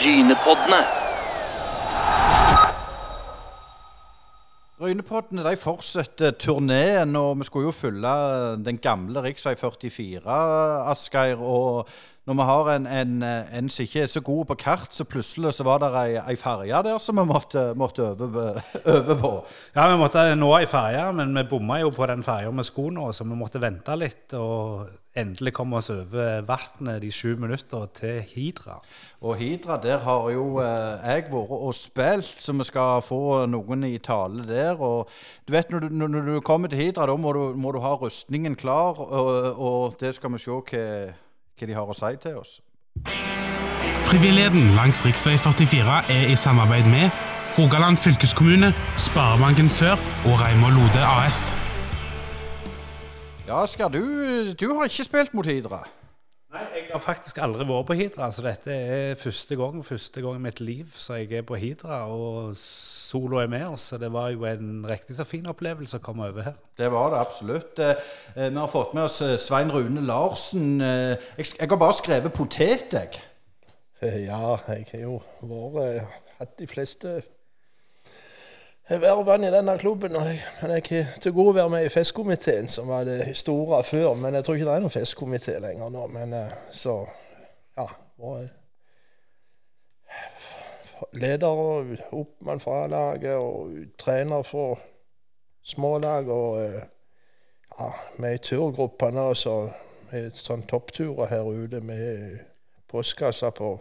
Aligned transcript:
Brynepoddene. 0.00 0.78
Brynepoddene 4.80 5.42
de 5.44 5.58
fortsetter 5.60 6.30
turneen, 6.40 7.12
og 7.20 7.34
vi 7.36 7.44
skulle 7.44 7.68
jo 7.68 7.74
følge 7.76 8.12
den 8.64 8.78
gamle 8.80 9.20
rv. 9.20 9.36
44, 9.60 10.38
Asgeir. 10.88 11.42
Og 11.44 11.88
når 12.24 12.38
vi 12.38 12.46
har 12.48 12.70
en, 12.76 12.86
en, 12.86 13.22
en 13.58 13.68
som 13.68 13.82
ikke 13.84 14.06
er 14.06 14.08
så 14.14 14.24
god 14.24 14.48
på 14.48 14.56
kart, 14.62 14.88
så 14.96 15.04
plutselig 15.04 15.52
så 15.58 15.68
var 15.68 15.84
det 15.84 15.92
ei, 16.00 16.16
ei 16.32 16.38
ferje 16.40 16.80
der 16.88 16.96
som 16.98 17.20
vi 17.20 17.26
måtte, 17.28 17.66
måtte 17.76 18.08
øve, 18.14 18.46
øve 18.96 19.18
på. 19.20 19.34
Ja, 19.76 19.84
vi 19.92 20.00
måtte 20.00 20.24
nå 20.32 20.54
ei 20.62 20.64
ferje, 20.70 21.04
men 21.12 21.36
vi 21.36 21.44
bomma 21.52 21.82
jo 21.84 21.92
på 21.92 22.08
den 22.08 22.24
ferja 22.24 22.48
med 22.48 22.64
skulle 22.64 22.96
nå, 22.96 23.12
så 23.12 23.28
vi 23.28 23.36
måtte 23.36 23.60
vente 23.60 24.00
litt. 24.00 24.32
Og 24.32 24.88
endelig 25.16 25.52
komme 25.56 25.76
oss 25.80 25.90
over 25.90 26.44
vannet 26.46 27.02
de 27.02 27.10
sju 27.12 27.34
minutter 27.40 27.86
til 27.94 28.20
Hidra. 28.30 28.78
Og 29.20 29.36
Hidra, 29.36 29.80
der 29.82 29.98
har 29.98 30.30
jo 30.30 30.60
eh, 30.62 31.06
jeg 31.06 31.26
vært 31.32 31.54
og 31.56 31.74
spilt, 31.74 32.36
så 32.38 32.52
vi 32.52 32.66
skal 32.68 33.02
få 33.02 33.46
noen 33.50 33.84
i 33.88 33.98
tale 33.98 34.46
der. 34.46 34.78
Og 34.78 35.08
du 35.48 35.52
vet, 35.52 35.70
når 35.70 35.88
du, 35.88 35.88
når 35.88 36.26
du 36.28 36.40
kommer 36.40 36.68
til 36.68 36.78
Hidra, 36.78 37.06
da 37.06 37.16
må 37.16 37.32
du, 37.32 37.42
må 37.56 37.72
du 37.72 37.80
ha 37.80 37.94
rustningen 37.94 38.56
klar, 38.56 38.98
og, 38.98 39.58
og 39.58 39.96
det 40.00 40.14
skal 40.14 40.32
vi 40.32 40.42
se 40.42 40.50
hva, 40.50 40.84
hva 41.58 41.66
de 41.66 41.74
har 41.74 41.90
å 41.90 41.96
si 41.96 42.14
til 42.22 42.38
oss. 42.40 42.60
Frivilligheten 44.10 44.74
langs 44.74 45.02
rv. 45.04 45.14
44 45.14 46.02
er 46.10 46.30
i 46.32 46.36
samarbeid 46.36 46.88
med 46.90 47.10
Rogaland 47.58 47.96
fylkeskommune, 47.96 48.72
Sparebanken 48.98 49.68
Sør 49.68 49.98
og 50.24 50.40
Reimar 50.40 50.70
Lode 50.70 51.02
AS. 51.02 51.59
Ja, 53.50 53.64
Asker, 53.64 53.88
du, 53.90 54.52
du 54.54 54.66
har 54.76 54.86
ikke 54.86 55.02
spilt 55.08 55.32
mot 55.34 55.46
Hidra? 55.48 55.80
Nei, 56.54 56.60
jeg 56.76 56.84
har 56.92 57.00
faktisk 57.02 57.40
aldri 57.42 57.64
vært 57.66 57.88
på 57.88 57.94
Hidra, 57.98 58.28
så 58.30 58.44
dette 58.46 58.70
er 58.74 59.16
første 59.18 59.56
gang, 59.58 59.80
første 59.86 60.22
gang 60.22 60.38
i 60.38 60.42
mitt 60.44 60.60
liv 60.62 60.92
så 60.94 61.16
jeg 61.18 61.32
er 61.40 61.42
på 61.48 61.58
Hidra. 61.58 62.04
Og 62.14 62.52
Solo 62.54 63.40
er 63.42 63.50
med 63.50 63.64
oss, 63.72 63.88
så 63.90 63.98
det 63.98 64.12
var 64.14 64.28
jo 64.30 64.46
en 64.46 64.84
riktig 64.86 65.16
så 65.18 65.26
fin 65.26 65.50
opplevelse 65.50 65.98
å 65.98 66.04
komme 66.04 66.28
over 66.30 66.46
her. 66.46 66.60
Det 66.78 66.92
var 66.94 67.10
det 67.10 67.18
absolutt. 67.24 67.82
Eh, 67.82 68.06
eh, 68.36 68.52
Vi 68.54 68.60
har 68.60 68.70
fått 68.70 68.94
med 68.94 69.08
oss 69.08 69.18
eh, 69.26 69.34
Svein 69.42 69.74
Rune 69.74 70.06
Larsen. 70.06 70.78
Eh, 70.78 71.16
Jeg, 71.40 71.50
jeg 71.58 71.70
har 71.74 71.82
bare 71.82 71.98
skrevet 71.98 72.34
potet, 72.38 72.94
jeg. 72.94 73.18
Ja, 74.28 74.60
jeg 74.70 74.86
har 74.92 75.02
jo 75.02 75.18
vært 75.74 76.22
hatt 76.38 76.54
de 76.62 76.70
fleste 76.70 77.18
vervene 78.98 79.46
i 79.46 79.50
denne 79.54 79.78
klubben. 79.78 80.16
og 80.16 80.26
jeg- 80.26 80.42
Men 80.62 80.70
jeg 80.70 81.04
har 81.04 81.18
til 81.20 81.32
gode 81.32 81.50
å 81.50 81.54
være 81.54 81.68
med 81.70 81.84
i 81.84 81.88
festkomiteen, 81.88 82.68
som 82.68 82.88
var 82.88 83.04
det 83.04 83.36
store 83.36 83.84
før. 83.84 84.14
Men 84.14 84.34
jeg 84.34 84.44
tror 84.44 84.54
ikke 84.54 84.66
det 84.66 84.74
er 84.74 84.80
noen 84.80 84.90
festkomité 84.90 85.58
lenger 85.60 85.88
nå. 85.90 86.06
Men 86.06 86.32
eh, 86.32 86.50
så 86.70 87.06
ja. 87.76 87.86
vært 88.18 88.50
leder 91.12 91.46
og 91.46 91.96
oppmann 92.12 92.60
fra 92.60 92.84
A-laget 92.84 93.36
og 93.36 93.72
trener 93.98 94.42
for 94.42 94.78
smålag. 95.62 96.28
Og 96.28 96.64
eh, 96.64 96.82
ja, 97.78 97.90
er 98.24 98.34
i 98.34 98.38
turgruppa 98.38 99.10
nå, 99.10 99.34
så 99.34 99.72
er 100.12 100.30
sånn 100.34 100.66
toppturer 100.66 101.30
her 101.30 101.46
ute 101.46 101.80
med 101.80 102.40
postkasser 102.90 103.50
på 103.50 103.78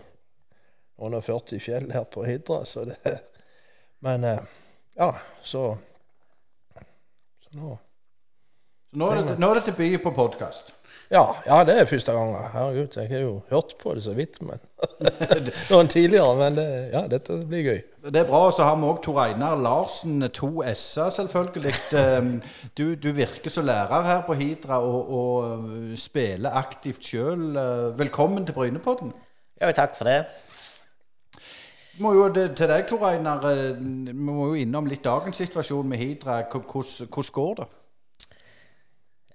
under 0.99 1.21
40 1.21 1.59
fjell 1.59 1.91
her 1.91 2.03
på 2.03 2.23
Hidra. 2.27 2.63
Så 2.65 2.85
det, 2.85 2.97
men 4.05 4.23
eh, 4.23 4.39
ja, 4.99 5.13
så 5.43 5.77
Så 7.43 7.49
nå 7.57 7.77
Så 8.89 8.97
nå 8.99 9.07
er 9.13 9.21
det, 9.21 9.39
nå 9.39 9.47
er 9.53 9.59
det 9.59 9.69
debut 9.69 10.01
på 10.03 10.11
podkast. 10.17 10.73
ja, 11.11 11.23
ja, 11.45 11.63
det 11.65 11.75
er 11.77 11.85
første 11.85 12.13
gang. 12.13 12.31
Herregud, 12.53 12.95
jeg 12.97 13.09
har 13.09 13.19
jo 13.21 13.41
hørt 13.49 13.75
på 13.81 13.93
det 13.93 14.03
så 14.03 14.13
vidt, 14.17 14.39
men 14.41 14.59
noen 15.71 15.87
tidligere. 15.89 16.35
Men 16.37 16.57
det, 16.57 16.65
ja, 16.93 17.03
dette 17.09 17.37
blir 17.49 17.63
gøy. 17.67 17.79
Det 18.09 18.21
er 18.23 18.27
bra. 18.29 18.41
Så 18.51 18.65
har 18.65 18.75
vi 18.81 18.89
òg 18.89 19.01
Tor 19.05 19.21
Einar 19.23 19.55
Larsen, 19.61 20.21
to 20.33 20.63
s-er 20.73 21.09
selvfølgelig. 21.13 21.73
Eh, 21.93 22.29
Du, 22.77 22.95
du 22.95 23.11
virker 23.13 23.49
som 23.53 23.65
lærer 23.65 24.05
her 24.09 24.21
på 24.25 24.33
Hidra 24.33 24.79
og, 24.81 25.13
og 25.21 25.49
eh, 25.69 25.95
spiller 25.97 26.57
aktivt 26.57 27.05
sjøl. 27.05 27.53
Velkommen 27.97 28.45
til 28.45 28.53
Brynepodden. 28.57 29.13
Ja, 29.61 29.71
takk 29.71 29.97
for 29.97 30.05
det. 30.09 30.23
Må 31.99 32.13
jo, 32.15 32.29
til 32.31 32.69
deg, 32.69 32.85
Tor 32.87 33.01
Einar, 33.09 33.43
eh, 33.49 33.75
vi 33.75 34.13
må 34.15 34.45
jo 34.47 34.61
innom 34.61 34.87
litt 34.87 35.03
dagens 35.03 35.35
situasjon 35.41 35.87
med 35.89 35.99
Hidra. 35.99 36.37
Hvordan 36.47 37.31
går 37.35 37.57
det? 37.59 37.67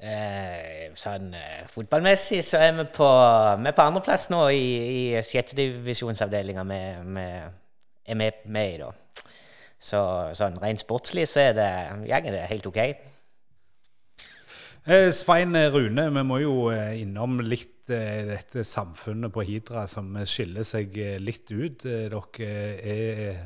Eh, 0.04 0.86
sånn 0.96 1.30
eh, 1.36 1.66
fotballmessig 1.68 2.40
så 2.44 2.62
er 2.64 2.72
vi 2.78 2.86
på, 2.96 3.08
vi 3.60 3.68
er 3.68 3.76
på 3.76 3.84
andreplass 3.84 4.26
nå 4.32 4.40
i, 4.52 4.64
i 4.96 5.22
sjettedivisjonsavdelinga 5.24 6.64
vi 6.68 6.80
er 6.80 8.18
med, 8.18 8.40
i, 8.48 8.80
da. 8.80 8.90
Så 9.80 10.00
sånn 10.36 10.56
rent 10.60 10.80
sportslig 10.80 11.28
så 11.28 11.44
er 11.50 11.56
det, 11.56 11.70
jeg 12.08 12.30
er 12.30 12.36
det 12.38 12.46
helt 12.48 12.68
OK. 12.72 12.80
Eh, 14.84 15.08
Svein 15.16 15.56
Rune, 15.72 16.10
vi 16.12 16.22
må 16.28 16.36
jo 16.42 16.54
eh, 16.68 16.98
innom 17.00 17.38
litt 17.40 17.88
eh, 17.88 18.26
dette 18.28 18.66
samfunnet 18.68 19.32
på 19.32 19.40
Hidra 19.48 19.86
som 19.88 20.10
skiller 20.28 20.66
seg 20.68 20.92
litt 21.24 21.48
ut. 21.48 21.86
Dere 21.86 22.20
er 22.84 23.38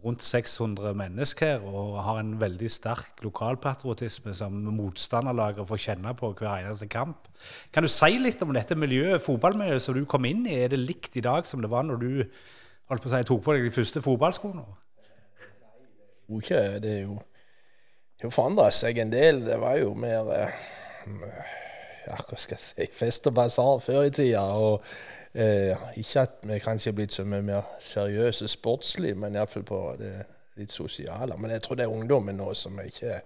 rundt 0.00 0.24
600 0.24 0.96
mennesker 0.96 1.66
og 1.68 1.98
har 2.00 2.22
en 2.22 2.32
veldig 2.40 2.72
sterk 2.72 3.20
lokalpatriotisme 3.20 4.32
som 4.32 4.56
motstanderlaget 4.72 5.68
får 5.68 5.84
kjenne 5.84 6.16
på 6.16 6.32
hver 6.38 6.62
eneste 6.62 6.88
kamp. 6.88 7.28
Kan 7.76 7.84
du 7.84 7.92
si 7.92 8.16
litt 8.16 8.40
om 8.40 8.56
dette 8.56 8.72
miljøet, 8.72 9.20
fotballmiljøet 9.20 9.84
som 9.84 10.00
du 10.00 10.06
kom 10.08 10.24
inn 10.24 10.46
i? 10.48 10.62
Er 10.64 10.72
det 10.72 10.80
likt 10.80 11.20
i 11.20 11.26
dag 11.28 11.44
som 11.44 11.60
det 11.60 11.68
var 11.68 11.84
når 11.84 12.00
du 12.00 12.12
holdt 12.88 13.04
på 13.04 13.12
å 13.12 13.18
si, 13.18 13.26
tok 13.28 13.44
på 13.44 13.58
deg 13.58 13.68
de 13.68 13.76
første 13.76 14.00
fotballskoene? 14.00 14.64
Okay, 16.40 16.80
Det 16.80 17.02
er 17.02 17.04
jo 17.04 17.20
har 18.26 18.34
forandra 18.34 18.70
seg 18.74 18.98
en 19.00 19.12
del. 19.12 19.44
Det 19.46 19.56
var 19.60 19.78
jo 19.80 19.94
mer 19.98 20.32
eh, 20.36 20.58
ja, 22.06 22.18
hva 22.18 22.36
skal 22.38 22.58
jeg 22.58 22.64
si 22.64 22.88
fest 22.96 23.28
og 23.30 23.36
basar 23.38 23.80
før 23.84 24.04
i 24.08 24.12
tida. 24.14 24.42
Og 24.56 24.82
eh, 25.32 25.88
ikke 26.00 26.26
at 26.26 26.42
vi 26.48 26.58
kanskje 26.62 26.92
er 26.92 26.98
blitt 26.98 27.16
så 27.16 27.24
mye 27.24 27.44
mer 27.46 27.70
seriøse 27.84 28.48
sportslig, 28.50 29.14
men 29.16 29.38
iallfall 29.38 29.66
på 29.68 29.80
det 30.00 30.14
litt 30.60 30.74
sosiale. 30.74 31.38
Men 31.40 31.54
jeg 31.54 31.64
tror 31.64 31.78
det 31.78 31.86
er 31.86 31.94
ungdommen 31.94 32.40
nå 32.40 32.52
som 32.58 32.80
ikke 32.84 33.22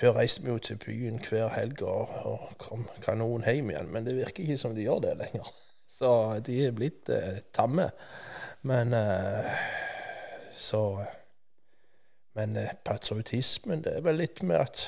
Før 0.00 0.14
reiste 0.16 0.40
vi 0.40 0.48
jo 0.48 0.60
til 0.62 0.78
byen 0.80 1.18
hver 1.18 1.50
helg 1.52 1.82
og, 1.82 2.12
og 2.24 2.52
kom 2.62 2.84
kanon 3.02 3.42
hjem 3.44 3.72
igjen, 3.72 3.88
men 3.92 4.06
det 4.06 4.14
virker 4.16 4.46
ikke 4.46 4.56
som 4.56 4.72
de 4.72 4.86
gjør 4.86 5.02
det 5.02 5.16
lenger. 5.18 5.50
Så 5.98 6.12
de 6.46 6.54
er 6.64 6.72
blitt 6.72 7.10
eh, 7.12 7.42
tamme. 7.52 7.88
Men 8.62 8.94
eh, 8.94 9.50
så 10.56 11.04
men 12.40 12.56
eh, 12.56 12.72
patriotismen, 12.84 13.84
det 13.84 13.98
er 13.98 14.04
vel 14.06 14.20
litt 14.22 14.40
med 14.46 14.62
at 14.62 14.82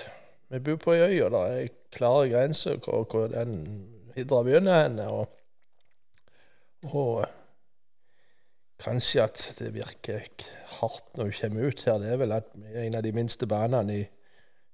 vi 0.52 0.60
bor 0.64 0.78
på 0.80 0.94
ei 0.96 1.04
øy, 1.04 1.18
og 1.26 1.34
det 1.34 1.42
er 1.50 1.76
klare 1.92 2.28
grenser 2.32 2.80
hvor, 2.80 3.04
hvor 3.08 3.28
den 3.32 3.54
Hidra 4.16 4.42
begynner 4.44 4.82
hen. 4.82 4.98
Og, 5.04 5.30
og 6.92 7.24
kanskje 8.82 9.24
at 9.24 9.44
det 9.60 9.72
virker 9.76 10.26
hardt 10.78 11.16
når 11.16 11.30
vi 11.30 11.38
kommer 11.40 11.68
ut 11.68 11.84
her, 11.88 12.00
det 12.00 12.12
er 12.12 12.20
vel 12.20 12.36
at 12.36 12.52
vi 12.56 12.72
er 12.74 12.86
en 12.86 12.98
av 13.00 13.04
de 13.04 13.14
minste 13.16 13.48
banene 13.48 13.98
i 14.02 14.04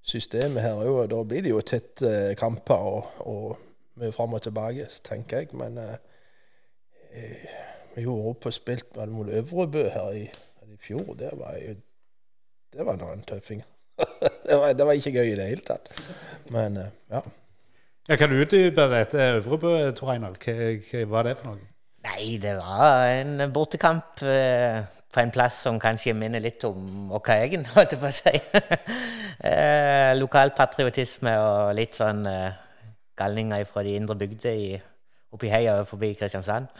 systemet 0.08 0.64
her 0.64 0.78
òg, 0.78 1.08
da 1.10 1.22
blir 1.26 1.44
det 1.44 1.52
jo 1.52 1.62
tette 1.66 2.12
kamper 2.38 2.90
og, 2.94 3.18
og 3.26 3.58
mye 3.98 4.14
fram 4.14 4.38
og 4.38 4.42
tilbake, 4.46 4.86
tenker 5.06 5.42
jeg. 5.42 5.50
Men 5.58 5.78
eh, 5.82 5.98
vi 7.14 7.26
vi 7.98 8.04
gjorde 8.04 8.30
opp 8.30 8.46
og 8.46 8.54
spilt 8.54 8.98
mot 9.10 9.26
Øvrebø 9.26 9.88
her 9.90 10.10
i, 10.14 10.26
i 10.70 10.76
fjor. 10.78 11.16
Det 11.18 11.32
var 11.34 11.56
jo 11.58 11.74
det 12.74 12.86
var 12.86 13.00
nå 13.00 13.10
en 13.12 13.24
tøffing. 13.26 13.64
det, 14.48 14.54
var, 14.54 14.72
det 14.76 14.86
var 14.86 14.98
ikke 14.98 15.14
gøy 15.16 15.32
i 15.32 15.38
det 15.38 15.48
hele 15.50 15.64
tatt. 15.66 15.90
Men 16.54 16.76
eh, 16.80 16.94
ja. 17.10 17.24
Ja, 18.08 18.16
kan 18.16 18.30
du 18.32 18.38
utdype 18.40 18.86
dette 18.88 19.24
Øvrebø, 19.36 19.72
Tor 19.96 20.14
Einar? 20.14 20.38
Hva, 20.40 20.54
hva 20.80 21.02
var 21.10 21.26
det 21.28 21.34
for 21.40 21.50
noe? 21.50 21.66
Nei, 22.06 22.38
det 22.40 22.54
var 22.56 23.10
en 23.10 23.42
bortekamp 23.52 24.22
eh, 24.24 24.78
på 25.12 25.20
en 25.20 25.32
plass 25.34 25.58
som 25.66 25.80
kanskje 25.82 26.14
minner 26.16 26.40
litt 26.40 26.64
om 26.64 27.10
Åkkaegen, 27.18 27.66
holdt 27.74 27.96
jeg 27.96 28.00
på 28.00 28.08
å 28.08 28.14
si. 28.14 28.32
eh, 29.50 30.14
Lokalpatriotisme 30.16 31.34
og 31.42 31.74
litt 31.76 31.98
sånn 31.98 32.24
eh, 32.30 32.56
galninger 33.18 33.66
fra 33.68 33.84
de 33.84 33.96
indre 33.98 34.16
bygder 34.20 34.80
oppi 35.34 35.50
heia 35.52 35.80
forbi 35.88 36.14
Kristiansand. 36.16 36.70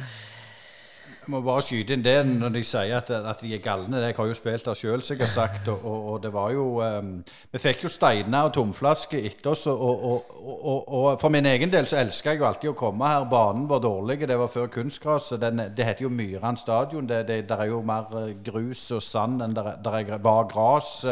Må 1.29 1.43
bare 1.45 1.61
skyte 1.61 1.93
inn 1.93 2.01
det 2.05 2.15
når 2.25 2.53
de 2.55 2.61
sier 2.65 2.95
at, 2.97 3.11
at 3.13 3.43
de 3.45 3.51
er 3.53 3.61
galne. 3.61 3.99
Jeg 4.01 4.15
har 4.17 4.29
jo 4.31 4.37
spilt 4.37 4.65
der 4.65 4.79
sjøl, 4.79 5.03
som 5.05 5.19
jeg 5.19 5.27
har 5.27 5.33
sagt. 5.33 5.67
Og, 5.69 5.83
og, 5.85 6.07
og 6.15 6.23
det 6.25 6.31
var 6.33 6.55
jo 6.55 6.63
um, 6.81 7.11
Vi 7.53 7.61
fikk 7.61 7.85
jo 7.85 7.91
steiner 7.93 8.49
og 8.49 8.55
tomflasker 8.57 9.27
etter 9.29 9.51
oss. 9.53 9.67
Og, 9.69 10.07
og, 10.41 11.21
for 11.21 11.29
min 11.35 11.47
egen 11.51 11.73
del 11.75 11.87
så 11.91 12.01
elsker 12.01 12.33
jeg 12.33 12.41
jo 12.41 12.49
alltid 12.49 12.73
å 12.73 12.79
komme 12.81 13.13
her. 13.13 13.29
Banen 13.29 13.69
var 13.69 13.85
dårlig. 13.85 14.23
Det 14.25 14.41
var 14.41 14.49
før 14.55 14.71
kunstgras. 14.73 15.29
Det 15.37 15.85
heter 15.85 16.07
jo 16.07 16.13
Myran 16.17 16.57
stadion. 16.57 17.09
Det, 17.11 17.27
det, 17.29 17.43
der 17.53 17.65
er 17.67 17.73
jo 17.75 17.83
mer 17.85 18.09
eh, 18.25 18.33
grus 18.49 18.87
og 18.97 19.05
sand 19.05 19.45
enn 19.45 19.57
der, 19.59 19.75
der 19.85 20.01
er- 20.01 20.25
var 20.25 20.49
gras. 20.49 21.03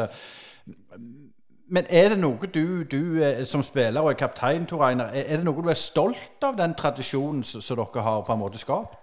Men 1.68 1.84
er 1.90 2.12
det 2.14 2.20
noe 2.22 2.48
du, 2.54 2.84
du 2.88 3.18
eh, 3.20 3.44
som 3.44 3.60
spiller 3.66 4.00
og 4.00 4.14
er 4.14 4.20
kaptein, 4.24 4.64
Tor 4.70 4.84
Einar, 4.88 5.12
er 5.12 5.36
det 5.42 5.44
noe 5.44 5.60
du 5.66 5.68
er 5.68 5.76
stolt 5.76 6.46
av 6.46 6.56
den 6.56 6.72
tradisjonen 6.78 7.42
som 7.44 7.60
dere 7.82 8.06
har 8.06 8.22
på 8.24 8.32
en 8.32 8.40
måte 8.46 8.60
skapt? 8.62 9.02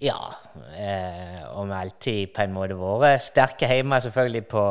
Ja, 0.00 0.16
eh, 0.76 1.42
og 1.52 1.66
vi 1.66 1.72
har 1.72 1.80
alltid 1.80 2.32
på 2.34 2.44
en 2.44 2.54
måte 2.56 2.78
vært 2.80 3.26
sterke 3.26 3.68
hjemme, 3.68 4.00
selvfølgelig 4.00 4.46
på, 4.48 4.64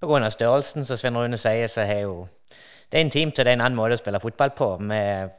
på 0.00 0.08
grunn 0.10 0.26
av 0.26 0.34
størrelsen. 0.34 0.84
Som 0.84 1.00
Svein 1.00 1.16
Rune 1.16 1.38
sier, 1.40 1.68
så 1.72 1.86
er 1.86 2.02
jo 2.04 2.26
det 2.86 3.00
er 3.00 3.04
intimt, 3.06 3.38
og 3.38 3.44
det 3.44 3.50
er 3.50 3.56
en 3.56 3.64
annen 3.64 3.78
måte 3.78 3.96
å 3.96 4.00
spille 4.00 4.20
fotball 4.22 4.52
på. 4.54 4.68
Med, 4.78 5.32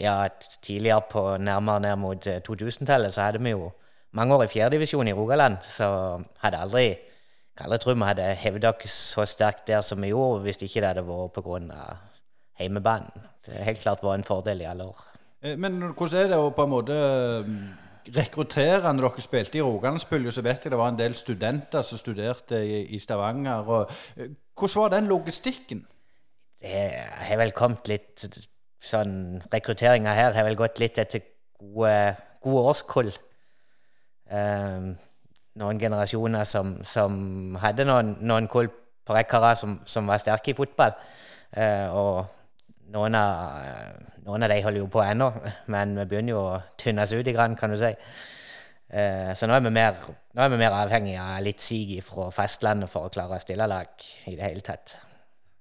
ja, 0.00 0.16
tidligere 0.62 1.02
på 1.10 1.24
nærmere 1.42 1.84
ned 1.84 1.98
mot 2.00 2.28
2000-tallet 2.46 3.12
så 3.12 3.26
hadde 3.26 3.42
vi 3.44 3.52
jo 3.52 3.72
mange 4.16 4.36
år 4.36 4.46
i 4.46 4.52
fjerdedivisjon 4.52 5.10
i 5.10 5.16
Rogaland, 5.16 5.58
så 5.66 5.88
hadde 6.40 6.62
aldri 6.62 6.86
kan 7.56 7.68
aldri 7.68 7.92
vi 7.92 8.06
hadde 8.08 8.30
hevda 8.40 8.72
oss 8.72 8.94
så 9.12 9.26
sterkt 9.28 9.66
der 9.68 9.82
som 9.84 10.00
vi 10.00 10.08
gjorde, 10.08 10.40
hvis 10.46 10.62
ikke 10.62 10.80
det 10.80 10.88
hadde 10.88 11.04
vært 11.04 11.34
pga. 11.36 11.98
heimebanen. 12.58 13.26
Det 13.44 13.56
har 13.56 13.64
helt 13.64 13.80
klart 13.80 14.02
vært 14.02 14.20
en 14.20 14.24
fordel 14.24 14.60
i 14.60 14.64
alle 14.64 14.84
år. 14.84 14.98
Eh, 15.42 15.56
men 15.56 15.80
hvordan 15.92 16.20
er 16.20 16.28
det 16.28 16.38
å 16.38 16.50
på 16.54 16.64
en 16.64 16.70
måte 16.70 16.96
rekruttere 18.16 18.92
dere 18.98 19.22
spilte 19.22 19.58
i 19.58 19.62
Rogalandspulje, 19.62 20.32
så 20.32 20.42
vet 20.42 20.64
jeg 20.64 20.72
det 20.72 20.78
var 20.80 20.92
en 20.92 20.98
del 20.98 21.14
studenter 21.14 21.82
som 21.86 21.98
studerte 22.00 22.58
i, 22.64 22.82
i 22.96 22.98
Stavanger. 22.98 23.68
Og, 23.68 23.90
hvordan 24.58 24.82
var 24.82 24.88
den 24.88 25.10
logistikken? 25.10 25.86
Det 26.62 26.88
har 27.28 27.38
vel 27.40 27.54
kommet 27.56 27.88
litt 27.90 28.26
sånn 28.82 29.40
Rekrutteringa 29.52 30.14
her 30.14 30.34
har 30.34 30.46
vel 30.46 30.58
gått 30.58 30.80
litt 30.82 30.98
etter 30.98 31.22
gode, 31.58 31.94
gode 32.42 32.62
årskull. 32.72 33.10
Um, 34.32 34.92
noen 35.60 35.80
generasjoner 35.80 36.46
som, 36.48 36.76
som 36.86 37.56
hadde 37.62 37.86
noen, 37.86 38.16
noen 38.24 38.48
kull 38.50 38.70
på 39.02 39.16
rekke 39.16 39.54
som, 39.58 39.80
som, 39.84 40.06
var 40.08 40.22
sterke 40.22 40.52
i 40.52 40.56
fotball. 40.58 40.94
Uh, 41.52 41.88
og 41.92 42.41
noen 42.92 43.16
av, 43.16 43.56
noen 44.26 44.44
av 44.46 44.52
de 44.52 44.60
holder 44.64 44.82
jo 44.82 44.90
på 44.92 45.02
ennå, 45.04 45.30
men 45.72 45.96
vi 46.00 46.08
begynner 46.10 46.34
jo 46.34 46.42
å 46.44 46.60
tynnes 46.80 47.14
ut 47.14 47.26
i 47.26 47.34
grann, 47.34 47.56
kan 47.58 47.72
du 47.72 47.78
si. 47.80 47.92
Eh, 48.92 49.30
så 49.38 49.48
nå 49.48 49.56
er, 49.56 49.64
vi 49.64 49.72
mer, 49.72 49.96
nå 50.36 50.44
er 50.44 50.52
vi 50.52 50.60
mer 50.60 50.76
avhengig 50.76 51.16
av 51.20 51.38
litt 51.44 51.62
sig 51.64 51.96
fra 52.04 52.28
fastlandet 52.34 52.92
for 52.92 53.08
å 53.08 53.12
klare 53.14 53.38
å 53.38 53.42
stille 53.42 53.68
lag 53.70 54.10
i 54.28 54.36
det 54.36 54.44
hele 54.44 54.64
tatt. 54.64 54.98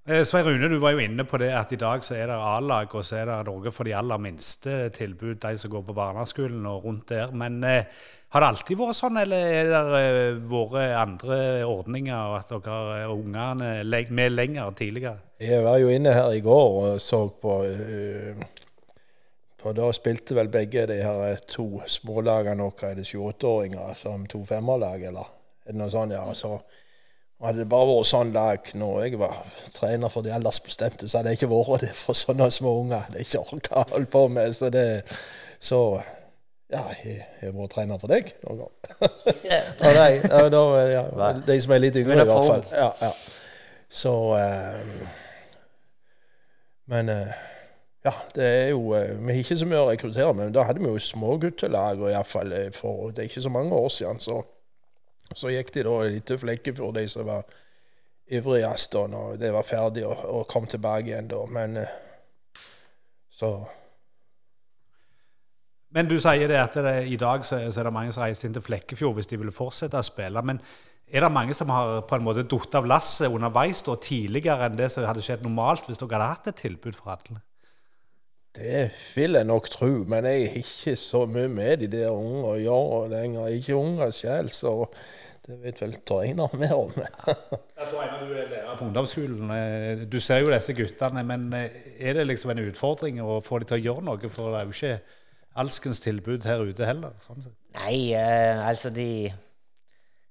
Eh, 0.08 0.24
Svein 0.26 0.46
Rune, 0.46 0.66
du 0.66 0.80
var 0.82 0.96
jo 0.96 1.04
inne 1.04 1.22
på 1.30 1.38
det 1.38 1.52
at 1.54 1.70
i 1.76 1.78
dag 1.78 2.02
så 2.02 2.16
er 2.18 2.32
det 2.32 2.38
A-lag, 2.42 2.90
og 2.98 3.04
så 3.06 3.20
er 3.20 3.28
det 3.30 3.36
noe 3.46 3.70
for 3.70 3.86
de 3.86 3.94
aller 3.94 4.18
minste 4.18 4.88
tilbud, 4.96 5.36
de 5.44 5.52
som 5.62 5.70
går 5.70 5.84
på 5.86 5.94
barneskolen 5.94 6.66
og 6.66 6.88
rundt 6.88 7.12
der. 7.14 7.30
Men 7.38 7.60
eh, 7.62 7.86
har 8.34 8.42
det 8.42 8.50
alltid 8.50 8.80
vært 8.80 8.98
sånn, 8.98 9.20
eller 9.22 9.54
er 9.60 9.70
det 9.70 10.00
eh, 10.00 10.40
vært 10.50 10.96
andre 11.04 11.38
ordninger, 11.70 12.18
og 12.18 12.40
at 12.40 12.50
dere 12.56 12.80
har 12.80 13.14
ungene 13.14 14.10
med 14.10 14.34
lenger 14.34 14.74
tidligere? 14.80 15.22
Jeg 15.38 15.62
var 15.62 15.78
jo 15.84 15.94
inne 15.94 16.18
her 16.18 16.34
i 16.34 16.42
går 16.42 16.82
og 16.82 17.02
så 17.02 17.22
på 17.42 17.62
uh, 17.66 18.42
på 19.62 19.72
Da 19.78 19.88
spilte 19.94 20.34
vel 20.34 20.50
begge 20.50 20.88
de 20.90 20.98
her 21.06 21.42
to 21.46 21.84
smålagene 21.86 22.66
våre, 22.66 22.90
er 22.90 22.98
det 22.98 23.06
28-åringer, 23.06 23.94
som 23.94 24.26
to 24.26 24.42
femmerlag, 24.50 25.06
eller 25.12 25.30
er 25.66 25.76
det 25.76 25.78
noe 25.78 25.94
sånt? 25.94 26.18
ja, 26.18 26.26
så 26.34 26.56
hadde 27.48 27.64
det 27.64 27.70
bare 27.72 27.90
vært 27.90 28.10
sånn 28.10 28.32
lag 28.36 28.72
når 28.78 28.98
jeg 29.02 29.20
var 29.22 29.38
trener 29.74 30.12
for 30.14 30.26
de 30.26 30.34
aldersbestemte, 30.36 31.10
så 31.10 31.20
hadde 31.20 31.34
jeg 31.34 31.42
ikke 31.42 31.52
vært 31.52 31.86
det 31.88 31.94
for 31.98 32.18
sånne 32.18 32.52
små 32.54 32.76
unger. 32.84 33.08
Det 33.10 33.22
er 33.22 33.28
ikke 33.28 33.46
orka 33.56 33.80
å 33.82 33.86
holde 33.96 34.10
på 34.14 34.26
med. 34.30 34.54
Så 34.58 34.70
det 34.74 34.88
Så 35.62 35.80
ja, 36.72 36.86
jeg 37.04 37.26
har 37.42 37.56
vært 37.56 37.74
trener 37.76 38.00
for 38.02 38.12
deg 38.12 38.30
noen 38.46 38.62
gang. 38.62 38.74
ja, 39.52 39.62
nei, 39.98 40.12
da, 40.54 40.64
ja, 40.88 41.04
de 41.50 41.58
som 41.66 41.74
er 41.76 41.84
litt 41.84 41.98
yngre, 42.00 42.16
i 42.16 42.22
hvert 42.22 42.52
fall. 42.52 42.68
Ja, 42.72 42.92
ja. 43.02 43.12
Så 43.92 44.14
um, 44.32 44.92
Men 46.88 47.10
uh, 47.12 47.34
ja, 48.06 48.14
det 48.38 48.46
er 48.48 48.70
jo 48.70 48.94
uh, 48.94 49.18
Vi 49.20 49.34
har 49.34 49.42
ikke 49.42 49.58
så 49.60 49.68
mye 49.68 49.82
å 49.82 49.90
rekruttere, 49.90 50.32
men 50.38 50.54
da 50.56 50.64
hadde 50.70 50.80
vi 50.80 50.88
jo 50.88 51.02
småguttelag, 51.04 52.06
iallfall 52.14 52.56
for 52.78 53.12
Det 53.12 53.26
er 53.26 53.34
ikke 53.34 53.44
så 53.44 53.52
mange 53.52 53.76
år 53.76 53.92
siden. 53.92 54.24
så 54.24 54.40
så 55.38 55.52
gikk 55.54 55.74
de 55.76 55.84
da 55.88 55.98
litt 56.06 56.26
til 56.28 56.40
Flekkefjord, 56.42 56.96
de 56.98 57.08
som 57.12 57.28
var 57.28 57.46
ivrigst 58.32 58.94
da 58.96 59.06
når 59.12 59.38
de 59.42 59.52
var 59.54 59.68
ferdig, 59.68 60.06
og, 60.08 60.24
og 60.28 60.48
kom 60.52 60.68
tilbake 60.70 61.12
igjen 61.12 61.30
da. 61.32 61.44
Men 61.52 61.78
eh, 61.82 62.00
så 63.32 63.52
Men 65.92 66.08
du 66.08 66.16
sier 66.24 66.48
det 66.48 66.56
at 66.56 66.76
det, 66.80 66.96
i 67.12 67.18
dag 67.20 67.44
så, 67.44 67.58
så, 67.68 67.82
er 67.82 67.90
det 67.90 67.92
mange 67.94 68.14
som 68.16 68.24
reiser 68.24 68.48
inn 68.48 68.54
til 68.56 68.64
Flekkefjord 68.64 69.18
hvis 69.18 69.28
de 69.28 69.40
vil 69.42 69.52
fortsette 69.52 70.00
å 70.00 70.08
spille. 70.08 70.40
Men 70.48 70.62
er 71.12 71.26
det 71.26 71.32
mange 71.36 71.56
som 71.58 71.72
har 71.74 72.06
på 72.08 72.16
en 72.16 72.24
måte 72.24 72.46
datt 72.48 72.78
av 72.80 72.88
lasset 72.88 73.28
underveis 73.28 73.84
da, 73.84 73.98
tidligere 74.00 74.70
enn 74.70 74.78
det 74.80 74.88
som 74.94 75.04
hadde 75.04 75.24
skjedd 75.26 75.44
normalt, 75.44 75.90
hvis 75.90 76.00
dere 76.00 76.16
hadde 76.16 76.30
hatt 76.30 76.48
et 76.54 76.62
tilbud 76.64 76.96
for 76.96 77.12
alle? 77.12 77.42
Det 78.56 78.86
vil 79.16 79.36
jeg 79.36 79.48
nok 79.48 79.68
tro, 79.72 79.90
men 80.12 80.28
jeg 80.28 80.46
er 80.46 80.56
ikke 80.60 80.96
så 81.00 81.26
mye 81.28 81.52
med 81.52 81.84
de 81.84 81.92
der 81.92 82.12
unge 82.12 82.54
å 82.54 82.56
gjøre 82.60 83.12
lenger. 83.12 83.46
Jeg 83.48 83.60
er 83.60 83.62
ikke 83.66 83.78
unger 83.80 84.16
selv, 84.16 84.50
så 84.56 84.74
det 85.48 85.58
vet 85.64 85.80
vel 85.82 85.96
Torgeir 86.06 86.36
Einar 86.36 86.54
mer 86.60 86.74
om. 86.78 86.92
Jeg 86.96 87.88
tror 87.90 88.02
Einar, 88.04 88.20
du 88.22 88.34
er 88.36 88.50
lærer 88.52 88.76
på 88.78 88.86
ungdomsskolen. 88.86 89.54
Eh, 89.56 90.04
du 90.12 90.20
ser 90.22 90.44
jo 90.44 90.52
disse 90.54 90.76
guttene, 90.78 91.24
men 91.26 91.48
eh, 91.58 91.80
er 92.00 92.20
det 92.20 92.28
liksom 92.28 92.54
en 92.54 92.62
utfordring 92.68 93.22
å 93.26 93.40
få 93.42 93.62
dem 93.62 93.72
til 93.72 93.80
å 93.80 93.84
gjøre 93.88 94.06
noe? 94.06 94.30
For 94.30 94.54
det 94.54 94.60
er 94.60 94.70
jo 94.70 94.76
ikke 94.78 95.22
alskens 95.62 96.02
tilbud 96.04 96.46
her 96.46 96.62
ute 96.62 96.86
heller. 96.86 97.16
Sånn 97.26 97.42
Nei, 97.76 98.14
eh, 98.14 98.60
altså 98.62 98.92
de, 98.94 99.32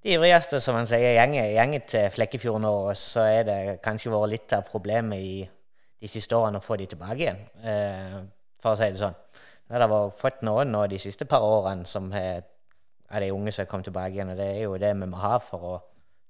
de 0.05 0.15
ivrigste, 0.15 0.61
som 0.63 0.79
man 0.79 0.89
sier, 0.89 1.19
gjenger 1.19 1.87
til 1.91 2.07
Flekkefjord 2.15 2.63
nå, 2.63 2.75
så 2.99 3.27
er 3.27 3.49
det 3.49 3.61
kanskje 3.85 4.15
vært 4.15 4.35
litt 4.35 4.57
av 4.57 4.67
problemet 4.69 5.25
i 5.25 5.35
de 6.01 6.09
siste 6.09 6.37
årene 6.37 6.61
å 6.61 6.65
få 6.65 6.79
de 6.81 6.87
tilbake 6.89 7.19
igjen, 7.25 7.43
eh, 7.67 8.21
for 8.63 8.73
å 8.73 8.79
si 8.79 8.89
det 8.93 9.03
sånn. 9.03 9.19
Det 9.71 9.79
har 9.79 10.15
fått 10.17 10.41
noen 10.47 10.73
nå 10.73 10.87
de 10.91 10.99
siste 11.03 11.27
par 11.31 11.45
årene 11.47 11.87
som 11.87 12.09
har 12.15 12.43
av 13.11 13.23
de 13.23 13.33
unge 13.35 13.53
som 13.53 13.69
kom 13.69 13.83
tilbake 13.83 14.15
igjen. 14.15 14.33
Og 14.33 14.39
det 14.39 14.49
er 14.55 14.63
jo 14.65 14.79
det 14.81 14.93
vi 14.97 15.11
må 15.11 15.21
ha 15.21 15.37
for 15.43 15.67
å 15.73 15.75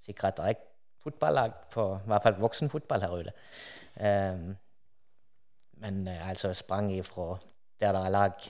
sikre 0.04 0.30
at 0.30 0.40
det 0.40 0.48
er 0.50 0.66
fotballag, 1.00 1.52
for, 1.72 2.00
i 2.04 2.10
hvert 2.10 2.24
fall 2.26 2.40
voksenfotball 2.40 3.04
her 3.04 3.20
ute. 3.20 3.36
Um, 4.00 4.48
men 5.80 6.00
uh, 6.08 6.28
altså 6.28 6.52
sprang 6.56 6.90
ifra 6.92 7.34
der 7.80 7.94
det 7.96 8.02
er 8.04 8.12
lag 8.12 8.48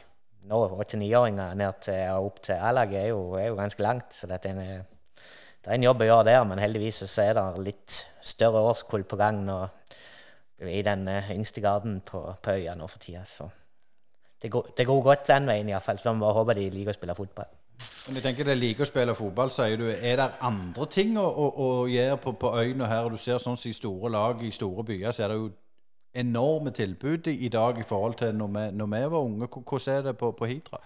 nå, 0.50 0.58
åtte-niåringer, 0.82 1.54
ned 1.54 1.82
til 1.84 2.00
og 2.16 2.30
opp 2.30 2.40
til 2.42 2.58
A-laget, 2.58 3.04
er, 3.04 3.12
er, 3.38 3.46
jo 3.50 3.58
ganske 3.58 3.82
langt. 3.82 4.14
Så 4.16 4.26
det 4.26 4.40
er, 4.44 4.56
en, 4.56 5.20
det 5.60 5.70
er 5.70 5.76
en 5.76 5.86
jobb 5.86 6.02
å 6.02 6.08
gjøre 6.08 6.26
der, 6.32 6.40
men 6.48 6.62
heldigvis 6.62 7.04
så 7.04 7.28
er 7.28 7.36
det 7.38 7.46
litt 7.68 8.00
større 8.24 8.64
årskull 8.72 9.06
på 9.06 9.18
gang 9.20 9.44
nå 9.46 9.60
i 10.66 10.82
den 10.84 11.06
uh, 11.08 11.30
yngste 11.32 11.62
garden 11.64 12.00
på, 12.04 12.24
på 12.42 12.58
øya 12.58 12.74
nå 12.76 12.90
for 12.90 13.02
tida. 13.02 13.22
Så 13.28 13.46
det 14.42 14.50
går, 14.50 14.74
det 14.76 14.86
går 14.88 15.02
godt 15.04 15.28
den 15.28 15.46
veien 15.48 15.70
iallfall. 15.70 16.00
Så 16.00 16.12
vi 16.12 16.24
bare 16.24 16.38
håpe 16.40 16.56
de 16.58 16.68
liker 16.72 16.94
å 16.94 16.98
spille 16.98 17.16
fotball. 17.16 17.59
Men 18.06 18.18
jeg 18.18 18.24
tenker 18.24 18.46
det 18.48 18.54
er 18.54 18.60
like 18.60 18.84
å 18.84 18.88
spille 18.88 19.14
fotball, 19.16 19.52
sier 19.54 19.80
du. 19.80 19.86
Er 19.90 20.20
det 20.20 20.28
andre 20.46 20.86
ting 20.90 21.16
å, 21.20 21.26
å, 21.26 21.48
å 21.64 21.68
gjøre 21.90 22.16
på, 22.22 22.32
på 22.40 22.52
øyene 22.58 22.88
her? 22.90 23.10
Du 23.12 23.20
ser 23.20 23.40
sånn 23.42 23.58
som 23.60 23.70
i 23.70 23.76
store 23.76 24.10
lag 24.12 24.40
i 24.44 24.52
store 24.54 24.84
byer, 24.88 25.12
så 25.14 25.24
er 25.24 25.32
det 25.32 25.38
jo 25.40 25.50
enorme 26.20 26.72
tilbud 26.74 27.28
i 27.30 27.48
dag 27.52 27.78
i 27.78 27.86
forhold 27.86 28.16
til 28.18 28.34
når 28.34 28.50
vi, 28.56 28.64
når 28.78 28.90
vi 28.94 29.02
var 29.12 29.20
unge. 29.20 29.50
Hvordan 29.52 29.94
er 29.94 30.08
det 30.08 30.16
på, 30.18 30.32
på 30.38 30.48
Hidra? 30.50 30.80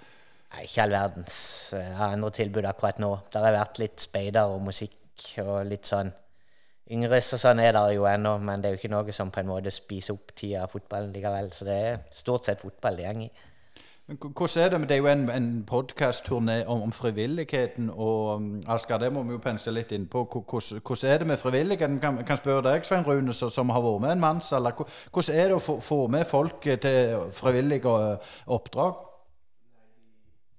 Ikke 0.63 0.85
all 0.85 0.93
verdens 0.95 1.39
har 1.75 2.13
andre 2.13 2.31
tilbud 2.35 2.67
akkurat 2.69 3.01
nå. 3.03 3.15
Det 3.33 3.41
har 3.43 3.57
vært 3.57 3.81
litt 3.83 4.05
speider 4.05 4.53
og 4.53 4.63
musikk 4.69 5.33
og 5.43 5.65
litt 5.67 5.89
sånn. 5.89 6.13
Yngres 6.95 7.33
og 7.33 7.41
sånn 7.41 7.63
er 7.65 7.73
det 7.73 7.95
jo 7.97 8.05
ennå, 8.05 8.37
men 8.45 8.61
det 8.61 8.69
er 8.69 8.75
jo 8.75 8.83
ikke 8.83 8.93
noe 8.93 9.15
som 9.17 9.33
på 9.33 9.41
en 9.41 9.49
måte 9.49 9.73
spiser 9.73 10.15
opp 10.15 10.35
tida 10.37 10.67
av 10.67 10.73
fotballen 10.75 11.15
likevel. 11.15 11.49
Så 11.55 11.67
det 11.67 11.79
er 11.89 12.03
stort 12.13 12.51
sett 12.51 12.61
fotball 12.61 13.01
det 13.01 13.09
går 13.09 13.25
i. 13.25 13.31
Men 14.07 14.19
hvordan 14.21 14.65
er 14.65 14.69
det? 14.69 14.89
Det 14.89 14.91
er 14.91 14.97
jo 14.97 15.07
en, 15.07 15.31
en 15.31 15.65
podkast-turné 15.65 16.65
om, 16.67 16.83
om, 16.83 16.93
frivilligheten. 16.93 17.91
og 17.91 18.35
Asger, 18.35 18.73
Asker, 18.73 18.99
det 18.99 19.13
må 19.13 19.23
vi 19.23 19.33
jo 19.33 19.39
pense 19.39 19.71
litt 19.71 19.93
inn 19.93 20.05
på. 20.13 20.25
Hvordan, 20.29 21.09
er 21.09 21.19
det 21.19 21.27
med 21.27 21.37
frivilligheten? 21.41 22.01
Kan, 22.01 22.19
kan 22.27 22.37
spørre 22.37 22.67
deg, 22.67 22.85
Svein 22.85 23.07
Rune, 23.07 23.33
som 23.33 23.73
har 23.73 23.81
vært 23.81 24.03
med 24.05 24.13
en 24.13 24.21
mannsalder. 24.21 24.77
Hvordan 25.13 25.39
er 25.41 25.49
det 25.49 25.57
å 25.57 25.63
få, 25.65 25.79
få 25.81 25.99
med 26.13 26.27
folk 26.29 26.69
til 26.83 27.31
frivillige 27.33 27.95
eh, 28.11 28.35
oppdrag? 28.47 28.99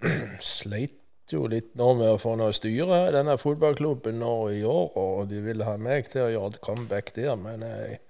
Sleit 0.42 0.98
jo 1.32 1.46
litt 1.50 1.75
nå 1.78 1.92
med 2.00 2.16
å 2.16 2.22
få 2.22 2.34
noe 2.42 2.54
styre 2.54 3.12
denne 3.14 3.38
fotballklubben 3.42 4.18
nå 4.24 4.34
i 4.58 4.64
år, 4.66 4.98
og 4.98 5.30
de 5.30 5.44
ville 5.46 5.70
ha 5.70 5.78
meg 5.78 6.10
til 6.10 6.25
å 6.25 6.32
gjøre 6.34 6.56
et 6.56 6.60
comeback 6.66 7.14
der, 7.14 7.38
men 7.38 7.62
jeg 7.66 8.02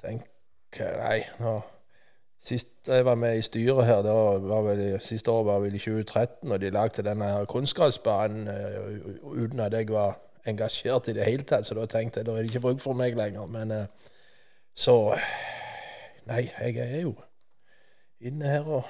tenker 0.00 0.96
nei. 1.04 1.20
nå 1.44 1.58
Sist 2.40 2.68
jeg 2.88 3.04
var 3.04 3.14
med 3.20 3.38
i 3.38 3.42
styret 3.44 3.86
her, 3.86 4.02
det 4.02 4.12
var 4.48 4.62
vel, 4.64 5.00
siste 5.04 5.30
år 5.30 5.44
var 5.44 5.58
vel 5.60 5.74
i 5.76 5.78
2013, 5.78 6.52
og 6.52 6.60
de 6.60 6.70
lagde 6.70 7.04
denne 7.04 7.24
her 7.28 7.44
kunstgressbanen 7.44 8.48
uh, 8.48 9.42
uten 9.42 9.60
at 9.60 9.76
jeg 9.76 9.90
var 9.92 10.16
engasjert 10.48 11.08
i 11.08 11.12
det 11.12 11.24
hele 11.24 11.44
tatt. 11.44 11.66
Så 11.66 11.76
da 11.76 11.84
tenkte 11.86 12.20
jeg 12.20 12.26
da 12.26 12.32
er 12.32 12.46
det 12.46 12.54
ikke 12.54 12.64
bruk 12.64 12.80
for 12.80 12.96
meg 12.96 13.16
lenger. 13.18 13.46
Men 13.46 13.72
uh, 13.76 13.84
så 14.74 14.96
Nei, 16.30 16.44
jeg 16.60 16.76
er 16.76 17.00
jo 17.00 17.14
inne 18.20 18.46
her 18.46 18.66
og 18.68 18.84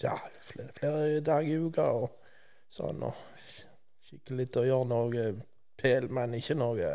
ja, 0.00 0.14
flere, 0.40 0.70
flere 0.78 1.20
dager 1.20 1.50
i 1.50 1.58
uka 1.60 1.88
og 1.98 2.14
sånn. 2.72 3.02
Og 3.04 3.14
kikker 4.08 4.38
litt 4.38 4.56
og 4.60 4.68
gjør 4.68 4.86
noe 4.88 5.26
pel, 5.80 6.08
men 6.14 6.38
ikke 6.38 6.56
noe 6.58 6.94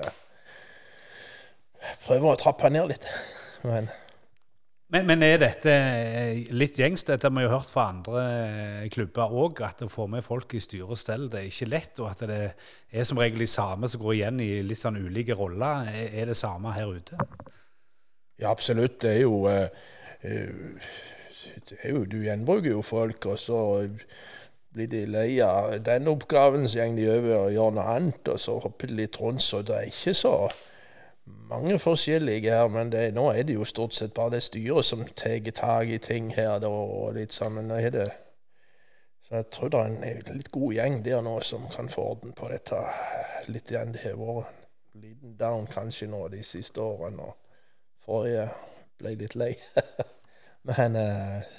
Prøver 2.03 2.33
å 2.33 2.39
trappe 2.39 2.71
ned 2.71 2.89
litt. 2.91 3.05
Men 3.67 3.85
Men, 4.89 5.05
men 5.05 5.21
er 5.21 5.37
dette 5.37 5.69
eh, 5.69 6.47
litt 6.49 6.79
gjengs? 6.81 7.03
Dette 7.05 7.29
har 7.29 7.33
vi 7.35 7.43
jo 7.43 7.51
hørt 7.51 7.69
fra 7.69 7.91
andre 7.91 8.21
eh, 8.25 8.87
klubber 8.89 9.35
òg, 9.37 9.61
at 9.61 9.83
å 9.85 9.89
få 9.91 10.07
med 10.09 10.25
folk 10.25 10.55
i 10.57 10.61
styre 10.63 10.87
og 10.89 10.97
stell 10.97 11.27
det 11.29 11.43
er 11.43 11.51
ikke 11.51 11.67
lett. 11.69 12.01
Og 12.01 12.07
at 12.09 12.23
det 12.25 12.39
er 12.49 13.05
som 13.05 13.21
regel 13.21 13.43
de 13.43 13.49
samme 13.51 13.89
som 13.91 14.01
går 14.01 14.15
igjen 14.15 14.41
i 14.41 14.49
litt 14.65 14.81
sånn 14.81 14.97
ulike 14.97 15.37
roller. 15.37 15.91
Er, 15.93 16.31
det 16.31 16.37
samme 16.39 16.73
her 16.73 16.89
ute? 16.89 17.19
Ja, 18.41 18.49
absolutt. 18.49 18.97
Det 19.03 19.13
er 19.13 19.21
jo, 19.27 19.43
eh, 19.51 19.69
det 20.25 21.77
er 21.83 21.93
jo 21.93 22.01
Du 22.09 22.23
gjenbruker 22.23 22.71
jo 22.71 22.81
folk, 22.81 23.29
og 23.29 23.37
så 23.37 23.61
blir 24.73 24.89
de 24.89 25.03
lei 25.05 25.37
av 25.45 25.75
den 25.85 26.09
oppgaven, 26.09 26.65
så 26.65 26.81
går 26.81 26.97
de 26.97 27.05
over 27.13 27.35
og 27.43 27.53
gjør 27.53 27.77
noe 27.77 27.93
annet, 27.93 28.33
og 28.33 28.41
så 28.41 28.57
hopper 28.65 28.89
de 28.89 28.97
litt 29.03 29.21
rundt. 29.21 29.45
Så 29.45 29.61
det 29.61 29.77
er 29.77 29.93
ikke 29.93 30.17
så 30.17 30.33
mange 31.49 31.79
forskjellige 31.79 32.51
her, 32.51 32.67
men 32.67 32.91
det, 32.91 33.13
nå 33.13 33.29
er 33.31 33.43
det 33.43 33.55
jo 33.57 33.65
stort 33.65 33.93
sett 33.93 34.13
bare 34.13 34.35
det 34.37 34.43
styret 34.43 34.85
som 34.85 35.05
tar 35.17 35.51
tak 35.55 35.87
i 35.87 35.97
ting 35.97 36.33
her. 36.35 36.59
Da, 36.59 36.69
og 36.69 37.13
litt 37.17 37.33
sammen. 37.33 37.67
Nå 37.67 37.79
er 37.79 37.89
det, 37.89 38.07
så 39.27 39.35
jeg 39.35 39.49
tror 39.51 39.69
det 39.69 39.79
er 39.79 40.19
en 40.29 40.37
litt 40.37 40.51
god 40.51 40.73
gjeng 40.73 41.01
der 41.05 41.21
nå 41.21 41.39
som 41.41 41.67
kan 41.75 41.89
få 41.89 42.11
orden 42.13 42.33
på 42.37 42.49
dette. 42.49 42.81
Litt 43.47 43.71
igjen 43.71 43.93
det 43.93 44.05
har 44.05 44.17
vært 44.19 44.55
en 44.95 45.01
liten 45.01 45.37
down 45.37 45.67
kanskje 45.67 46.09
nå 46.09 46.27
de 46.33 46.43
siste 46.43 46.81
årene. 46.81 47.23
og 47.23 48.05
Forrige 48.05 48.49
ble 48.97 49.15
litt 49.15 49.35
lei. 49.35 49.53
men 50.69 50.95
eh, 50.95 51.57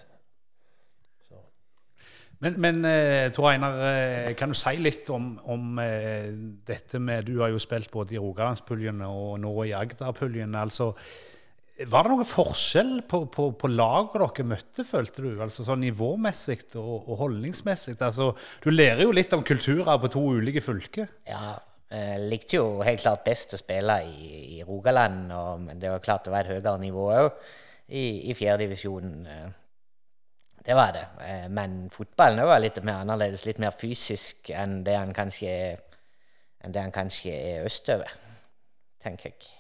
men, 2.41 2.55
men 2.57 2.85
eh, 2.89 3.27
Tor 3.37 3.51
Einar, 3.51 3.75
eh, 3.85 4.31
kan 4.39 4.53
du 4.53 4.57
si 4.57 4.73
litt 4.81 5.09
om, 5.13 5.35
om 5.53 5.81
eh, 5.83 6.31
dette 6.67 7.01
med 7.03 7.29
Du 7.29 7.35
har 7.43 7.53
jo 7.53 7.61
spilt 7.61 7.91
både 7.93 8.17
i 8.17 8.23
Rogalandspuljen 8.23 9.03
og 9.05 9.35
nå 9.43 9.53
i 9.69 9.75
Agderpuljen. 9.77 10.57
Altså, 10.57 10.95
var 11.93 12.05
det 12.05 12.15
noen 12.15 12.29
forskjell 12.29 12.95
på, 13.09 13.23
på, 13.33 13.51
på 13.61 13.71
laget 13.73 14.17
dere 14.21 14.49
møtte, 14.55 14.89
følte 14.89 15.25
du? 15.27 15.31
Altså 15.41 15.69
sånn 15.69 15.85
Nivåmessig 15.85 16.63
og, 16.81 16.95
og 17.11 17.21
holdningsmessig? 17.27 17.99
Altså, 18.01 18.33
du 18.65 18.71
lærer 18.73 19.05
jo 19.05 19.15
litt 19.17 19.37
om 19.37 19.45
kulturer 19.45 20.01
på 20.01 20.13
to 20.13 20.25
ulike 20.41 20.65
fylker. 20.65 21.13
Ja, 21.29 21.59
jeg 21.93 22.27
likte 22.31 22.61
jo 22.61 22.67
helt 22.87 23.05
klart 23.05 23.25
best 23.27 23.57
å 23.57 23.61
spille 23.61 24.01
i, 24.09 24.61
i 24.61 24.65
Rogaland. 24.65 25.29
Og, 25.37 25.73
det 25.77 25.93
var 25.93 26.05
klart 26.05 26.25
det 26.25 26.33
var 26.33 26.49
et 26.49 26.57
høyere 26.57 26.79
nivå 26.81 27.09
òg 27.17 27.33
i, 27.89 28.31
i 28.31 28.37
fjerdedivisjon. 28.39 29.27
Det 30.67 30.77
var 30.77 30.93
det. 30.93 31.07
Eh, 31.25 31.49
men 31.49 31.89
fotballen 31.93 32.45
var 32.47 32.61
litt 32.61 32.83
mer 32.85 33.05
annerledes, 33.05 33.47
litt 33.49 33.61
mer 33.63 33.73
fysisk 33.77 34.53
enn 34.53 34.83
det 34.85 34.99
han 34.99 35.15
kanskje, 35.17 35.55
enn 36.61 36.75
det 36.75 36.85
han 36.85 36.93
kanskje 36.95 37.33
er 37.33 37.65
østover, 37.69 38.13
tenker 39.03 39.33
jeg. 39.33 39.57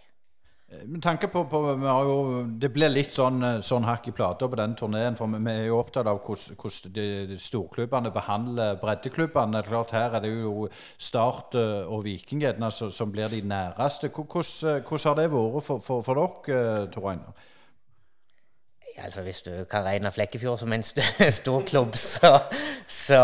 Men 0.71 0.93
med 0.93 1.03
tanke 1.03 1.27
på, 1.27 1.41
på 1.51 1.61
jo, 1.83 2.45
Det 2.63 2.69
ble 2.71 2.87
litt 2.93 3.11
sånn, 3.11 3.41
eh, 3.43 3.63
sånn 3.67 3.89
hakk 3.89 4.07
i 4.07 4.15
plata 4.15 4.47
på 4.47 4.59
den 4.61 4.77
turneen. 4.79 5.17
For 5.19 5.27
vi 5.33 5.51
er 5.51 5.65
jo 5.67 5.81
opptatt 5.81 6.07
av 6.07 6.21
hvordan 6.23 6.93
de, 6.95 7.39
storklubbene 7.43 8.13
behandler 8.15 8.77
breddeklubbene. 8.79 9.65
Klart 9.67 9.97
Her 9.97 10.19
er 10.19 10.23
det 10.23 10.31
jo 10.31 10.69
Start 10.99 11.57
og 11.57 12.05
Viking 12.05 12.45
som 12.71 13.11
blir 13.11 13.33
de 13.33 13.41
næreste. 13.43 14.13
Hvordan, 14.15 14.85
hvordan 14.85 15.09
har 15.09 15.19
det 15.19 15.31
vært 15.33 15.65
for, 15.65 15.81
for, 15.81 16.05
for 16.07 16.23
dere, 16.47 16.87
Tor 16.93 17.11
Einar? 17.17 17.50
Altså 18.99 19.23
Hvis 19.23 19.43
du 19.43 19.65
kan 19.71 19.85
regne 19.85 20.13
Flekkefjord 20.13 20.59
som 20.59 20.73
en 20.73 20.83
stor 21.41 21.63
klubb, 21.67 21.97
så, 21.97 22.39
så 22.89 23.21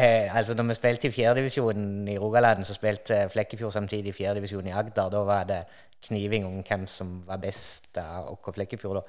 he, 0.00 0.28
altså 0.30 0.54
Når 0.54 0.64
vi 0.64 0.74
spilte 0.74 1.08
i 1.08 1.10
fjerdedivisjonen 1.10 2.08
i 2.08 2.18
Rogaland, 2.18 2.64
så 2.64 2.74
spilte 2.74 3.28
Flekkefjord 3.32 3.72
samtidig 3.72 4.08
i 4.08 4.12
fjerdedivisjonen 4.12 4.68
i 4.68 4.72
Agder. 4.72 5.08
Da 5.10 5.24
var 5.24 5.44
det 5.44 5.64
kniving 6.08 6.46
om 6.46 6.62
hvem 6.68 6.86
som 6.86 7.22
var 7.26 7.36
best 7.36 7.98
av 7.98 8.32
oss 8.32 8.54
Flekkefjord. 8.54 8.96
da. 8.96 9.02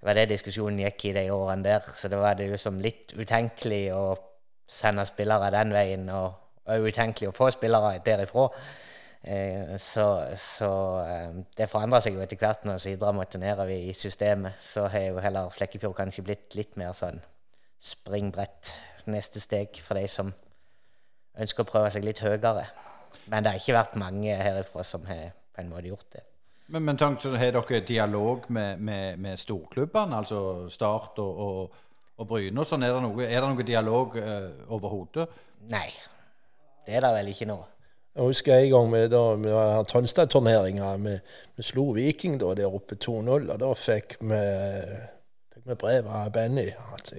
Det 0.00 0.06
var 0.06 0.14
det 0.14 0.28
diskusjonen 0.30 0.78
gikk 0.84 1.04
i 1.04 1.14
de 1.16 1.30
årene 1.34 1.64
der. 1.64 1.86
Så 1.96 2.08
det 2.08 2.18
var 2.18 2.34
det 2.34 2.50
jo 2.50 2.56
som 2.56 2.78
litt 2.78 3.14
utenkelig 3.18 3.88
å 3.94 4.04
sende 4.68 5.06
spillere 5.08 5.50
den 5.50 5.72
veien, 5.74 6.08
og, 6.12 6.34
og 6.68 6.90
utenkelig 6.90 7.30
å 7.30 7.34
få 7.34 7.50
spillere 7.50 7.98
derifra. 8.04 8.46
Eh, 9.22 9.74
så, 9.82 10.06
så 10.38 10.70
eh, 11.02 11.40
det 11.58 11.66
forandra 11.70 12.00
seg 12.00 12.14
jo 12.14 12.22
etter 12.22 12.38
hvert 12.38 12.62
når 12.68 12.78
Sidra 12.82 13.10
måtte 13.16 13.40
nedover 13.42 13.74
i 13.74 13.94
systemet. 13.96 14.58
Så 14.62 14.86
har 14.92 15.08
jo 15.10 15.22
heller 15.24 15.50
Flekkefjord 15.54 15.96
kanskje 15.98 16.26
blitt 16.28 16.58
litt 16.58 16.78
mer 16.80 16.94
sånn 16.96 17.20
springbrett, 17.78 18.76
neste 19.08 19.40
steg 19.40 19.78
for 19.82 19.98
de 19.98 20.06
som 20.10 20.32
ønsker 21.38 21.64
å 21.64 21.68
prøve 21.68 21.90
seg 21.94 22.06
litt 22.06 22.22
høyere. 22.22 22.66
Men 23.28 23.44
det 23.44 23.52
har 23.52 23.60
ikke 23.60 23.76
vært 23.76 24.00
mange 24.00 24.34
herifra 24.36 24.84
som 24.86 25.06
har 25.08 25.30
på 25.54 25.62
en 25.62 25.70
måte 25.70 25.90
gjort 25.90 26.10
det. 26.14 26.24
Men, 26.68 26.84
men 26.84 26.98
tank, 27.00 27.22
så 27.22 27.32
har 27.40 27.54
dere 27.54 27.80
dialog 27.86 28.44
med, 28.52 28.80
med, 28.84 29.18
med 29.18 29.40
storklubbene, 29.40 30.18
altså 30.18 30.40
Start 30.70 31.16
og, 31.22 31.38
og, 31.44 31.78
og 32.20 32.28
Bryne? 32.28 32.64
Sånn, 32.68 32.84
er, 32.84 32.92
det 32.92 33.04
noe, 33.06 33.24
er 33.24 33.40
det 33.40 33.48
noe 33.48 33.66
dialog 33.66 34.18
uh, 34.20 34.66
overhodet? 34.76 35.30
Nei, 35.72 35.88
det 36.84 36.98
er 36.98 37.06
det 37.06 37.14
vel 37.16 37.32
ikke 37.32 37.48
nå. 37.48 37.56
Jeg 38.18 38.26
husker 38.26 38.56
en 38.56 38.70
gang 38.72 38.88
vi, 38.90 39.00
da, 39.12 39.18
vi 39.38 39.50
hadde 39.54 39.90
Tonstad-turneringa. 39.92 40.88
Vi, 40.98 41.12
vi, 41.54 41.62
slo 41.62 41.92
Viking 41.94 42.40
da, 42.40 42.48
der 42.58 42.72
oppe 42.74 42.96
2-0. 42.98 43.44
Og 43.46 43.60
da 43.62 43.68
fikk 43.78 44.16
vi, 44.18 44.40
fikk 45.54 45.68
vi 45.70 45.76
brev 45.78 46.08
av 46.10 46.32
Benny. 46.34 46.64
At 46.96 47.12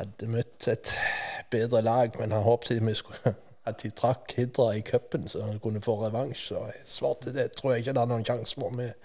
hadde 0.00 0.30
møtt 0.34 0.66
et 0.66 0.90
bedre 1.54 1.84
lag, 1.86 2.18
men 2.18 2.34
han 2.34 2.42
håpet 2.42 2.82
vi 2.82 2.96
skulle, 2.98 3.36
at 3.68 3.78
de 3.84 3.92
trakk 3.94 4.34
Hidra 4.34 4.72
i 4.74 4.82
cupen, 4.82 5.30
så 5.30 5.44
han 5.46 5.62
kunne 5.62 5.84
få 5.84 5.94
revansj. 6.00 6.42
Så 6.48 6.64
jeg 6.72 6.82
svarte 6.96 7.36
det 7.38 7.52
tror 7.54 7.76
jeg 7.76 7.84
ikke 7.84 7.94
det 7.94 8.02
er 8.02 8.12
noen 8.16 8.26
sjanse 8.26 8.58
for. 8.58 8.74
Med. 8.74 8.98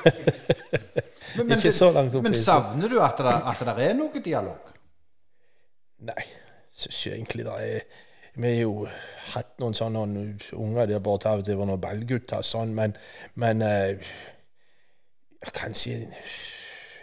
men, 1.36 1.42
men, 1.42 1.56
ikke 1.58 1.76
så 1.76 1.92
langt 1.92 2.16
opp 2.16 2.24
Men 2.24 2.40
savner 2.40 2.88
du 2.88 2.96
at 3.04 3.20
det, 3.20 3.38
at 3.52 3.68
det 3.76 3.90
er 3.90 4.00
noe 4.00 4.24
dialog? 4.24 4.74
Nei, 6.08 6.28
syns 6.72 7.04
ikke 7.04 7.16
egentlig 7.20 7.44
det 7.44 7.60
er 7.68 8.04
vi 8.36 8.52
har 8.52 8.60
jo 8.60 8.86
hatt 9.32 9.56
noen 9.62 9.74
sånne 9.76 10.02
unger 10.56 10.90
der 10.90 11.00
borte 11.04 11.30
av 11.30 11.40
og 11.40 11.48
til 11.48 11.60
noen 11.62 11.80
ballgutter 11.80 12.44
sånn, 12.44 12.74
men, 12.76 12.92
men 13.40 13.64
uh, 13.64 14.12
kanskje 15.56 16.02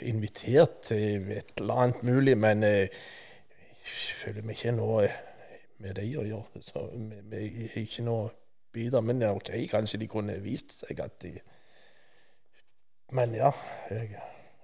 invitert 0.06 0.84
til 0.92 1.32
et 1.34 1.56
eller 1.58 1.86
annet 1.86 2.04
mulig, 2.06 2.38
men 2.38 2.66
uh, 2.68 2.86
jeg 3.84 4.18
føler 4.22 4.46
meg 4.46 4.60
ikke 4.60 4.76
noe 4.78 5.08
med 5.84 5.98
det 6.00 6.08
å 6.18 6.24
gjøre. 6.28 6.62
Så 6.64 6.86
vi 6.94 7.68
har 7.74 7.82
ikke 7.82 8.06
noe 8.06 8.30
bidra. 8.74 9.02
Men 9.02 9.24
OK, 9.28 9.52
kanskje 9.72 10.00
de 10.02 10.10
kunne 10.12 10.38
vist 10.44 10.78
seg 10.80 11.02
at 11.04 11.20
de 11.24 11.36
Men 13.14 13.36
ja, 13.36 13.52
jeg, 13.92 14.16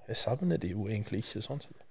jeg 0.08 0.18
savner 0.18 0.58
de 0.58 0.72
jo 0.72 0.88
egentlig 0.88 1.20
ikke 1.22 1.44
sånn 1.46 1.60
sett. 1.62 1.89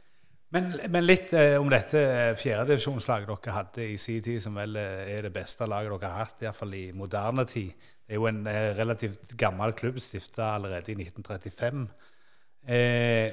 Men, 0.54 0.70
men, 0.88 1.04
litt 1.04 1.32
eh, 1.36 1.58
om 1.60 1.68
dette 1.68 2.00
fjerdedivisjonslaget 2.40 3.28
dere 3.28 3.52
hadde 3.52 3.84
i 3.84 3.96
sin 4.00 4.22
tid, 4.24 4.38
som 4.40 4.54
vel 4.56 4.78
eh, 4.80 5.10
er 5.18 5.26
det 5.26 5.32
beste 5.34 5.66
laget 5.68 5.92
dere 5.92 6.08
har 6.08 6.24
hatt, 6.24 6.44
iallfall 6.44 6.72
i 6.78 6.86
moderne 6.96 7.44
tid. 7.48 7.74
Det 8.00 8.16
er 8.16 8.20
jo 8.22 8.28
en 8.30 8.46
eh, 8.48 8.70
relativt 8.78 9.34
gammel 9.40 9.74
klubb, 9.76 9.98
stifta 10.00 10.54
allerede 10.54 10.94
i 10.94 10.96
1935. 11.02 11.82
Eh, 12.64 13.26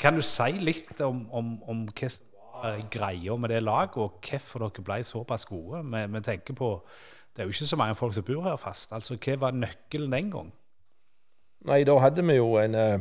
kan 0.00 0.16
du 0.16 0.24
si 0.24 0.56
litt 0.64 1.02
om, 1.04 1.26
om, 1.36 1.52
om 1.68 1.84
hva 1.90 2.10
som 2.12 2.32
var 2.62 2.80
greia 2.92 3.36
med 3.36 3.52
det 3.52 3.60
laget, 3.66 4.00
og 4.00 4.16
hvorfor 4.24 4.64
dere 4.64 4.86
ble 4.88 4.98
såpass 5.04 5.44
gode? 5.44 5.82
Vi, 5.84 6.06
vi, 6.14 6.24
tenker 6.24 6.56
på, 6.56 6.70
Det 7.36 7.44
er 7.44 7.50
jo 7.50 7.52
ikke 7.52 7.68
så 7.68 7.76
mange 7.76 7.98
folk 8.00 8.16
som 8.16 8.24
bor 8.24 8.48
her 8.48 8.56
fast. 8.56 8.96
altså 8.96 9.18
Hva 9.20 9.36
var 9.44 9.52
nøkkelen 9.52 10.16
den 10.16 10.32
gang? 10.32 10.48
Nei, 11.68 11.82
da 11.84 11.98
hadde 12.00 12.24
vi 12.24 12.40
jo 12.40 12.54
en 12.62 12.80
uh 12.80 12.96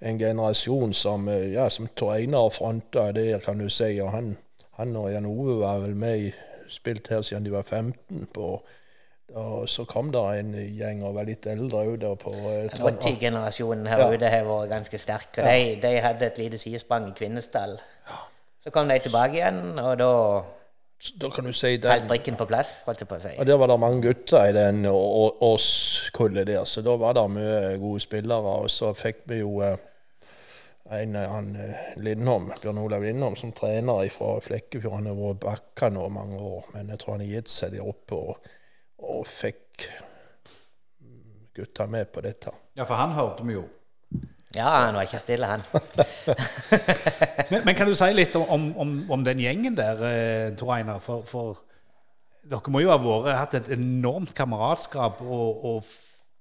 en 0.00 0.18
generasjon 0.18 0.92
som, 0.92 1.28
eh, 1.28 1.52
ja, 1.52 1.68
som 1.68 1.88
Einar 2.12 2.50
fronta 2.50 3.12
det, 3.12 3.42
kan 3.44 3.58
du 3.58 3.68
si. 3.68 4.00
Og 4.00 4.12
han, 4.12 4.36
han 4.78 4.96
og 4.96 5.12
Jan 5.12 5.26
Ove 5.26 5.60
var 5.60 5.78
vel 5.78 5.94
med 5.94 6.18
i 6.18 6.32
spilt 6.68 7.08
her 7.08 7.22
siden 7.22 7.44
de 7.44 7.52
var 7.52 7.62
15. 7.62 8.26
på 8.34 8.60
og 9.34 9.68
så 9.68 9.82
kom 9.88 10.12
det 10.12 10.20
en 10.38 10.52
gjeng 10.76 11.00
og 11.02 11.16
var 11.16 11.26
litt 11.26 11.46
eldre 11.50 11.80
òg. 11.88 12.04
Rotti-generasjonen 12.78 13.88
her 13.88 14.02
ja. 14.04 14.08
ute 14.12 14.30
har 14.30 14.44
vært 14.46 14.70
ganske 14.70 15.00
sterk. 15.00 15.40
Og 15.40 15.48
ja. 15.48 15.54
de, 15.56 15.78
de, 15.82 15.92
hadde 16.04 16.28
et 16.28 16.38
lite 16.38 16.60
sidesprang 16.60 17.08
i 17.08 17.14
Kvinesdal. 17.16 17.78
Så 18.62 18.70
kom 18.72 18.88
de 18.88 18.98
tilbake 19.02 19.40
igjen, 19.40 19.78
og 19.80 19.96
da 20.00 20.10
da 21.20 21.30
kan 21.30 21.44
du 21.44 21.52
si 21.52 21.76
den, 21.76 21.90
Helt 21.90 22.08
brikken 22.08 22.36
på 22.36 22.46
plass, 22.48 22.78
holdt 22.86 23.02
jeg 23.02 23.08
på 23.10 23.16
å 23.18 23.22
si. 23.22 23.32
Og 23.38 23.46
Der 23.46 23.58
var 23.60 23.68
det 23.68 23.80
mange 23.80 24.02
gutter 24.06 24.48
i 24.48 24.54
den 24.56 24.86
årskullet 24.88 26.48
der, 26.48 26.64
så 26.64 26.84
da 26.84 26.96
var 27.00 27.16
det 27.18 27.24
mye 27.34 27.74
gode 27.82 28.00
spillere. 28.00 28.54
Og 28.64 28.70
så 28.72 28.92
fikk 28.96 29.24
vi 29.30 29.42
jo 29.42 29.58
eh, 29.64 29.76
en 30.94 31.16
eh, 31.20 31.28
han 31.30 31.52
eh, 31.60 31.92
Lindholm, 32.00 32.50
Bjørn 32.62 32.80
Olav 32.80 33.04
Lindholm 33.04 33.36
som 33.36 33.52
trener 33.56 34.08
fra 34.14 34.38
Flekkefjord. 34.44 34.96
Han 35.00 35.10
har 35.12 35.20
vært 35.20 35.44
bakka 35.44 35.92
nå 35.92 36.08
mange 36.14 36.40
år, 36.40 36.72
men 36.74 36.92
jeg 36.94 37.02
tror 37.02 37.16
han 37.16 37.26
har 37.26 37.32
gitt 37.36 37.52
seg 37.52 37.76
der 37.76 37.92
oppe 37.92 38.20
og, 38.20 38.50
og 39.04 39.24
fikk 39.28 39.88
gutta 41.54 41.86
med 41.86 42.10
på 42.12 42.24
dette. 42.24 42.50
Ja, 42.74 42.86
for 42.88 42.98
han 42.98 43.14
hørte 43.14 43.44
vi 43.46 43.58
jo. 43.58 43.68
Ja, 44.54 44.70
han 44.86 44.94
var 44.94 45.06
ikke 45.08 45.18
stille, 45.18 45.46
han. 45.50 45.62
men, 47.50 47.64
men, 47.64 47.74
kan 47.74 47.88
du 47.90 47.94
si 47.98 48.10
litt 48.14 48.36
om, 48.38 48.68
om, 48.78 48.96
om 49.10 49.24
den 49.26 49.42
gjengen 49.42 49.76
der, 49.78 50.02
eh, 50.06 50.48
Tor 50.58 50.76
Einar? 50.76 51.00
For, 51.02 51.24
for, 51.26 51.58
dere 52.46 52.72
må 52.72 52.84
jo 52.84 52.92
ha 52.92 52.98
vært, 53.00 53.34
hatt 53.38 53.58
et 53.58 53.72
enormt 53.74 54.34
kameratskap 54.36 55.22
og, 55.24 55.64
og 55.66 55.92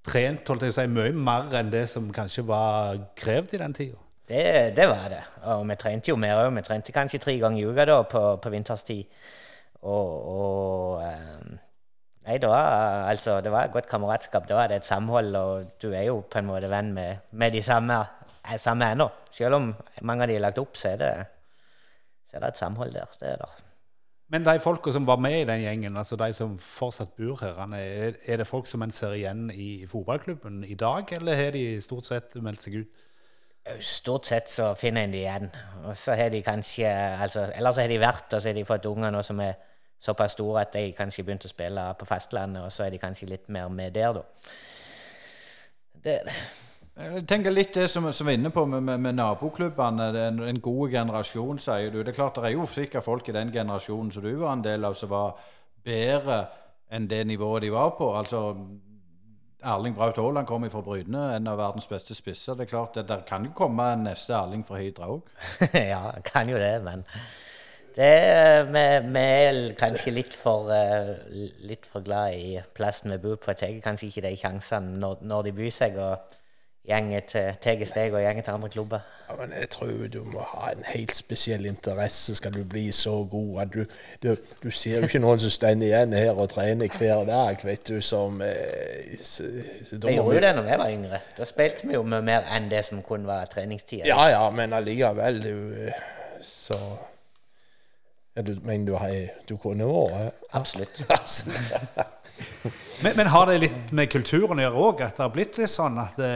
trent 0.06 0.48
holdt 0.52 0.68
jeg 0.68 0.76
å 0.76 0.78
si, 0.78 0.88
mye 0.92 1.14
mer 1.16 1.54
enn 1.58 1.72
det 1.74 1.88
som 1.92 2.10
kanskje 2.14 2.46
var 2.48 3.00
krevd 3.18 3.56
i 3.56 3.62
den 3.64 3.78
tida. 3.78 4.00
Det, 4.28 4.46
det 4.78 4.88
var 4.88 5.10
det. 5.12 5.24
Og 5.52 5.66
vi 5.68 5.76
trente 5.80 6.12
jo 6.12 6.20
mer 6.20 6.46
òg. 6.46 6.54
Vi 6.56 6.64
trente 6.64 6.96
kanskje 6.96 7.20
tre 7.24 7.36
ganger 7.42 7.60
i 7.60 7.66
uka 7.68 7.86
da 7.90 7.98
på, 8.08 8.22
på 8.40 8.52
vinterstid. 8.54 9.10
Og, 9.84 10.12
og 10.34 11.02
eh, 11.04 11.58
Nei, 12.24 12.38
det 12.40 12.48
var, 12.48 13.04
altså, 13.10 13.42
det 13.44 13.52
var 13.52 13.68
et 13.68 13.74
godt 13.74 13.90
kameratskap. 13.92 14.48
Da 14.48 14.62
er 14.64 14.72
det 14.72 14.76
et 14.80 14.88
samhold, 14.88 15.36
og 15.36 15.74
du 15.82 15.90
er 15.92 16.06
jo 16.08 16.22
på 16.32 16.40
en 16.40 16.48
måte 16.48 16.70
venn 16.72 16.94
med, 16.96 17.26
med 17.32 17.52
de 17.52 17.64
samme, 17.64 18.00
eh, 18.46 18.60
samme 18.60 18.92
ennå. 18.92 19.10
Selv 19.32 19.60
om 19.60 19.74
mange 20.02 20.24
av 20.24 20.32
de 20.32 20.38
er 20.40 20.46
lagt 20.46 20.62
opp, 20.62 20.78
så 20.80 20.94
er 20.94 21.02
det, 21.02 21.12
så 22.30 22.38
er 22.38 22.46
det 22.46 22.54
et 22.54 22.64
samhold 22.64 22.96
der. 22.96 23.18
Det 23.20 23.34
er 23.34 23.44
der. 23.44 23.60
Men 24.34 24.46
de 24.48 24.60
folka 24.60 24.92
som 24.92 25.06
var 25.06 25.20
med 25.22 25.42
i 25.42 25.46
den 25.46 25.62
gjengen, 25.62 25.98
altså 25.98 26.16
de 26.16 26.32
som 26.34 26.56
fortsatt 26.58 27.12
bor 27.18 27.44
her, 27.44 27.60
er, 27.76 28.16
er 28.26 28.40
det 28.40 28.48
folk 28.48 28.68
som 28.72 28.82
en 28.82 28.92
ser 28.92 29.18
igjen 29.18 29.50
i 29.52 29.86
fotballklubben 29.86 30.64
i 30.64 30.80
dag, 30.80 31.12
eller 31.12 31.36
har 31.36 31.52
de 31.52 31.82
stort 31.82 32.08
sett 32.08 32.40
meldt 32.42 32.64
seg 32.64 32.80
ut? 32.80 33.04
Stort 33.80 34.26
sett 34.26 34.50
så 34.50 34.74
finner 34.80 35.06
en 35.06 35.14
de 35.14 35.22
igjen. 35.22 35.52
Og 35.84 35.98
så 36.00 36.16
har 36.16 36.32
de 36.32 36.42
kanskje 36.44 36.88
altså, 36.88 37.46
så 37.52 37.82
har 37.82 37.92
de 37.92 38.00
vært, 38.00 38.34
og 38.34 38.42
så 38.42 38.50
har 38.50 38.58
de 38.58 38.66
fått 38.66 38.88
unger 38.90 39.12
nå 39.12 39.22
som 39.24 39.44
er 39.44 39.54
såpass 40.04 40.36
store 40.36 40.62
at 40.62 40.74
de 40.76 40.92
kanskje 40.98 41.24
begynte 41.24 41.48
å 41.48 41.54
spille 41.54 41.86
på 42.00 42.08
fastlandet, 42.08 42.66
og 42.66 42.72
så 42.72 42.86
er 42.86 42.94
de 42.94 43.02
kanskje 43.02 43.30
litt 43.30 43.50
mer 43.54 43.72
med 43.72 43.96
der, 43.96 44.20
da. 44.20 44.26
Det. 46.04 46.20
Jeg 46.94 47.24
tenker 47.26 47.54
litt 47.54 47.74
det 47.74 47.88
som, 47.90 48.06
som 48.14 48.28
vi 48.28 48.36
er 48.36 48.38
inne 48.38 48.52
på 48.54 48.66
med, 48.70 48.84
med, 48.84 49.00
med 49.02 49.16
naboklubbene. 49.18 50.10
Det 50.14 50.26
en, 50.28 50.42
en 50.46 50.60
god 50.62 50.92
generasjon, 50.92 51.62
sier 51.64 51.90
du. 51.90 52.02
Det 52.04 52.12
er 52.12 52.18
klart 52.20 52.36
det 52.38 52.52
er 52.52 52.58
jo 52.58 52.68
sikkert 52.70 53.06
folk 53.06 53.30
i 53.30 53.34
den 53.34 53.54
generasjonen 53.54 54.12
som 54.12 54.26
du 54.26 54.34
var 54.36 54.58
en 54.58 54.66
del 54.66 54.86
av, 54.86 54.98
som 55.00 55.10
var 55.10 55.40
bedre 55.84 56.44
enn 56.94 57.08
det 57.10 57.24
nivået 57.26 57.64
de 57.64 57.72
var 57.74 57.96
på. 57.98 58.12
Altså, 58.14 58.44
Erling 59.64 59.96
Braut 59.96 60.20
Haaland 60.20 60.48
kom 60.48 60.68
fra 60.70 60.84
Bryne, 60.86 61.24
en 61.38 61.48
av 61.48 61.58
verdens 61.58 61.88
beste 61.88 62.16
spisser. 62.16 62.60
Det 62.60 62.68
er 62.68 62.74
klart, 62.76 62.96
det, 62.96 63.08
Der 63.08 63.24
kan 63.28 63.46
jo 63.46 63.56
komme 63.56 63.88
en 63.94 64.04
neste 64.04 64.36
Erling 64.36 64.66
fra 64.68 64.78
Hydra 64.78 65.08
òg. 65.16 65.32
ja, 65.94 66.12
kan 66.26 66.50
jo 66.50 66.60
det, 66.60 66.76
men 66.84 67.08
det 67.96 68.14
vi, 68.70 68.86
vi 69.14 69.26
er 69.26 69.60
kanskje 69.80 70.14
litt 70.16 70.38
for, 70.38 70.72
uh, 70.74 71.14
litt 71.68 71.86
for 71.90 72.06
glad 72.06 72.38
i 72.38 72.56
plassen 72.76 73.14
vi 73.14 73.20
bor 73.22 73.42
på. 73.42 73.54
Tar 73.58 73.76
kanskje 73.84 74.10
ikke 74.10 74.26
de 74.28 74.38
sjansene 74.40 74.98
når, 75.02 75.22
når 75.22 75.50
de 75.50 75.58
byr 75.60 75.76
seg. 75.82 76.00
og 76.02 76.40
gjenger 76.84 77.22
tar 77.64 77.86
steg 77.88 78.12
og 78.14 78.22
gjenger 78.22 78.44
til 78.44 78.58
andre 78.58 78.70
klubber. 78.70 79.04
Ja, 79.30 79.36
men 79.40 79.54
jeg 79.56 79.70
tror 79.72 79.92
du 80.12 80.20
må 80.28 80.44
ha 80.50 80.72
en 80.74 80.84
helt 80.84 81.16
spesiell 81.16 81.66
interesse 81.66 82.36
skal 82.36 82.54
du 82.54 82.64
bli 82.68 82.90
så 82.92 83.14
god. 83.32 83.62
at 83.62 83.74
Du, 83.74 83.86
du, 84.24 84.36
du 84.64 84.72
ser 84.72 84.98
jo 84.98 85.08
ikke 85.08 85.22
noen 85.24 85.40
som 85.40 85.54
står 85.54 85.80
igjen 85.88 86.14
her 86.14 86.34
og 86.36 86.50
trener 86.52 86.92
hver 86.98 87.24
dag, 87.30 87.64
vet 87.64 87.88
du, 87.88 88.02
som 88.02 88.42
eh, 88.44 89.16
så, 89.20 89.48
så 89.84 90.02
Vi 90.04 90.18
gjorde 90.18 90.36
jo 90.36 90.44
det 90.44 90.52
når 90.56 90.68
vi 90.68 90.82
var 90.84 90.92
yngre. 90.92 91.22
Da 91.38 91.48
spilte 91.48 91.88
vi 91.88 91.96
jo 91.96 92.04
mye 92.04 92.22
mer 92.22 92.52
enn 92.52 92.68
det 92.72 92.84
som 92.90 93.02
kun 93.02 93.28
var 93.28 93.48
treningstida. 93.52 94.08
Ja 94.08 94.28
ja, 94.34 94.44
men 94.52 94.76
allikevel, 94.76 95.42
du 95.44 95.92
Så 96.44 96.76
ja, 96.76 97.13
du 98.42 98.56
men 98.66 98.86
du, 98.88 98.96
du 99.46 99.56
kunne 99.62 99.86
vært 99.86 100.40
Absolutt. 100.58 101.04
men, 103.04 103.14
men, 103.20 103.30
har 103.30 103.46
det 103.50 103.60
litt 103.62 103.94
med 103.94 104.10
kulturen 104.10 104.58
å 104.58 104.66
gjøre 104.66 104.84
òg? 104.88 105.04
At 105.06 105.20
det 105.20 105.26
har 105.26 105.34
blitt 105.36 105.60
litt 105.62 105.70
sånn 105.70 106.00
at 106.02 106.18
det, 106.18 106.34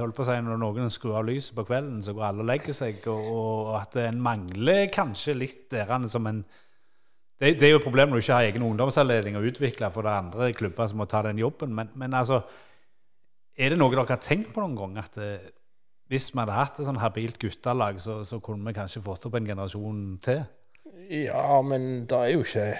holdt 0.00 0.16
på 0.16 0.24
å 0.24 0.28
si, 0.28 0.36
når 0.42 0.58
noen 0.58 0.90
skrur 0.90 1.20
av 1.20 1.26
lyset 1.28 1.54
på 1.54 1.66
kvelden, 1.68 2.02
så 2.02 2.16
går 2.16 2.28
alle 2.32 2.42
og 2.42 2.50
legger 2.50 2.74
seg, 2.74 2.98
og, 3.12 3.28
og 3.30 3.74
at 3.78 3.98
en 4.02 4.18
mangler 4.22 4.88
kanskje 4.94 5.36
litt 5.38 5.66
derene 5.74 6.10
som 6.10 6.26
en 6.30 6.42
det, 7.36 7.58
det, 7.60 7.66
er 7.66 7.74
jo 7.74 7.80
et 7.82 7.84
problem 7.84 8.08
når 8.08 8.16
du 8.16 8.24
ikke 8.24 8.36
har 8.38 8.46
egen 8.48 8.64
ungdomsavledning 8.64 9.34
å 9.36 9.44
utvikle, 9.44 9.90
for 9.92 10.06
det 10.06 10.12
er 10.12 10.22
andre 10.22 10.46
klubber 10.56 10.88
som 10.88 11.02
må 11.02 11.06
ta 11.10 11.20
den 11.26 11.42
jobben. 11.42 11.74
Men, 11.76 11.90
men 12.00 12.16
altså, 12.16 12.40
er 13.52 13.72
det 13.74 13.78
noe 13.80 13.92
dere 13.92 14.06
har 14.08 14.22
tenkt 14.24 14.54
på 14.54 14.64
noen 14.64 14.78
gang? 14.78 14.96
At 15.02 15.18
det, 15.20 15.34
eh, 15.34 15.52
hvis 16.06 16.30
vi 16.30 16.38
hadde 16.38 16.54
hatt 16.54 16.76
et 16.78 16.86
sånn 16.86 17.00
habilt 17.02 17.36
guttelag, 17.42 17.98
så, 18.00 18.20
så 18.24 18.38
kunne 18.40 18.70
vi 18.70 18.76
kanskje 18.76 19.02
fått 19.04 19.26
opp 19.26 19.36
en 19.36 19.48
generasjon 19.48 20.00
til? 20.22 20.44
Ja, 21.10 21.60
men 21.62 22.06
det 22.10 22.18
er 22.18 22.34
jo 22.34 22.44
ikke 22.44 22.74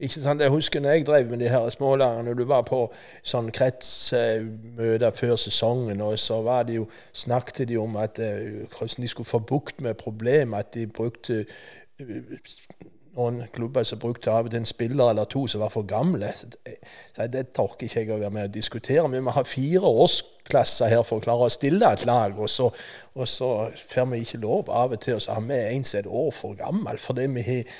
ikke 0.00 0.20
sant? 0.20 0.40
Jeg 0.42 0.50
husker 0.50 0.80
når 0.80 0.90
jeg 0.90 1.06
drev 1.06 1.26
med 1.30 1.38
de 1.38 1.48
her 1.48 1.68
smålærerne, 1.68 2.34
du 2.34 2.44
var 2.44 2.64
på 2.66 2.80
sånn 3.22 3.52
kretsmøter 3.54 5.14
før 5.14 5.36
sesongen, 5.40 6.02
og 6.02 6.18
så 6.18 6.40
var 6.42 6.66
det 6.66 6.80
jo, 6.80 6.88
snakket 7.12 7.68
de 7.70 7.78
om 7.80 7.96
at 7.96 8.18
uh, 8.18 8.64
hvordan 8.74 9.06
de 9.06 9.08
skulle 9.08 9.28
få 9.28 9.38
bukt 9.38 9.80
med 9.80 9.94
problemet, 9.94 10.58
at 10.58 10.74
de 10.74 10.86
brukte 10.86 11.44
uh, 12.00 12.18
noen 13.14 13.42
klubber 13.52 13.84
som 13.86 13.98
brukte 13.98 14.32
av 14.32 14.48
en 14.54 14.66
spiller 14.66 15.10
eller 15.10 15.24
to 15.30 15.46
som 15.50 15.62
var 15.62 15.72
for 15.72 15.86
gamle. 15.88 16.32
Så 16.36 17.26
det 17.30 17.46
orker 17.58 17.86
ikke 17.86 18.02
jeg 18.02 18.12
å 18.14 18.20
være 18.20 18.34
med 18.34 18.48
og 18.48 18.54
diskutere. 18.54 19.10
Vi 19.10 19.22
må 19.22 19.34
ha 19.34 19.44
fire 19.46 19.90
årsklasser 20.04 20.90
her 20.90 21.02
for 21.06 21.20
å 21.20 21.24
klare 21.24 21.48
å 21.48 21.52
stille 21.52 21.92
et 21.94 22.06
lag. 22.08 22.38
Og 22.38 22.50
så, 22.50 22.70
og 23.14 23.28
så 23.30 23.50
får 23.90 24.08
vi 24.12 24.22
ikke 24.24 24.42
lov 24.44 24.70
av 24.70 24.96
og 24.96 25.02
til 25.04 25.18
å 25.18 25.36
ha 25.36 25.42
med 25.42 25.68
en 25.70 25.86
som 25.86 26.00
er 26.00 26.06
et 26.06 26.16
år 26.22 26.32
for 26.34 26.58
gammel. 26.58 26.98
Fordi 26.98 27.28
vi 27.34 27.46
har 27.48 27.76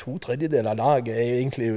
to 0.00 0.18
tredjedeler 0.22 0.72
av 0.72 0.80
laget 0.80 1.16
er 1.16 1.40
egentlig 1.40 1.70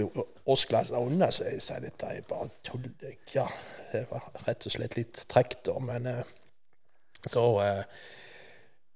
årsklasser 0.50 1.00
unna. 1.00 1.32
Så 1.36 1.50
jeg 1.50 1.64
sier 1.64 1.84
dette 1.84 2.14
er 2.14 2.28
bare 2.30 2.52
tull. 2.68 2.88
Ja, 3.36 3.48
det 3.94 4.06
var 4.12 4.32
rett 4.48 4.68
og 4.68 4.76
slett 4.76 4.98
litt 5.00 5.26
trekk, 5.32 5.60
da. 5.68 5.76
Men 5.84 6.08
eh, 6.10 6.24
så 7.28 7.44
uh, 7.60 7.84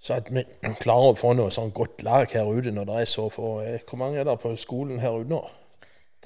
så 0.04 0.18
at 0.20 0.30
vi 0.36 0.44
klarer 0.82 1.13
å 1.13 1.16
få 1.16 1.32
noe 1.38 1.52
sånn 1.54 1.72
godt 1.76 2.02
lag 2.04 2.32
her 2.36 2.50
ute 2.52 2.74
når 2.76 2.89
det 2.89 2.96
er 3.02 3.08
så 3.08 3.30
få 3.32 3.52
eh, 3.63 3.84
Hvor 3.88 4.02
mange 4.02 4.20
er 4.20 4.28
det 4.28 4.36
på 4.42 4.52
skolen 4.60 5.00
her 5.00 5.16
ute 5.16 5.32
nå? 5.32 5.39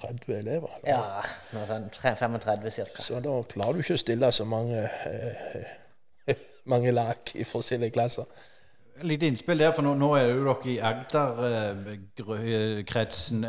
30 0.01 0.33
elever? 0.33 0.71
Eller? 0.79 0.89
Ja, 0.89 1.21
noe 1.53 1.65
sånn 1.69 1.85
35 1.93 2.39
ca. 2.41 3.03
Så 3.05 3.21
da 3.21 3.35
klarer 3.49 3.77
du 3.77 3.85
ikke 3.85 3.97
å 3.97 4.01
stille 4.01 4.31
så 4.33 4.45
mange, 4.49 4.81
eh, 4.81 6.35
mange 6.73 6.93
lag 6.93 7.33
i 7.37 7.45
forskjellige 7.45 7.93
klasser. 7.97 8.25
Litt 9.05 9.21
innspill 9.21 9.59
der, 9.59 9.71
for 9.75 9.83
nå, 9.85 9.91
nå 9.99 10.07
er 10.17 10.31
jo 10.31 10.45
dere 10.47 10.69
i 10.71 10.79
Agder-kretsen. 10.89 13.43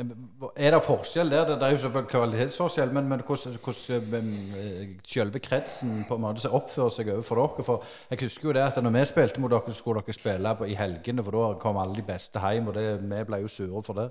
Er 0.56 0.70
det 0.74 0.80
forskjell 0.84 1.30
der? 1.32 1.44
Det 1.48 1.62
er 1.62 1.70
jo 1.72 1.78
selvfølgelig 1.84 2.12
kvalitetsforskjell, 2.12 2.90
men, 2.92 3.04
men 3.08 3.20
hvordan, 3.24 3.56
hvordan 3.64 4.26
eh, 4.58 4.86
selve 5.08 5.38
kretsen 5.40 6.04
på 6.08 6.14
en 6.18 6.24
måte 6.26 6.52
oppfører 6.52 6.92
seg 6.92 7.08
overfor 7.14 7.36
dere? 7.40 7.64
For 7.64 7.76
Jeg 8.10 8.18
husker 8.26 8.44
jo 8.48 8.54
det 8.58 8.64
at 8.66 8.82
når 8.84 8.92
vi 8.98 9.04
spilte 9.12 9.40
mot 9.40 9.50
dere, 9.52 9.72
skulle 9.72 10.02
dere 10.04 10.18
spille 10.18 10.50
på, 10.58 10.64
i 10.68 10.76
helgene, 10.76 11.24
for 11.24 11.32
da 11.38 11.44
kom 11.62 11.76
alle 11.80 11.96
de 11.96 12.08
beste 12.12 12.38
hjem, 12.42 12.68
og 12.68 12.74
det, 12.76 12.86
vi 13.02 13.28
ble 13.30 13.36
jo 13.44 13.48
sure 13.48 13.82
for 13.86 13.94
det. 14.02 14.08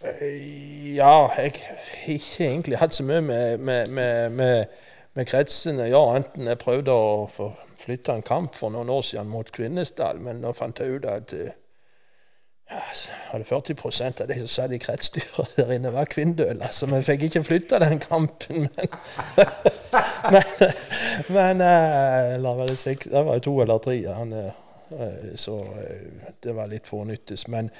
Eh, 0.00 0.96
ja, 0.96 1.28
jeg 1.36 1.36
har 1.36 1.44
ikke 2.08 2.48
egentlig 2.48 2.80
hatt 2.80 2.94
så 2.94 3.02
mye 3.04 3.20
med, 3.20 3.58
med, 3.58 3.86
med, 3.88 4.30
med, 4.30 4.64
med 5.14 5.26
kretsen 5.28 5.80
å 5.80 5.86
gjøre, 5.86 6.16
enten 6.22 6.46
jeg 6.48 6.58
prøvde 6.58 6.90
å 6.90 7.26
få 7.30 7.52
flytta 7.80 8.14
en 8.14 8.26
kamp 8.26 8.54
for 8.58 8.72
noen 8.72 8.90
år 8.92 9.02
siden 9.06 9.30
mot 9.32 9.50
Kvinesdal, 9.52 10.20
men 10.22 10.42
nå 10.44 10.52
fant 10.56 10.80
jeg 10.80 10.98
ut 10.98 11.08
at 11.08 11.34
uh, 11.36 11.50
ja, 12.70 12.80
hadde 13.32 13.46
40% 13.48 14.22
av 14.22 14.30
de 14.30 14.38
som 14.42 14.50
satt 14.54 14.74
i 14.76 14.80
kretsstyret 14.82 15.54
der 15.58 15.72
inne, 15.74 15.92
var 15.94 16.10
kvinndøler. 16.10 16.70
Så 16.72 16.86
vi 16.90 17.02
fikk 17.06 17.28
ikke 17.28 17.44
flytta 17.46 17.80
den 17.82 18.02
kampen. 18.02 18.68
Men, 18.70 18.92
men, 20.34 20.66
men 21.28 21.64
uh, 21.64 22.34
eller 22.36 22.60
var 22.62 22.70
det, 22.70 22.78
seks, 22.78 23.10
det 23.10 23.24
var 23.26 23.42
to 23.44 23.56
eller 23.64 23.82
tre. 23.82 23.98
Han, 24.14 24.36
uh, 24.36 25.34
så 25.38 25.62
det 26.42 26.54
var 26.54 26.70
litt 26.70 26.88
fornyttes. 26.90 27.48
Men 27.48 27.70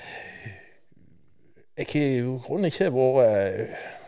jeg 1.78 1.86
har 1.92 2.00
i 2.00 2.20
grunnen 2.44 2.70
ikke 2.70 2.90
vært 2.94 3.98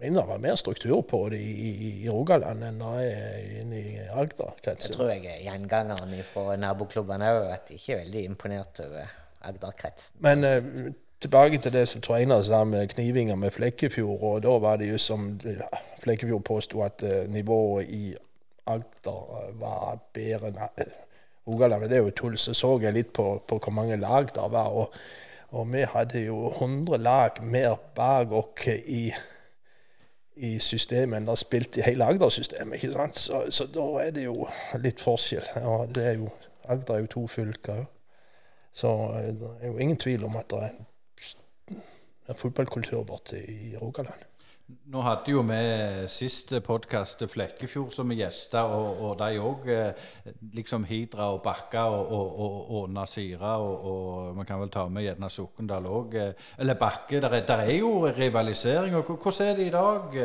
mener 0.00 0.20
det 0.20 0.28
var 0.28 0.38
mer 0.38 0.56
struktur 0.56 1.02
på 1.02 1.28
det 1.28 1.38
i, 1.38 1.50
i, 1.68 1.90
i 2.04 2.08
Rogaland 2.10 2.64
enn 2.64 2.80
det 2.80 3.04
er 3.04 3.60
inne 3.60 3.80
i 3.80 3.92
Agder-kretsen. 4.08 4.92
Jeg 4.92 4.96
tror 4.96 5.12
jeg 5.12 5.26
er 5.28 5.44
gjengangeren 5.44 6.16
fra 6.32 6.56
naboklubbene 6.60 7.28
òg, 7.36 7.46
at 7.54 7.70
jeg 7.70 7.80
ikke 7.80 7.92
er 7.94 8.02
veldig 8.04 8.24
imponert 8.30 8.82
over 8.86 9.12
Agder-kretsen. 9.50 10.16
Men 10.24 10.44
eh, 10.48 10.92
tilbake 11.20 11.60
til 11.60 11.76
det 11.76 11.86
som 11.88 12.04
Treiner 12.04 12.42
sa 12.42 12.64
med 12.64 12.88
knivinger 12.94 13.36
med 13.36 13.54
Flekkefjord. 13.56 14.22
og 14.22 14.42
Da 14.42 14.56
var 14.58 14.80
det 14.80 14.90
jo 14.90 14.98
som 14.98 15.30
Flekkefjord 16.02 16.44
påsto 16.48 16.84
at 16.86 17.02
eh, 17.02 17.28
nivået 17.28 17.88
i 17.88 18.14
Agder 18.66 19.48
uh, 19.48 19.60
var 19.60 19.98
bedre 20.14 20.52
enn 20.52 20.60
uh, 20.60 20.92
Rogaland. 21.48 21.82
Men 21.82 21.90
det 21.90 21.98
er 21.98 22.04
jo 22.06 22.14
tull. 22.14 22.38
Så 22.38 22.54
så 22.54 22.76
jeg 22.82 22.94
litt 22.94 23.12
på, 23.16 23.40
på 23.48 23.58
hvor 23.58 23.74
mange 23.74 23.96
lag 23.96 24.28
det 24.34 24.52
var. 24.52 24.70
og 24.70 24.94
og 25.50 25.66
vi 25.72 25.82
hadde 25.82 26.20
jo 26.22 26.52
100 26.52 26.98
lag 27.02 27.40
mer 27.42 27.74
bak 27.96 28.32
oss 28.32 28.66
i 28.86 29.08
i 30.40 30.58
systemet 30.62 31.18
enn 31.18 31.26
det 31.28 31.34
har 31.34 31.40
spilt 31.40 31.76
i 31.76 31.84
hele 31.84 32.06
Agder-systemet. 32.08 32.78
ikke 32.78 32.92
sant? 32.94 33.18
Så, 33.20 33.42
så, 33.52 33.66
da 33.68 33.86
er 34.02 34.14
det 34.16 34.24
jo 34.24 34.46
litt 34.80 35.02
forskjell. 35.02 35.48
Ja, 35.56 35.74
det 35.94 36.06
er 36.06 36.16
jo, 36.22 36.30
Agder 36.70 36.96
er 36.96 37.04
jo 37.04 37.10
to 37.14 37.26
fylker. 37.28 37.84
Så 38.72 38.90
eh, 39.18 39.32
det 39.36 39.52
er 39.60 39.72
jo 39.72 39.76
ingen 39.78 40.00
tvil 40.00 40.24
om 40.28 40.38
at 40.40 40.48
det 40.52 40.62
er 40.64 40.72
en, 40.78 40.86
fotballkultur 42.40 43.02
borte 43.04 43.40
i 43.42 43.74
Rogaland. 43.76 44.29
Nå 44.90 45.00
hadde 45.02 45.32
jo 45.32 45.40
vi 45.46 45.60
siste 46.10 46.60
podkast 46.62 47.22
Flekkefjord 47.30 47.92
som 47.94 48.10
gjester, 48.14 48.70
og, 48.74 49.00
og 49.06 49.14
de 49.18 49.38
òg 49.42 49.68
eh, 49.72 50.02
liksom 50.54 50.84
Hidra 50.86 51.30
og 51.34 51.40
Bakka 51.44 51.84
og, 51.90 52.12
og, 52.14 52.58
og 52.78 52.90
Nasira, 52.94 53.56
og, 53.58 54.34
man 54.36 54.46
kan 54.46 54.60
vel 54.62 54.70
ta 54.70 54.84
med 54.88 55.06
gjerne 55.06 55.30
Sokndal 55.32 55.88
òg. 55.90 56.16
Eh, 56.18 56.48
eller 56.58 56.78
Bakke. 56.78 57.20
Der 57.22 57.36
er, 57.40 57.46
der 57.46 57.64
er, 57.64 57.72
jo 57.80 58.06
rivalisering. 58.06 58.94
og 58.96 59.10
Hvordan 59.10 59.48
er 59.48 59.56
det 59.56 59.66
i 59.66 59.74
dag? 59.74 60.18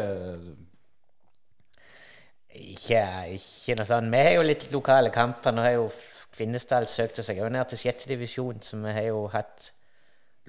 Ikke, 2.55 3.05
ikke 3.36 3.77
noe 3.79 3.88
sånn. 3.89 4.12
Vi 4.12 4.25
har 4.27 4.36
jo 4.38 4.45
litt 4.45 4.67
lokale 4.73 5.13
kamper. 5.13 5.55
Nå 5.55 5.65
har 5.65 5.77
jo 5.79 5.88
Kvinesdal 6.36 6.88
søkt 6.91 7.21
seg 7.23 7.39
jo 7.39 7.47
ned 7.49 7.69
til 7.71 7.79
sjette 7.79 8.10
divisjon, 8.12 8.60
så 8.62 8.77
vi 8.81 8.93
har 8.97 9.08
jo 9.08 9.25
hatt 9.31 9.71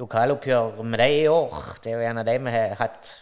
lokaloppgjør 0.01 0.83
med 0.83 0.99
dem 0.99 1.21
i 1.21 1.29
år. 1.31 1.79
Det 1.83 1.93
er 1.93 2.01
jo 2.01 2.09
en 2.11 2.21
av 2.21 2.27
de 2.27 2.37
vi 2.43 2.55
har 2.57 2.75
hatt, 2.81 3.13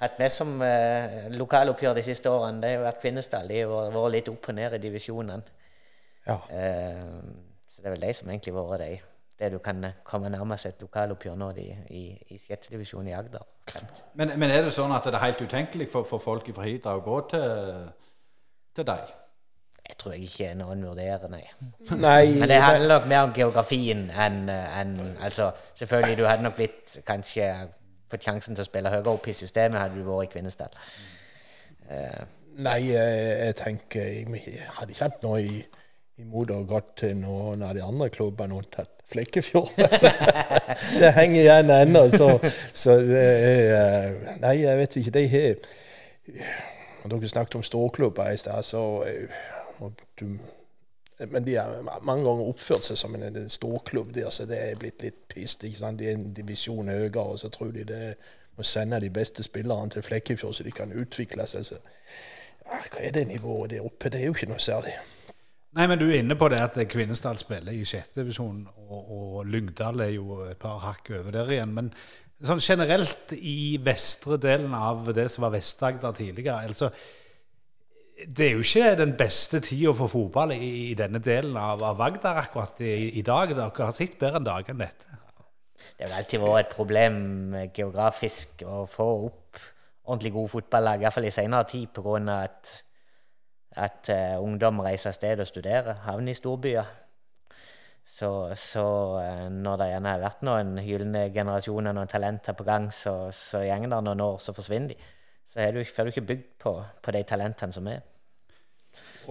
hatt 0.00 0.18
med 0.20 0.32
som 0.32 0.56
eh, 0.64 1.28
lokaloppgjør 1.36 1.98
de 1.98 2.04
siste 2.06 2.30
årene. 2.32 2.62
Det 2.62 2.72
har 2.74 2.84
vært 2.86 3.00
Kvinesdal. 3.02 3.48
De 3.50 3.62
har 3.62 3.94
vært 3.94 4.14
litt 4.16 4.32
opp 4.32 4.50
og 4.52 4.56
ned 4.56 4.76
i 4.76 4.82
divisjonene. 4.82 5.54
Ja. 6.26 6.36
Eh, 6.50 7.06
så 7.70 7.82
det 7.82 7.88
er 7.88 7.96
vel 7.96 8.04
de 8.06 8.12
som 8.16 8.32
egentlig 8.32 8.54
har 8.56 8.68
vært 8.72 8.84
de. 8.86 8.98
Det 9.40 9.52
du 9.54 9.58
kan 9.64 9.86
komme 10.04 10.28
nærmest 10.28 10.68
et 10.68 10.82
lokaloppgjør 10.84 11.36
nå 11.40 11.52
de, 11.56 11.70
i, 11.96 12.02
i 12.28 12.36
sjette 12.40 12.68
divisjon 12.72 13.08
i 13.08 13.14
Agder. 13.16 13.46
Men, 14.12 14.34
men, 14.36 14.50
er 14.50 14.66
det 14.66 14.74
sånn 14.74 14.92
at 14.92 15.06
det 15.08 15.16
er 15.16 15.24
helt 15.24 15.40
utenkelig 15.40 15.88
for, 15.92 16.04
for 16.08 16.20
folk 16.20 16.50
fra 16.52 16.66
Hidra 16.68 16.98
å 16.98 17.04
gå 17.04 17.16
til, 17.30 17.88
til 18.76 18.88
deg? 18.90 19.14
Jeg 19.90 19.96
tror 19.98 20.12
jeg 20.14 20.28
ikke 20.28 20.50
noen 20.58 20.84
vurderer, 20.84 21.24
nei. 21.32 21.42
nei. 22.04 22.34
Men 22.36 22.52
det 22.52 22.60
handler 22.62 22.92
nok 22.94 23.08
mer 23.10 23.24
om 23.26 23.32
geografien 23.34 24.06
enn 24.12 24.44
en, 24.52 24.94
Altså, 25.24 25.50
selvfølgelig, 25.74 26.18
du 26.20 26.26
hadde 26.28 26.46
nok 26.46 26.58
blitt 26.60 27.00
kanskje 27.08 27.48
fått 28.10 28.26
sjansen 28.26 28.56
til 28.56 28.64
å 28.64 28.68
spille 28.68 28.92
høyere 28.92 29.14
opp 29.14 29.28
i 29.30 29.36
systemet 29.36 29.80
hadde 29.80 29.98
du 29.98 30.06
vært 30.06 30.28
i 30.28 30.32
Kvinesdal. 30.34 30.78
Uh, 31.90 32.22
nei, 32.62 32.78
jeg, 32.92 33.20
jeg, 33.40 33.54
tenker 33.58 34.06
Jeg 34.06 34.66
hadde 34.76 34.94
ikke 34.94 35.08
hatt 35.08 35.22
noe 35.24 35.40
imot 36.20 36.52
å 36.54 36.60
gå 36.68 36.80
til 37.00 37.16
noen 37.18 37.64
av 37.66 37.74
de 37.74 37.82
andre 37.82 38.10
klubbene 38.12 38.58
unntatt 38.60 39.00
Flekkefjord. 39.10 39.72
det 41.02 41.10
henger 41.16 41.40
igjen 41.40 41.70
ennå, 41.74 42.04
så, 42.14 42.28
så 42.72 42.94
er 43.00 44.36
Nei, 44.38 44.60
jeg 44.62 44.78
vet 44.78 44.98
ikke. 45.00 45.14
De 45.16 45.24
har 45.32 45.56
Dere 47.10 47.30
snakket 47.32 47.56
om 47.58 47.64
storklubber 47.66 48.30
i 48.30 48.38
stad, 48.38 48.62
så 48.62 49.02
du, 50.20 50.26
men 51.28 51.44
de 51.44 51.54
har 51.54 51.82
mange 52.06 52.24
ganger 52.24 52.48
oppført 52.48 52.86
seg 52.86 52.96
som 52.96 53.14
en, 53.14 53.26
en 53.28 53.52
storklubb 53.52 54.14
der, 54.16 54.30
så 54.32 54.46
det 54.48 54.58
er 54.60 54.78
blitt 54.80 55.02
litt 55.04 55.20
pist. 55.28 55.64
ikke 55.64 55.82
sant? 55.82 56.00
De 56.00 56.08
er 56.08 56.16
en 56.16 56.30
divisjon 56.34 56.88
høyere, 56.88 57.24
og 57.24 57.40
så 57.42 57.50
tror 57.52 57.74
de 57.76 57.84
det 57.84 58.14
må 58.56 58.64
sende 58.64 59.00
de 59.00 59.10
beste 59.12 59.44
spillerne 59.44 59.92
til 59.92 60.04
Flekkefjord, 60.04 60.54
så 60.54 60.64
de 60.66 60.72
kan 60.74 60.92
utvikle 60.96 61.46
seg. 61.48 61.66
Så, 61.68 61.80
ja, 62.64 62.80
hva 62.80 63.04
er 63.04 63.16
det 63.16 63.26
nivået 63.28 63.74
der 63.74 63.86
oppe? 63.86 64.12
Det 64.12 64.20
er 64.20 64.30
jo 64.30 64.36
ikke 64.36 64.50
noe 64.52 64.62
særlig. 64.62 64.96
Nei, 65.76 65.86
men 65.86 66.00
Du 66.00 66.08
er 66.08 66.18
inne 66.18 66.34
på 66.34 66.48
det 66.50 66.58
at 66.58 66.78
Kvinesdal 66.90 67.38
spiller 67.38 67.72
i 67.72 67.84
sjette 67.86 68.20
divisjon, 68.20 68.64
og, 68.88 69.12
og, 69.14 69.36
Lyngdal 69.46 70.02
er 70.02 70.16
jo 70.16 70.40
et 70.48 70.58
par 70.58 70.80
hakk 70.82 71.12
over 71.20 71.30
der 71.36 71.52
igjen. 71.54 71.76
Men 71.76 71.92
sånn 72.42 72.62
generelt 72.64 73.34
i 73.36 73.78
vestre 73.84 74.38
delen 74.40 74.74
av 74.74 75.12
det 75.14 75.28
som 75.30 75.46
var 75.46 75.54
Vest-Agder 75.54 76.16
tidligere 76.16 76.66
altså, 76.66 76.90
Det 78.26 78.46
er 78.46 78.52
jo 78.58 78.64
ikke 78.64 78.92
den 79.00 79.14
beste 79.16 79.60
tida 79.64 79.94
for 79.96 80.12
fotball 80.12 80.52
i, 80.56 80.90
i, 80.90 80.94
denne 80.98 81.22
delen 81.24 81.56
av, 81.56 81.82
av 81.86 82.02
Agder 82.04 82.42
akkurat 82.42 82.82
i, 82.84 82.92
i, 83.18 83.22
dag. 83.26 83.54
Dere 83.56 83.86
har 83.86 83.96
sett 83.96 84.18
bedre 84.20 84.40
enn 84.40 84.48
dager 84.48 84.74
enn 84.74 84.82
dette. 84.82 85.16
Det 85.96 86.08
har 86.08 86.18
alltid 86.18 86.42
vært 86.42 86.66
et 86.66 86.76
problem 86.76 87.16
geografisk 87.76 88.64
å 88.68 88.84
få 88.88 89.08
opp 89.30 89.60
ordentlig 90.10 90.34
gode 90.34 90.52
fotballag, 90.52 91.04
iallfall 91.04 91.28
i 91.28 91.34
senere 91.34 91.68
tid, 91.70 91.88
pga. 91.94 92.38
at 92.42 92.78
at 93.78 94.10
uh, 94.10 94.42
ungdom 94.42 94.82
reiser 94.82 95.12
av 95.12 95.16
sted 95.18 95.40
og 95.42 95.48
studerer, 95.48 96.02
havner 96.06 96.34
i 96.34 96.38
storbyer. 96.38 96.88
Så, 98.10 98.30
så 98.58 98.84
uh, 99.22 99.46
når 99.52 99.80
det 99.80 99.88
gjerne 99.92 100.14
har 100.14 100.24
vært 100.24 100.44
noen 100.46 100.74
gylne 100.84 101.24
generasjoner, 101.34 101.94
noen 101.94 102.10
talenter 102.10 102.56
på 102.58 102.66
gang, 102.66 102.90
så, 102.94 103.30
så 103.34 103.62
går 103.62 103.86
det 103.86 104.02
noen 104.08 104.24
år, 104.26 104.38
så 104.42 104.54
forsvinner 104.56 104.94
de. 104.94 104.98
Så 105.50 105.66
får 105.94 106.06
du 106.06 106.12
ikke 106.12 106.28
bygd 106.32 106.48
på, 106.62 106.74
på, 107.02 107.14
de 107.14 107.22
talentene 107.26 107.74
som 107.74 107.86
er. 107.90 108.02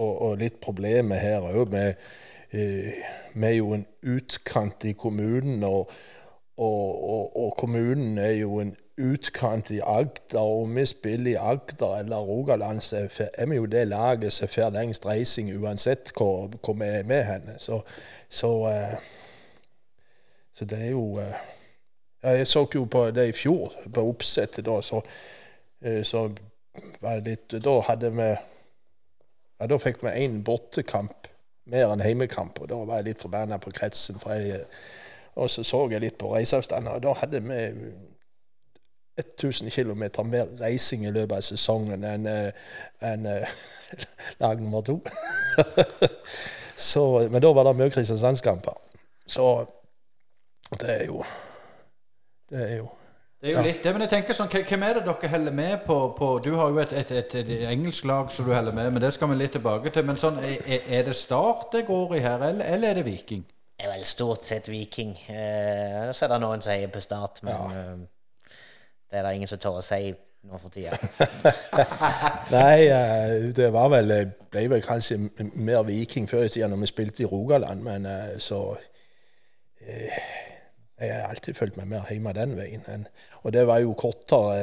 Og, 0.00 0.12
og 0.22 0.38
litt 0.40 0.60
problemet 0.64 1.20
her 1.20 1.44
òg 1.44 1.74
eh, 1.76 3.00
Vi 3.34 3.46
er 3.46 3.56
jo 3.58 3.74
en 3.76 3.86
utkant 4.02 4.84
i 4.88 4.92
kommunen, 4.92 5.62
og, 5.64 5.90
og, 6.56 7.36
og 7.36 7.52
kommunen 7.58 8.18
er 8.18 8.38
jo 8.40 8.60
en 8.62 8.72
utkant 9.00 9.70
i 9.70 9.80
Agder, 9.80 10.40
og 10.40 10.74
vi 10.74 10.84
spiller 10.86 11.30
i 11.30 11.34
Agder 11.34 11.98
eller 12.00 12.16
Rogaland, 12.16 12.80
så 12.80 13.08
er 13.34 13.46
vi 13.46 13.56
jo 13.56 13.66
det 13.66 13.88
laget 13.88 14.32
som 14.32 14.48
får 14.48 14.70
lengst 14.74 15.06
reising 15.06 15.52
uansett 15.56 16.12
hvor, 16.16 16.50
hvor 16.64 16.74
vi 16.74 16.84
er 16.84 17.04
med 17.04 17.24
henne. 17.24 17.54
Så, 17.58 17.80
så, 18.28 18.50
uh, 18.68 19.00
så, 20.52 20.64
det 20.64 20.78
er 20.78 20.90
jo 20.90 21.18
uh, 21.18 21.34
Jeg 22.22 22.46
så 22.46 22.66
jo 22.74 22.84
på 22.84 23.10
det 23.10 23.28
i 23.28 23.32
fjor, 23.32 23.72
på 23.94 24.08
oppsettet 24.08 24.66
da, 24.66 24.80
så, 24.82 25.00
så 26.02 26.28
var 27.00 27.20
det 27.20 27.24
litt 27.24 27.64
Da 27.64 27.78
hadde 27.80 28.10
vi 28.12 28.34
ja, 29.60 29.66
Da 29.66 29.78
fikk 29.78 30.02
vi 30.02 30.14
én 30.24 30.40
bortekamp 30.44 31.28
mer 31.70 31.92
enn 31.92 32.02
heimekamp, 32.02 32.58
og 32.60 32.70
da 32.70 32.78
var 32.82 33.00
jeg 33.00 33.12
litt 33.12 33.22
forbanna 33.22 33.60
på 33.60 33.70
kretsen. 33.70 34.18
jeg 34.26 34.64
og 35.34 35.50
så 35.50 35.62
så 35.64 35.88
jeg 35.90 36.00
litt 36.00 36.18
på 36.18 36.34
reiseavstander, 36.34 36.98
og 36.98 37.02
da 37.02 37.12
hadde 37.20 37.40
vi 37.40 37.58
1000 39.20 39.70
km 39.70 40.26
mer 40.26 40.48
reising 40.60 41.06
i 41.06 41.10
løpet 41.10 41.36
av 41.36 41.44
sesongen 41.44 42.04
enn 42.04 42.26
en, 42.26 43.26
uh, 43.26 43.48
lag 44.42 44.60
nummer 44.60 44.82
to. 44.82 45.00
så, 46.90 47.28
men 47.30 47.42
da 47.42 47.52
var 47.52 47.68
det 47.68 47.76
mye 47.78 47.90
Kristiansandskamper. 47.94 48.76
Så 49.26 49.66
det 50.80 50.90
er 50.90 51.04
jo 51.04 51.24
Det 52.50 52.58
er 52.70 52.76
jo 52.76 52.88
det 53.40 53.48
er 53.48 53.54
jo 53.56 53.62
litt 53.64 53.84
det, 53.84 53.92
men 53.96 54.04
jeg 54.04 54.10
tenker 54.12 54.36
sånn, 54.36 54.50
Hvem 54.52 54.82
er 54.84 54.98
det 54.98 55.06
dere 55.06 55.28
heller 55.32 55.54
med 55.56 55.78
på, 55.86 55.96
på 56.16 56.26
Du 56.44 56.50
har 56.58 56.68
jo 56.68 56.80
et, 56.82 56.92
et, 56.92 57.12
et, 57.22 57.36
et, 57.40 57.52
engelsk 57.70 58.04
lag 58.04 58.28
som 58.34 58.44
du 58.44 58.52
heller 58.52 58.74
med, 58.76 58.90
men 58.92 59.02
det 59.02 59.14
skal 59.16 59.30
vi 59.32 59.38
litt 59.40 59.54
tilbake 59.56 59.92
til. 59.94 60.04
Men 60.04 60.20
sånn, 60.20 60.42
er, 60.44 60.84
er 60.84 61.06
det 61.08 61.16
Start 61.16 61.70
det 61.72 61.86
går 61.88 62.18
i 62.18 62.20
her, 62.20 62.44
eller, 62.50 62.68
eller, 62.68 62.90
er 62.90 63.00
det 63.00 63.06
Viking? 63.08 63.46
Det 63.80 63.86
er 63.88 63.94
vel 63.94 64.04
stort 64.04 64.44
sett 64.44 64.68
Viking. 64.68 65.14
Eh, 65.32 66.10
så 66.12 66.26
er 66.26 66.34
det 66.34 66.40
noen 66.42 66.60
som 66.60 66.74
heier 66.74 66.92
på 66.92 67.00
Start, 67.00 67.40
men 67.48 67.56
ja. 67.56 67.70
Eh, 67.80 68.52
det 69.10 69.18
er 69.18 69.24
det 69.26 69.32
ingen 69.40 69.50
som 69.50 69.58
tør 69.58 69.80
å 69.80 69.82
si 69.82 70.12
nå 70.46 70.60
for 70.60 70.72
tida. 70.72 70.96
Nei, 72.54 72.86
eh, 72.92 73.48
det 73.56 73.72
var 73.72 73.88
vel 73.92 74.14
eh, 74.14 74.28
ble 74.52 74.68
vel 74.72 74.84
kanskje 74.84 75.18
mer 75.56 75.82
Viking 75.88 76.28
før 76.30 76.44
i 76.44 76.52
tida 76.52 76.68
når 76.70 76.84
vi 76.84 76.92
spilte 76.92 77.24
i 77.24 77.28
Rogaland, 77.28 77.82
men 77.88 78.06
eh, 78.06 78.36
så 78.38 78.62
Jeg 81.00 81.16
har 81.16 81.30
alltid 81.32 81.56
følt 81.56 81.78
meg 81.80 81.88
mer 81.88 82.08
hjemme 82.10 82.34
den 82.36 82.56
veien. 82.58 83.06
Og 83.42 83.54
det 83.56 83.66
var 83.68 83.80
jo 83.80 83.96
kortere 83.98 84.58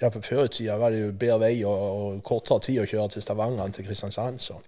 ja, 0.00 0.10
på 0.10 0.20
Før 0.20 0.44
i 0.44 0.52
tida 0.52 0.76
var 0.80 0.92
det 0.92 1.00
jo 1.00 1.12
bedre 1.16 1.40
vei 1.46 1.54
og, 1.64 1.82
og, 1.82 2.22
kortere 2.26 2.66
tid 2.66 2.82
å 2.82 2.88
kjøre 2.88 3.14
til 3.14 3.24
Stavanger 3.24 3.64
enn 3.64 3.76
til 3.76 3.86
Kristiansand. 3.86 4.42
Så, 4.42 4.58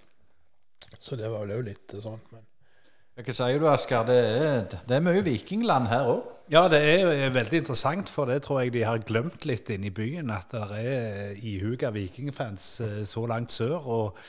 så 0.99 1.19
det 1.19 1.29
var 1.29 1.45
vel 1.45 1.59
òg 1.59 1.67
litt 1.71 1.97
sånn. 2.03 2.23
Men. 2.33 2.47
Hva 3.17 3.33
sier 3.33 3.61
du, 3.61 3.69
Asker? 3.71 4.09
Det 4.09 4.17
er, 4.17 4.65
det 4.89 4.97
er 4.99 5.05
mye 5.05 5.25
vikingland 5.25 5.89
her 5.89 6.11
òg? 6.15 6.25
Ja, 6.53 6.67
det 6.71 6.79
er 6.79 7.33
veldig 7.35 7.63
interessant, 7.65 8.11
for 8.13 8.31
det 8.31 8.43
tror 8.45 8.61
jeg 8.61 8.75
de 8.77 8.85
har 8.87 9.01
glemt 9.03 9.49
litt 9.49 9.71
inne 9.75 9.89
i 9.89 9.95
byen. 9.95 10.29
At 10.31 10.53
det 10.53 10.83
er 10.83 11.33
ihuga 11.41 11.91
vikingfans 11.95 12.67
eh, 12.85 13.01
så 13.09 13.25
langt 13.27 13.55
sør. 13.57 13.81
og 13.81 14.21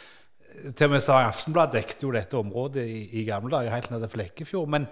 eh, 0.56 0.72
til 0.72 0.88
og 0.88 0.96
med 0.96 1.04
Stavanger 1.04 1.36
Aftenblad 1.36 1.76
dekket 1.76 2.08
jo 2.08 2.16
dette 2.16 2.40
området 2.40 2.88
i, 2.90 3.04
i 3.22 3.26
gamle 3.28 3.54
dager, 3.54 3.76
helt 3.76 3.92
ned 3.94 4.06
til 4.06 4.14
Flekkefjord. 4.16 4.72
Men 4.74 4.88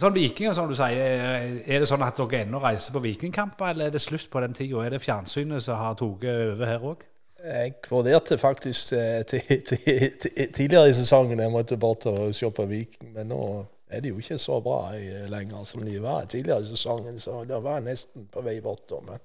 sånn 0.00 0.14
vikinger, 0.14 0.54
som 0.56 0.68
du 0.70 0.76
sier, 0.78 1.62
er 1.66 1.82
det 1.82 1.88
sånn 1.90 2.04
at 2.06 2.18
dere 2.18 2.42
ennå 2.44 2.60
reiser 2.62 2.94
på 2.94 3.02
vikingkamper, 3.04 3.72
eller 3.72 3.88
er 3.88 3.94
det 3.94 4.02
slutt 4.04 4.28
på 4.30 4.42
den 4.44 4.56
tida? 4.56 4.82
Er 4.84 4.96
det 4.96 5.02
fjernsynet 5.04 5.64
som 5.64 5.80
har 5.80 5.96
tatt 5.98 6.26
over 6.28 6.66
her 6.66 6.84
òg? 6.92 7.06
Jeg 7.38 7.74
vurderte 7.86 8.38
faktisk 8.38 8.92
eh, 8.98 9.22
tidligere 9.22 10.88
i 10.90 10.94
sesongen 10.96 11.38
jeg 11.38 11.52
måtte 11.54 11.78
bort 11.78 12.06
og 12.10 12.34
se 12.34 12.50
på 12.50 12.66
Viking, 12.66 13.12
men 13.14 13.30
nå 13.30 13.42
er 13.88 14.02
de 14.02 14.10
jo 14.10 14.18
ikke 14.18 14.38
så 14.42 14.58
bra 14.60 14.90
lenger 15.30 15.62
som 15.64 15.84
de 15.86 16.00
var 16.02 16.26
tidligere 16.26 16.66
i 16.66 16.70
sesongen. 16.72 17.18
Så 17.22 17.44
det 17.48 17.60
var 17.62 17.80
nesten 17.84 18.26
på 18.32 18.42
vei 18.44 18.58
bort. 18.60 18.88
da, 18.90 18.98
Men 19.06 19.22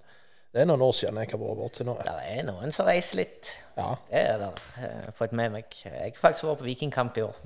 det 0.54 0.62
er 0.62 0.70
noen 0.70 0.86
år 0.86 0.94
siden 0.94 1.18
jeg 1.20 1.34
har 1.34 1.42
vært 1.42 1.60
borte 1.60 1.88
nå. 1.88 1.98
Det 2.06 2.14
er 2.38 2.46
noen 2.48 2.74
som 2.76 2.88
reiser 2.88 3.24
litt. 3.24 3.56
Ja. 3.76 3.90
Det 4.12 4.22
er 4.22 4.40
det. 4.44 4.52
Jeg 4.78 5.18
fått 5.18 5.34
med 5.34 5.58
meg. 5.58 5.78
Jeg 5.84 6.14
har 6.14 6.20
faktisk 6.22 6.48
vært 6.52 6.62
på 6.62 6.70
vikingkamp 6.70 7.18
i 7.18 7.26
år. 7.26 7.40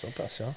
Såpass, 0.00 0.40
ja. 0.42 0.50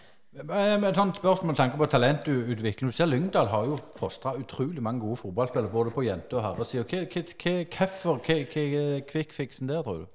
Med 0.44 0.84
et 0.84 1.16
spørsmål 1.16 1.48
med 1.48 1.56
tanke 1.56 1.78
på 1.78 1.86
talentutvikling. 1.86 2.92
Du 2.92 2.92
ser 2.92 3.06
Lyngdal 3.06 3.48
har 3.48 3.66
jo 3.66 3.80
fostra 4.00 4.36
utrolig 4.36 4.84
mange 4.84 5.02
gode 5.02 5.18
fotballspillere, 5.18 5.72
både 5.72 5.92
på 5.92 6.02
jente- 6.02 6.34
og 6.34 6.42
herresida. 6.42 6.84
Hvorfor? 6.84 8.20
Hva 8.26 8.34
er 8.38 9.00
kvikkfiksen 9.10 9.70
der, 9.70 9.82
tror 9.82 9.94
du? 9.94 10.06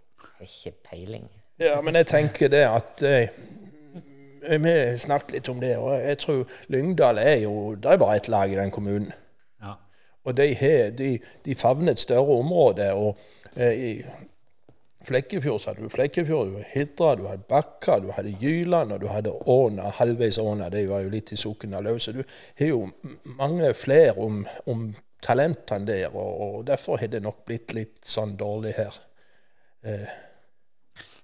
Ikke 0.41 0.73
peiling. 0.91 1.31
Ja, 1.61 1.81
men 1.81 1.95
jeg 1.95 2.07
tenker 2.07 2.49
det 2.49 2.63
at 2.63 3.03
eh, 3.03 3.29
vi 4.63 4.99
snakket 4.99 5.33
litt 5.33 5.49
om 5.49 5.61
det, 5.61 5.77
og 5.77 5.99
jeg 5.99 6.19
tror 6.19 6.45
Lyngdal 6.69 7.19
er 7.19 7.37
jo 7.37 7.75
Det 7.75 7.93
er 7.93 7.97
bare 7.97 8.17
ett 8.17 8.29
lag 8.29 8.53
i 8.53 8.57
den 8.57 8.71
kommunen. 8.71 9.13
Ja. 9.63 9.73
Og 10.25 10.37
de, 10.37 10.55
de, 10.99 11.19
de, 11.45 11.55
favner 11.55 11.93
et 11.93 12.01
større 12.01 12.39
område. 12.39 12.93
og 12.93 13.19
eh, 13.57 13.73
I 13.73 14.03
Flekkefjord 15.07 15.61
så 15.61 15.71
hadde 15.71 15.87
du 15.87 15.93
Flekkefjord, 15.93 16.51
du 16.51 16.59
hadde 16.59 16.73
Hidra, 16.73 17.15
du 17.19 17.25
hadde 17.29 17.47
Bakka, 17.49 17.99
du 18.03 18.11
hadde 18.15 18.35
Jyland 18.41 18.95
og 18.95 19.01
du 19.03 19.09
hadde 19.11 19.33
Åna, 19.51 19.91
halvveis 19.99 20.39
Åna. 20.43 20.71
De 20.73 20.85
var 20.91 21.05
jo 21.05 21.13
litt 21.13 21.33
i 21.33 21.39
Sokndal 21.41 21.89
Så 22.01 22.13
du 22.17 22.23
har 22.23 22.69
jo 22.69 22.87
mange 23.39 23.73
flere 23.75 24.15
om, 24.21 24.43
om 24.67 24.91
talentene 25.23 25.87
der, 25.87 26.11
og, 26.11 26.43
og 26.43 26.67
derfor 26.67 26.99
har 26.99 27.13
det 27.13 27.23
nok 27.23 27.45
blitt 27.47 27.75
litt 27.77 28.03
sånn 28.07 28.37
dårlig 28.37 28.75
her. 28.79 29.01
Eh, 29.87 30.19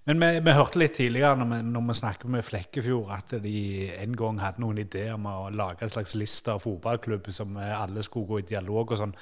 Men 0.09 0.23
vi, 0.23 0.29
vi 0.41 0.53
hørte 0.57 0.81
litt 0.81 0.95
tidligere 0.97 1.37
når 1.37 1.51
vi, 1.51 1.57
når 1.69 1.83
vi 1.89 1.97
snakket 1.99 2.31
med 2.33 2.47
Flekkefjord, 2.47 3.11
at 3.13 3.35
de 3.45 3.59
en 3.99 4.15
gang 4.17 4.39
hadde 4.41 4.63
noen 4.63 4.79
ideer 4.81 5.19
om 5.19 5.27
å 5.29 5.51
lage 5.53 5.85
en 5.85 5.93
slags 5.93 6.15
liste 6.17 6.55
av 6.55 6.63
fotballklubb 6.65 7.29
som 7.35 7.59
alle 7.61 8.03
skulle 8.07 8.31
gå 8.31 8.41
i 8.41 8.49
dialog 8.55 8.95
og 8.95 9.03
sånn. 9.03 9.13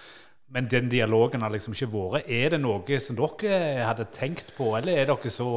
Men 0.54 0.68
den 0.70 0.88
dialogen 0.90 1.42
har 1.42 1.50
liksom 1.50 1.74
ikke 1.74 1.88
vært. 1.90 2.28
Er 2.30 2.54
det 2.54 2.60
noe 2.62 3.00
som 3.02 3.18
dere 3.18 3.86
hadde 3.86 4.06
tenkt 4.14 4.52
på, 4.56 4.70
eller 4.78 5.00
er 5.00 5.08
dere 5.10 5.32
så 5.32 5.48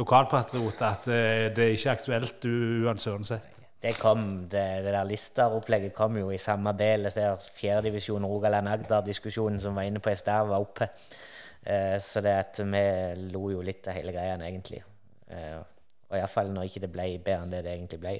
lokalpatrioter 0.00 0.86
at 0.88 1.08
eh, 1.12 1.48
det 1.52 1.66
er 1.66 1.74
ikke 1.76 1.96
aktuelt 1.98 2.46
uansett? 2.48 3.50
Det 3.82 3.96
kom, 3.98 4.46
det, 4.46 4.62
det 4.84 4.92
der 4.94 5.08
listeropplegget 5.10 5.92
kom 5.96 6.16
jo 6.20 6.30
i 6.30 6.38
samme 6.38 6.70
del. 6.78 7.10
Der 7.10 7.36
fjerdedivisjon 7.58 8.24
Rogaland-Agder-diskusjonen 8.30 9.58
som 9.60 9.74
var 9.74 9.88
inne 9.88 10.00
på 10.00 10.12
i 10.12 10.18
stad, 10.18 10.46
var 10.48 10.62
oppe. 10.62 10.86
Eh, 11.66 11.98
så 12.00 12.22
det 12.22 12.34
at 12.38 12.62
vi 12.62 12.84
lo 13.34 13.48
jo 13.50 13.64
litt 13.66 13.86
av 13.90 13.98
hele 13.98 14.14
greia, 14.14 14.38
egentlig. 14.38 14.80
Eh, 15.34 15.58
og 16.12 16.18
iallfall 16.18 16.52
når 16.54 16.70
ikke 16.70 16.84
det 16.84 16.92
ble 16.94 17.08
bedre 17.18 17.42
enn 17.42 17.52
det 17.52 17.64
det 17.66 17.74
egentlig 17.74 18.00
ble. 18.02 18.14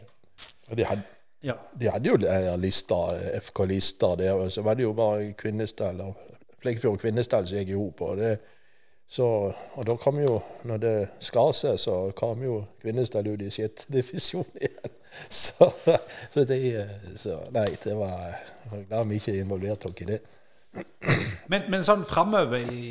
Ja, 0.68 0.76
de 0.78 0.88
hadde, 0.88 1.21
Ja. 1.42 1.54
de 1.78 1.88
hadde 1.90 2.08
jo 2.12 2.16
lista, 2.62 2.94
FK-lister 3.42 4.16
der, 4.20 4.32
og 4.32 4.52
så 4.52 4.62
var 4.62 4.74
det 4.78 4.84
jo 4.86 4.92
bare 4.94 5.32
Kvinesdal 5.38 6.00
og 6.04 6.14
Flekkefjord 6.62 7.00
Kvinesdal 7.02 7.48
som 7.48 7.58
gikk 7.58 7.72
i 7.72 7.78
hop. 7.78 8.00
Og, 8.00 8.16
det- 8.16 8.38
så- 9.08 9.52
og 9.74 9.86
da 9.86 9.96
kom 9.96 10.20
jo, 10.22 10.40
når 10.64 10.76
det 10.78 11.08
skar 11.20 11.50
seg, 11.52 11.78
så 11.78 12.12
kom 12.16 12.42
jo 12.42 12.64
Kvinesdal 12.80 13.26
ut 13.28 13.42
i 13.42 13.50
sjette 13.50 13.84
divisjon 13.92 14.46
igjen. 14.60 14.94
Så, 15.28 15.66
så 16.32 16.44
de, 16.48 16.60
så, 17.20 17.40
Nei, 17.52 17.66
det 17.84 17.96
var 17.98 18.38
glad 18.88 19.08
vi 19.10 19.18
ikke 19.18 19.34
involvert 19.42 19.84
oss 19.84 20.00
i 20.00 20.04
det. 20.08 20.20
Men, 21.52 21.66
men 21.68 21.82
sånn 21.84 22.04
framover 22.08 22.62
i, 22.72 22.86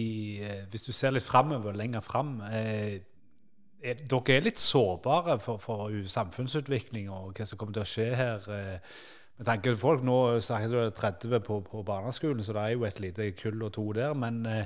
i 0.00 0.06
eh, 0.40 0.62
Hvis 0.72 0.86
du 0.86 0.92
ser 0.96 1.12
litt 1.12 1.26
framover, 1.26 1.74
lenger 1.76 2.00
fram 2.00 2.38
eh, 2.48 2.94
er, 3.90 4.00
Dere 4.10 4.36
er 4.36 4.46
litt 4.46 4.62
sårbare 4.62 5.38
for, 5.42 5.60
for 5.62 5.92
samfunnsutvikling 6.10 7.10
og 7.12 7.36
hva 7.36 7.46
som 7.48 7.60
kommer 7.60 7.76
til 7.76 7.84
å 7.84 7.90
skje 7.90 8.08
her. 8.18 8.48
Eh, 8.52 8.96
med 9.36 9.48
tanke 9.50 9.74
på 9.74 9.82
folk 9.82 10.04
Nå 10.06 10.18
snakker 10.44 10.72
du 10.72 10.80
30 10.96 11.40
på, 11.44 11.60
på 11.66 11.84
barneskolen, 11.86 12.42
så 12.44 12.56
det 12.56 12.62
er 12.62 12.74
jo 12.74 12.86
et 12.88 13.00
lite 13.04 13.30
kull 13.36 13.66
og 13.66 13.74
to 13.76 13.86
der. 13.96 14.16
Men 14.18 14.42
eh, 14.48 14.64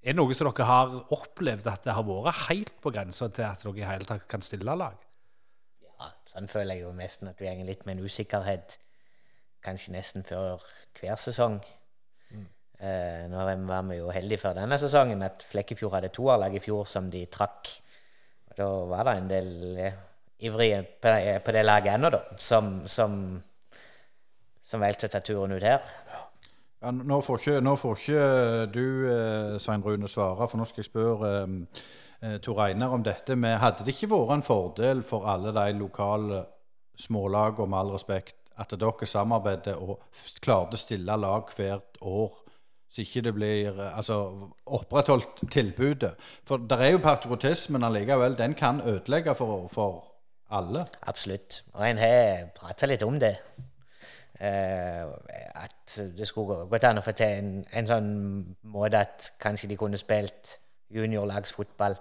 er 0.00 0.14
det 0.14 0.18
noe 0.20 0.36
som 0.36 0.50
dere 0.50 0.68
har 0.68 0.94
opplevd 1.16 1.70
at 1.72 1.88
det 1.88 1.96
har 1.96 2.06
vært 2.08 2.46
helt 2.48 2.76
på 2.82 2.92
grensa 2.94 3.28
til 3.28 3.48
at 3.48 3.64
dere 3.64 3.82
i 3.82 3.88
hele 3.88 4.08
tatt 4.08 4.28
kan 4.30 4.44
stille 4.44 4.76
lag? 4.76 4.96
Ja, 5.84 6.12
sånn 6.32 6.48
føler 6.48 6.78
jeg 6.78 6.86
jo 6.86 6.94
nesten 6.96 7.32
at 7.32 7.40
vi 7.40 7.50
henger 7.50 7.68
litt 7.68 7.84
med 7.88 7.98
en 7.98 8.08
usikkerhet 8.08 8.78
kanskje 9.64 9.92
nesten 9.92 10.24
før 10.24 10.62
hver 10.96 11.20
sesong. 11.20 11.58
Eh, 12.80 13.26
nå 13.28 13.44
var 13.68 13.84
vi 13.90 13.98
jo 13.98 14.08
heldige 14.14 14.40
før 14.40 14.56
denne 14.56 14.78
sesongen 14.80 15.20
at 15.26 15.44
Flekkefjord 15.44 15.98
hadde 15.98 16.12
toerlag 16.16 16.54
i 16.56 16.62
fjor 16.64 16.86
som 16.88 17.10
de 17.12 17.26
trakk. 17.28 17.68
Da 18.60 18.68
var 18.90 19.06
det 19.08 19.16
en 19.22 19.28
del 19.30 19.52
eh, 19.88 19.94
ivrige 20.44 20.82
på, 21.00 21.08
det- 21.14 21.38
på 21.46 21.52
det 21.56 21.62
laget 21.64 21.94
ennå, 21.96 22.10
da, 22.12 22.20
som, 22.40 22.74
som, 22.88 23.14
som 24.64 24.82
valgte 24.84 25.08
å 25.08 25.12
ta 25.14 25.20
turen 25.24 25.56
ut 25.56 25.64
her. 25.64 25.84
Ja, 26.80 26.90
nå, 26.96 27.18
får 27.24 27.40
ikke, 27.42 27.56
nå 27.64 27.74
får 27.80 27.98
ikke 27.98 28.26
du, 28.72 28.84
eh, 29.12 29.56
Svein 29.60 29.82
Rune, 29.84 30.08
svare, 30.08 30.46
for 30.48 30.60
nå 30.60 30.64
skal 30.68 30.80
jeg 30.84 30.88
spørre 30.90 31.32
eh, 31.42 31.56
eh, 32.24 32.36
Tor 32.44 32.62
Einar 32.64 32.94
om 32.96 33.02
dette. 33.04 33.36
Men 33.36 33.58
hadde 33.60 33.84
det 33.84 33.96
ikke 33.96 34.08
vært 34.14 34.36
en 34.38 34.46
fordel 34.46 35.02
for 35.04 35.28
alle 35.28 35.52
de 35.56 35.66
lokale 35.76 36.44
smålagene, 37.00 37.68
med 37.68 37.78
all 37.82 37.92
respekt, 37.96 38.36
at 38.60 38.72
dere 38.76 39.08
samarbeidet 39.08 39.76
og 39.80 40.00
klarte 40.44 40.76
å 40.76 40.80
stille 40.80 41.16
lag 41.20 41.52
hvert 41.56 42.00
år? 42.04 42.32
Så 42.90 43.04
ikke 43.04 43.22
det 43.22 43.34
blir 43.36 43.68
eh, 43.80 43.96
altså, 43.96 44.16
opprettholdt 44.66 45.44
tilbudet. 45.52 46.14
For 46.48 46.56
det 46.70 46.78
er 46.80 46.90
jo 46.96 47.02
patriotismen 47.04 47.84
allikevel. 47.86 48.34
Den 48.38 48.54
kan 48.58 48.80
ødelegge 48.80 49.34
for, 49.38 49.68
for 49.70 50.04
alle. 50.50 50.86
Absolutt. 51.06 51.62
Og 51.74 51.84
en 51.90 51.98
har 52.02 52.48
prata 52.56 52.86
litt 52.90 53.02
om 53.06 53.20
det. 53.22 53.36
Eh, 54.40 55.04
at 55.54 55.96
det 56.16 56.26
skulle 56.28 56.46
gå- 56.54 56.68
gått 56.72 56.84
an 56.88 56.98
å 56.98 57.04
få 57.04 57.12
til 57.12 57.26
en, 57.38 57.52
en 57.76 57.86
sånn 57.86 58.10
måte 58.72 59.02
at 59.04 59.30
kanskje 59.42 59.68
de 59.68 59.76
kunne 59.76 59.98
spilt 60.00 60.56
juniorlagsfotball 60.96 61.94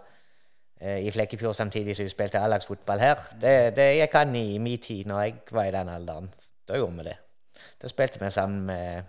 eh, 0.81 1.03
i 1.05 1.11
Flekkefjord 1.11 1.57
samtidig 1.57 1.97
som 1.97 2.07
de 2.07 2.13
spilte 2.13 2.39
A-lagsfotball 2.41 3.01
her. 3.03 3.25
Det, 3.41 3.55
det 3.77 3.89
gikk 3.99 4.15
an 4.21 4.35
i 4.39 4.45
min 4.63 4.79
tid, 4.81 5.05
når 5.09 5.21
jeg 5.25 5.35
var 5.51 5.67
i 5.69 5.75
den 5.75 5.91
alderen. 5.93 6.29
Da 6.69 6.79
gjorde 6.79 6.97
vi 7.01 7.07
det. 7.11 7.17
Da 7.81 7.91
spilte 7.91 8.21
vi 8.23 8.31
sammen 8.31 8.63
med, 8.71 9.03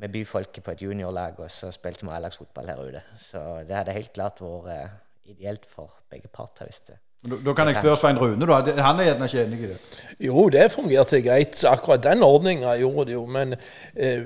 med 0.00 0.08
byfolket 0.08 0.64
på 0.64 0.72
et 0.74 0.82
juniorlag, 0.82 1.38
og 1.38 1.50
så 1.52 1.70
spilte 1.74 2.06
vi 2.06 2.12
A-lagsfotball 2.16 2.72
her 2.72 2.80
ute. 2.80 3.02
Så 3.20 3.38
det 3.68 3.76
hadde 3.76 3.92
helt 3.92 4.12
klart 4.16 4.40
vært 4.40 4.70
eh, 4.74 4.98
ideelt 5.34 5.66
for 5.68 5.92
begge 6.10 6.28
parter. 6.32 6.64
hvis 6.64 6.80
det 6.88 6.96
Da, 7.22 7.36
da 7.44 7.52
kan 7.52 7.68
jeg 7.68 7.76
spørre 7.76 7.96
Svein 8.00 8.18
Rune, 8.18 8.46
da. 8.48 8.82
Han 8.82 9.00
er 9.00 9.10
gjerne 9.10 9.26
ikke 9.28 9.42
enig 9.44 9.58
i 9.60 9.68
det. 9.68 9.80
Jo, 10.24 10.48
det 10.48 10.70
fungerte 10.72 11.20
greit. 11.22 11.64
Akkurat 11.68 12.02
den 12.02 12.22
ordninga 12.22 12.76
gjorde 12.80 13.06
det 13.10 13.12
jo, 13.18 13.26
men 13.26 13.52
eh, 13.96 14.22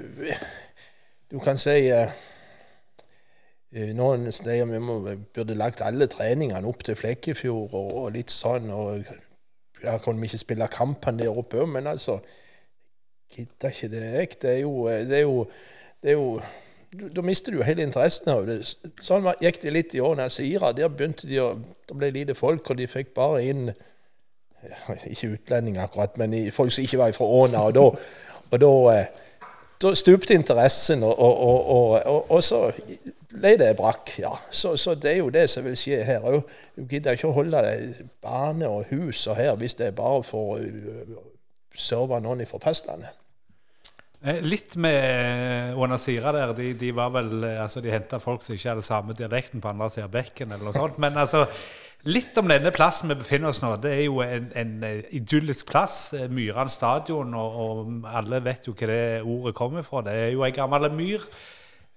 du 1.31 1.41
kan 1.43 1.59
si 1.59 1.89
eh, 1.91 2.15
eh, 3.75 3.91
Noen 3.99 4.31
steder 4.33 4.71
vi 4.71 4.79
må, 4.79 5.01
burde 5.35 5.59
lagt 5.59 5.83
alle 5.83 6.07
treningene 6.07 6.69
opp 6.71 6.87
til 6.87 6.95
Flekkefjord 6.95 7.75
og, 7.75 7.91
og 8.05 8.15
litt 8.15 8.31
sånn. 8.31 8.71
og 8.71 9.03
ja, 9.83 9.99
Kan 9.99 10.23
vi 10.23 10.31
ikke 10.31 10.45
spille 10.45 10.71
kampene 10.71 11.25
der 11.25 11.43
oppe 11.43 11.65
òg, 11.65 11.69
men 11.75 11.91
altså 11.91 12.21
Gidder 13.35 13.73
ikke 13.75 13.89
det 13.91 14.03
jeg. 14.03 14.37
Det 14.43 14.51
er 14.51 14.61
jo, 14.63 14.75
det 14.89 15.19
er 15.19 15.27
jo, 15.27 15.47
det 16.03 16.15
er 16.15 16.21
jo 16.21 16.29
da 16.95 17.23
mister 17.23 17.53
du 17.53 17.59
jo 17.59 17.67
hele 17.67 17.83
interessen 17.83 18.31
av 18.31 18.45
det. 18.47 18.61
Sånn 19.03 19.27
gikk 19.43 19.61
det 19.63 19.73
litt 19.75 19.95
i 19.97 20.03
årene. 20.05 20.29
Sira, 20.31 20.73
der 20.77 20.93
begynte 20.93 21.29
de 21.31 21.41
å 21.43 21.55
Det 21.85 21.97
ble 21.99 22.11
lite 22.15 22.35
folk, 22.39 22.71
og 22.71 22.79
de 22.79 22.87
fikk 22.89 23.13
bare 23.17 23.43
inn 23.45 23.73
Ikke 25.11 25.35
utlendinger 25.35 25.85
akkurat, 25.85 26.15
men 26.17 26.33
folk 26.53 26.73
som 26.73 26.85
ikke 26.85 27.01
var 27.03 27.13
fra 27.13 27.27
Åna. 27.27 27.67
Og 27.69 27.75
da, 27.75 27.85
og 28.51 28.61
da, 28.63 28.71
eh, 28.95 29.51
da 29.83 29.93
stupte 29.95 30.35
interessen, 30.35 31.03
og, 31.03 31.19
og, 31.19 31.99
og, 32.31 32.41
så 32.43 32.71
ble 33.35 33.57
det 33.61 33.75
brakk. 33.77 34.15
Ja. 34.23 34.33
Så, 34.51 34.77
så 34.81 34.95
det 34.95 35.13
er 35.13 35.21
jo 35.21 35.35
det 35.35 35.49
som 35.51 35.67
vil 35.67 35.77
skje 35.77 36.01
her 36.07 36.25
òg. 36.25 36.41
Du 36.79 36.87
gidder 36.89 37.19
ikke 37.19 37.29
å 37.29 37.37
holde 37.37 37.61
bane 38.25 38.71
og 38.71 38.89
hus 38.95 39.27
og 39.27 39.37
her 39.37 39.53
hvis 39.61 39.77
det 39.81 39.91
er 39.91 39.99
bare 39.99 40.23
for 40.25 40.57
å 40.57 41.21
serve 41.75 42.23
noen 42.23 42.47
fra 42.49 42.63
fastlandet. 42.63 43.13
Eh, 44.25 44.41
Litt 44.45 44.77
med 44.81 45.77
Onasira 45.77 46.33
der. 46.33 46.53
De, 46.57 46.73
de 46.81 46.91
var 46.97 47.11
vel 47.15 47.45
eh, 47.45 47.63
Altså, 47.63 47.83
de 47.85 47.93
henta 47.93 48.21
folk 48.23 48.45
som 48.45 48.57
ikke 48.57 48.71
hadde 48.73 48.85
samme 48.87 49.17
dialekten 49.17 49.61
på 49.61 49.69
andre 49.69 49.91
siden 49.93 50.09
av 50.09 50.15
bekken, 50.15 50.53
eller 50.53 50.71
noe 50.71 50.77
sånt. 50.77 51.01
Men 51.03 51.19
altså 51.21 51.45
Litt 52.05 52.37
om 52.37 52.51
denne 52.51 52.69
plassen 52.69 53.09
vi 53.09 53.15
befinner 53.17 53.49
oss 53.49 53.63
nå. 53.65 53.71
Det 53.81 53.93
er 53.97 54.03
jo 54.05 54.19
en, 54.21 54.51
en 54.61 54.73
eh, 54.85 55.07
idyllisk 55.17 55.71
plass. 55.71 55.99
eh, 56.13 56.27
Myran 56.29 56.69
stadion, 56.69 57.33
og, 57.33 57.61
og 57.65 58.09
alle 58.13 58.43
vet 58.45 58.69
jo 58.69 58.75
hva 58.77 58.89
det 58.91 59.05
ordet 59.23 59.55
kommer 59.57 59.87
fra. 59.87 60.03
Det 60.05 60.13
er 60.27 60.35
jo 60.35 60.45
ei 60.45 60.53
gammel 60.53 60.91
myr. 60.93 61.25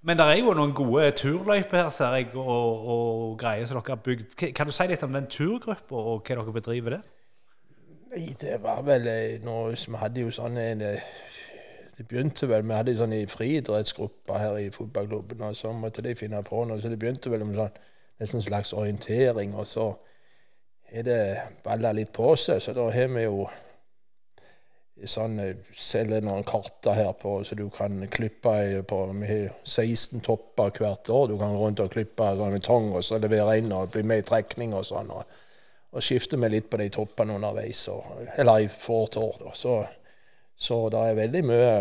Men 0.08 0.16
det 0.20 0.28
er 0.32 0.40
jo 0.40 0.54
noen 0.56 0.72
gode 0.78 1.10
turløyper 1.20 1.82
her, 1.82 1.90
ser 1.92 2.16
jeg, 2.16 2.30
og, 2.40 2.88
og 2.94 3.36
greier 3.42 3.68
som 3.68 3.82
dere 3.82 3.98
har 3.98 4.04
bygd. 4.06 4.38
Kan 4.56 4.70
du 4.70 4.76
si 4.78 4.88
litt 4.88 5.04
om 5.04 5.12
den 5.18 5.28
turgruppa, 5.28 6.00
og 6.00 6.22
hva 6.24 6.38
dere 6.38 6.56
bedriver 6.56 6.96
der? 6.96 7.10
Nei, 8.14 8.30
det 8.40 8.62
var 8.64 8.80
vel 8.88 9.12
eh, 9.12 9.76
som 9.76 9.98
Vi 9.98 10.04
hadde 10.06 10.24
jo 10.24 10.32
sånn 10.32 10.56
en 10.62 10.86
Det 11.98 12.06
begynte 12.08 12.48
vel 12.50 12.66
Vi 12.68 12.76
hadde 12.78 12.98
sånn 12.98 13.14
i 13.18 13.26
friidrettsgruppa 13.30 14.40
her 14.42 14.58
i 14.62 14.72
fotballklubben, 14.74 15.42
og 15.42 15.56
så 15.58 15.74
måtte 15.74 16.04
de 16.06 16.16
finne 16.16 16.44
på 16.46 16.66
noe. 16.66 16.82
Så 16.82 16.92
det 16.94 17.00
begynte 17.02 17.32
vel 17.34 17.46
med 17.46 17.58
sånn 17.58 17.80
nesten 18.18 18.40
en 18.42 18.48
slags 18.48 18.74
orientering, 18.74 19.54
og 19.58 19.68
så 19.70 19.92
er 20.90 21.06
det 21.06 21.22
balla 21.66 21.92
litt 21.94 22.14
på 22.14 22.32
seg. 22.40 22.62
Så 22.62 22.74
da 22.74 22.88
har 22.94 23.10
vi 23.14 23.26
jo 23.26 23.48
sånn 25.06 25.38
eh, 25.42 25.60
selger 25.78 26.24
noen 26.26 26.46
karter 26.48 26.98
her 26.98 27.12
på, 27.18 27.36
så 27.46 27.58
du 27.58 27.68
kan 27.74 28.00
klippe 28.14 28.54
på 28.90 29.02
Vi 29.12 29.28
har 29.30 29.52
16 29.64 30.22
topper 30.26 30.74
hvert 30.74 31.10
år. 31.10 31.28
Du 31.30 31.38
kan 31.38 31.54
gå 31.54 31.66
rundt 31.66 31.84
og 31.84 31.92
klippe 31.94 32.32
sånn 32.38 32.56
med 32.58 32.66
tong 32.66 32.94
og 32.94 33.06
så 33.06 33.22
levere 33.22 33.60
inn 33.60 33.74
og 33.74 33.92
bli 33.94 34.06
med 34.06 34.24
i 34.24 34.30
trekning 34.32 34.74
og 34.78 34.86
sånn. 34.90 35.14
og 35.14 35.26
og 35.98 36.04
skifter 36.04 36.38
vi 36.38 36.50
litt 36.52 36.68
på 36.70 36.78
de 36.78 36.90
toppene 36.94 37.38
underveis, 37.38 37.88
og, 37.90 38.20
eller 38.38 38.66
i 38.66 38.68
for 38.70 39.08
et 39.08 39.18
år. 39.18 39.38
Da. 39.40 39.54
Så, 39.56 39.78
så 40.58 40.88
det 40.90 41.04
er 41.04 41.20
veldig 41.22 41.44
mye 41.46 41.76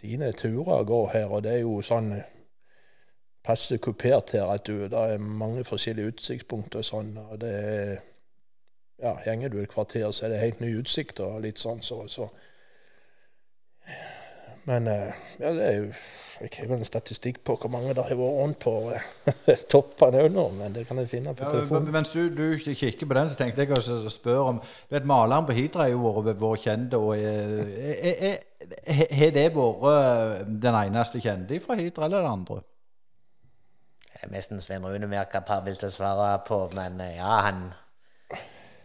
fine 0.00 0.30
turer 0.32 0.80
å 0.80 0.86
gå 0.88 1.00
her, 1.14 1.26
og 1.32 1.42
det 1.44 1.56
er 1.56 1.64
jo 1.64 1.80
sånn 1.84 2.12
passe 3.44 3.78
kupert 3.80 4.34
her 4.36 4.52
at 4.52 4.66
du, 4.68 4.86
det 4.88 5.04
er 5.14 5.18
mange 5.20 5.64
forskjellige 5.64 6.14
utsiktspunkter 6.14 6.82
og 6.82 6.88
sånn. 6.88 7.14
og 7.16 7.40
det 7.40 7.52
er 7.56 7.98
ja, 9.00 9.14
Gjenger 9.24 9.48
du 9.48 9.60
et 9.62 9.72
kvarter, 9.72 10.10
så 10.12 10.26
er 10.26 10.34
det 10.34 10.42
helt 10.42 10.60
ny 10.60 10.74
utsikt 10.76 11.20
og 11.24 11.40
litt 11.40 11.58
sånn, 11.58 11.80
så, 11.82 12.02
så. 12.08 12.28
Men 14.70 14.86
eh, 14.86 15.12
ja, 15.40 15.50
det 15.56 15.62
er 15.66 15.76
jo 15.80 15.86
Jeg 16.40 16.50
har 16.56 16.68
vel 16.70 16.78
en 16.80 16.86
statistikk 16.88 17.40
på 17.44 17.56
hvor 17.60 17.68
mange 17.72 17.90
det 17.96 18.00
har 18.06 18.16
vært 18.16 18.36
rundt 18.38 18.58
på 18.62 18.72
eh, 18.94 19.64
toppene 19.72 20.22
òg 20.24 20.30
nå, 20.32 20.44
men 20.56 20.72
det 20.76 20.86
kan 20.88 21.00
jeg 21.02 21.10
finne 21.10 21.34
på 21.36 21.44
telefonen. 21.50 21.88
men- 21.88 21.96
mens 21.98 22.12
du, 22.14 22.22
du 22.32 22.54
kikker 22.62 23.08
på 23.10 23.16
den, 23.18 23.28
så 23.32 23.36
tenkte 23.40 23.66
jeg 23.66 23.74
å 23.76 24.12
spørre 24.14 24.46
om 24.54 24.60
du 24.62 24.94
vet, 24.94 25.08
Maleren 25.10 25.48
på 25.48 25.56
Hidra 25.58 25.84
er 25.88 25.92
jo 25.96 26.14
vært 26.22 26.40
vært 26.40 26.64
kjent. 26.68 26.96
er- 26.96 27.74
er- 28.12 28.22
er- 28.30 29.12
Har 29.20 29.30
det 29.36 29.46
vært 29.58 30.48
den 30.64 30.74
eneste 30.84 31.20
kjente 31.24 31.60
fra 31.64 31.76
Hidra, 31.80 32.04
eller 32.08 32.22
den 32.22 32.32
andre? 32.32 32.62
Det 34.14 34.22
er 34.28 34.32
nesten 34.34 34.60
Svein 34.60 34.84
Rune 34.84 35.06
mer 35.08 35.24
kapabel 35.32 35.76
til 35.80 35.88
å 35.88 35.92
svare 35.92 36.32
på, 36.46 36.62
men 36.76 37.00
eh, 37.00 37.16
ja, 37.18 37.40
han 37.50 37.72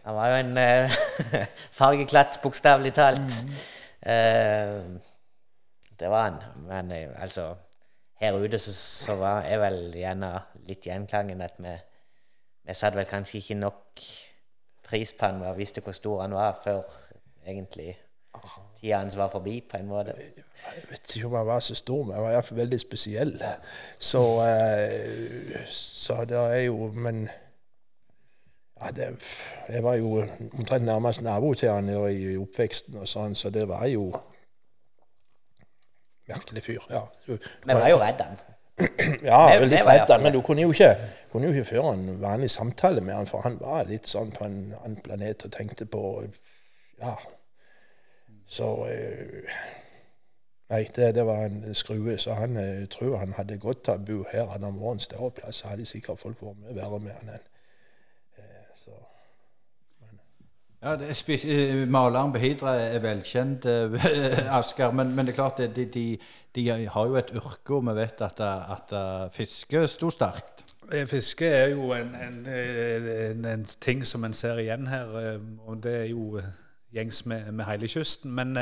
Han 0.06 0.16
var 0.16 0.28
jo 0.30 0.36
en 0.44 0.58
eh, 0.58 0.90
fargeklatt, 1.80 2.42
bokstavelig 2.44 2.92
talt. 2.94 3.40
Eh, 4.06 4.84
det 6.00 6.10
var 6.12 6.30
han. 6.30 6.40
Men 6.68 6.92
eh, 6.92 7.22
altså 7.22 7.56
Her 8.16 8.38
ute 8.40 8.60
så, 8.60 8.72
så 8.74 9.16
var, 9.20 9.44
jeg 9.44 9.60
vel 9.60 9.92
gjerne 9.92 10.30
litt 10.68 10.86
gjenklangen 10.88 11.42
at 11.42 11.58
vi 11.60 11.76
Vi 12.66 12.74
satte 12.74 12.98
vel 12.98 13.06
kanskje 13.06 13.38
ikke 13.38 13.60
nok 13.60 14.02
pris 14.88 15.12
på 15.14 15.26
han 15.26 15.44
og 15.46 15.58
visste 15.58 15.82
hvor 15.82 15.94
stor 15.94 16.22
han 16.22 16.34
var, 16.34 16.56
før 16.64 16.82
egentlig 17.46 17.94
tida 18.80 18.98
hans 18.98 19.18
var 19.18 19.30
forbi, 19.30 19.62
på 19.72 19.78
en 19.78 19.88
måte. 19.88 20.14
Jeg 20.18 20.84
vet 20.90 21.16
ikke 21.16 21.28
om 21.28 21.36
han 21.36 21.48
var 21.48 21.60
så 21.60 21.76
stor, 21.76 22.04
men 22.04 22.16
han 22.16 22.24
var 22.24 22.32
iallfall 22.32 22.58
veldig 22.58 22.80
spesiell. 22.80 23.34
Så, 24.00 24.24
eh, 24.46 25.66
så 25.68 26.26
det 26.26 26.38
er 26.38 26.62
jo 26.66 26.92
Men 26.94 27.30
ja, 28.82 28.92
det, 28.92 29.08
jeg 29.70 29.84
var 29.84 29.94
jo 29.96 30.26
omtrent 30.54 30.86
nærmest 30.86 31.22
nabo 31.22 31.54
til 31.54 31.70
han 31.70 31.90
i 31.90 32.38
oppveksten, 32.38 32.98
og 32.98 33.08
sånn, 33.08 33.36
så 33.36 33.50
det 33.50 33.68
var 33.68 33.86
jo 33.88 34.12
Merkelig 36.30 36.64
fyr. 36.66 36.82
ja. 36.90 37.02
Du- 37.28 37.38
Vi 37.38 37.74
var 37.74 37.88
jo 37.90 37.98
redd 38.02 38.22
han. 38.22 38.38
Ja, 39.24 39.38
vi, 39.54 39.60
veldig 39.62 39.70
litt 39.78 39.86
redd, 39.88 40.08
den, 40.10 40.24
men 40.24 40.34
du 40.34 40.42
kunne 40.44 40.62
jo 40.66 40.72
ikke, 40.74 40.90
kunne 41.32 41.48
jo 41.48 41.54
ikke 41.54 41.70
føre 41.70 41.94
en 41.94 42.22
vanlig 42.22 42.50
samtale 42.52 43.02
med 43.02 43.16
han, 43.16 43.28
for 43.30 43.42
han 43.46 43.56
var 43.62 43.86
litt 43.88 44.08
sånn 44.10 44.34
på 44.36 44.44
en 44.44 44.58
annen 44.82 44.98
planet 45.06 45.46
og 45.48 45.52
tenkte 45.56 45.86
på 45.88 46.02
Ja. 47.00 47.14
Så 48.48 48.68
eh, 48.90 49.48
Nei, 50.70 50.82
det, 50.96 51.12
det 51.16 51.24
var 51.26 51.46
en 51.46 51.74
skrue, 51.78 52.18
så 52.18 52.34
han 52.34 52.56
jeg 52.58 52.90
tror 52.90 53.18
han 53.22 53.34
hadde 53.38 53.58
godt 53.62 53.88
av 53.94 54.00
å 54.02 54.06
bo 54.08 54.24
her. 54.32 54.48
Hadde 54.50 54.66
han 54.66 54.80
vært 54.82 54.98
en 54.98 55.04
større 55.04 55.32
plass, 55.38 55.60
så 55.62 55.68
hadde 55.70 55.86
sikkert 55.86 56.20
folk 56.20 56.42
vært 56.42 56.58
mye 56.64 56.74
verre 56.76 57.00
med 57.04 57.14
han 57.20 57.30
enn 57.36 57.44
eh, 58.42 58.72
så. 58.82 58.96
Ja, 60.84 60.94
eh, 60.94 61.88
Maleren 61.88 62.34
på 62.34 62.40
Hidra 62.40 62.76
er 62.76 63.00
velkjent, 63.00 63.66
eh, 63.66 64.56
Asker. 64.60 64.92
Men, 64.92 65.16
men 65.16 65.26
det 65.26 65.34
er 65.34 65.36
klart, 65.36 65.58
de, 65.76 65.86
de, 65.86 66.18
de 66.56 66.68
har 66.70 67.08
jo 67.08 67.16
et 67.16 67.32
yrke, 67.34 67.74
og 67.74 67.88
vi 67.88 67.96
vet 67.96 68.22
at, 68.22 68.42
at, 68.42 68.94
fiske 69.34 69.88
sto 69.88 70.10
sterkt. 70.10 70.66
Eh, 70.92 71.08
Fiske 71.08 71.48
er 71.48 71.70
jo 71.74 71.94
en, 71.94 72.14
en, 72.16 72.44
en, 72.50 73.46
en 73.46 73.66
ting 73.82 74.06
som 74.06 74.24
en 74.24 74.34
ser 74.34 74.62
igjen 74.62 74.88
her, 74.88 75.40
og 75.66 75.82
det 75.84 75.96
er 76.02 76.06
jo 76.12 76.42
gjengs 76.94 77.26
med, 77.26 77.52
med 77.52 77.66
hele 77.66 77.88
kysten. 77.88 78.32
Men 78.32 78.54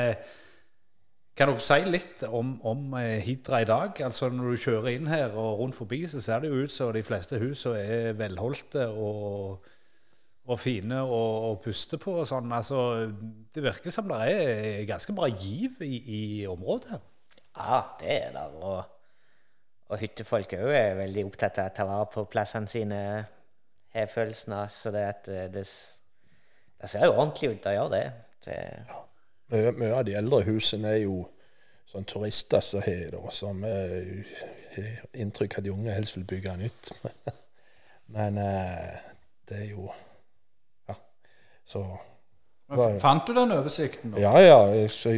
kan 1.36 1.50
dere 1.50 1.60
si 1.60 1.82
litt 1.84 2.24
om, 2.30 2.56
om 2.64 2.96
Hidra 2.96 3.60
i 3.60 3.68
dag? 3.68 4.00
Altså 4.06 4.30
Når 4.30 4.50
du 4.50 4.56
kjører 4.64 4.94
inn 4.94 5.10
her 5.10 5.34
og 5.36 5.58
rundt 5.58 5.76
forbi, 5.76 6.06
så 6.06 6.22
ser 6.22 6.40
det 6.40 6.48
jo 6.48 6.64
ut 6.64 6.72
som 6.72 6.94
de 6.94 7.02
fleste 7.02 7.38
husene 7.42 7.84
er 7.84 8.12
velholdte 8.16 8.88
og, 8.88 9.66
og 10.44 10.60
fine 10.60 11.00
å 11.00 11.20
å 11.48 11.52
puste 11.62 11.98
på 12.00 12.18
og 12.20 12.28
sånn. 12.28 12.52
Altså, 12.52 12.78
det 13.54 13.64
virker 13.64 13.94
som 13.94 14.08
det 14.10 14.20
er 14.28 14.88
ganske 14.88 15.14
bra 15.16 15.28
giv 15.30 15.80
i, 15.84 15.94
i 16.18 16.22
området. 16.50 16.98
Ja, 17.54 17.80
det 18.00 18.16
er 18.26 18.34
det. 18.34 18.44
Og, 18.60 18.82
og 19.88 20.00
hyttefolk 20.00 20.56
òg 20.58 20.72
er 20.74 20.98
veldig 20.98 21.26
opptatt 21.28 21.62
av 21.62 21.70
å 21.70 21.76
ta 21.76 21.88
vare 21.88 22.10
på 22.12 22.26
plassene 22.30 22.70
sine. 22.70 23.00
Har 23.94 24.10
følelsen 24.10 24.56
av 24.56 24.72
så 24.74 24.90
det 24.90 25.04
at 25.06 25.28
eh, 25.30 25.46
det, 25.54 25.62
det 26.82 26.90
ser 26.90 27.06
jo 27.06 27.14
ordentlig 27.14 27.52
ut, 27.52 27.60
det 27.62 27.76
gjør 27.76 27.92
det. 27.92 28.04
det 28.48 28.56
ja. 28.90 29.70
mye 29.78 29.92
av 29.94 30.02
de 30.08 30.16
eldre 30.18 30.42
husene 30.48 30.96
er 30.96 31.04
jo 31.04 31.20
sånn 31.92 32.08
turister 32.10 32.64
som 32.64 32.82
har 32.82 33.12
det, 33.14 33.20
som 33.36 33.62
eh, 33.68 34.34
har 34.74 35.20
inntrykk 35.22 35.54
av 35.54 35.62
at 35.62 35.68
de 35.68 35.74
unge 35.76 35.94
helst 35.94 36.18
vil 36.18 36.26
bygge 36.32 36.56
nytt. 36.58 36.90
Men 38.16 38.40
eh, 38.42 38.98
det 39.48 39.62
er 39.62 39.70
jo. 39.70 39.86
Så 41.64 41.84
Men 42.68 43.00
Fant 43.00 43.26
du 43.26 43.34
den 43.36 43.52
oversikten? 43.52 44.10
nå? 44.10 44.20
Ja, 44.20 44.34
ja. 44.40 44.58
Jeg, 44.74 44.90
så, 44.90 45.12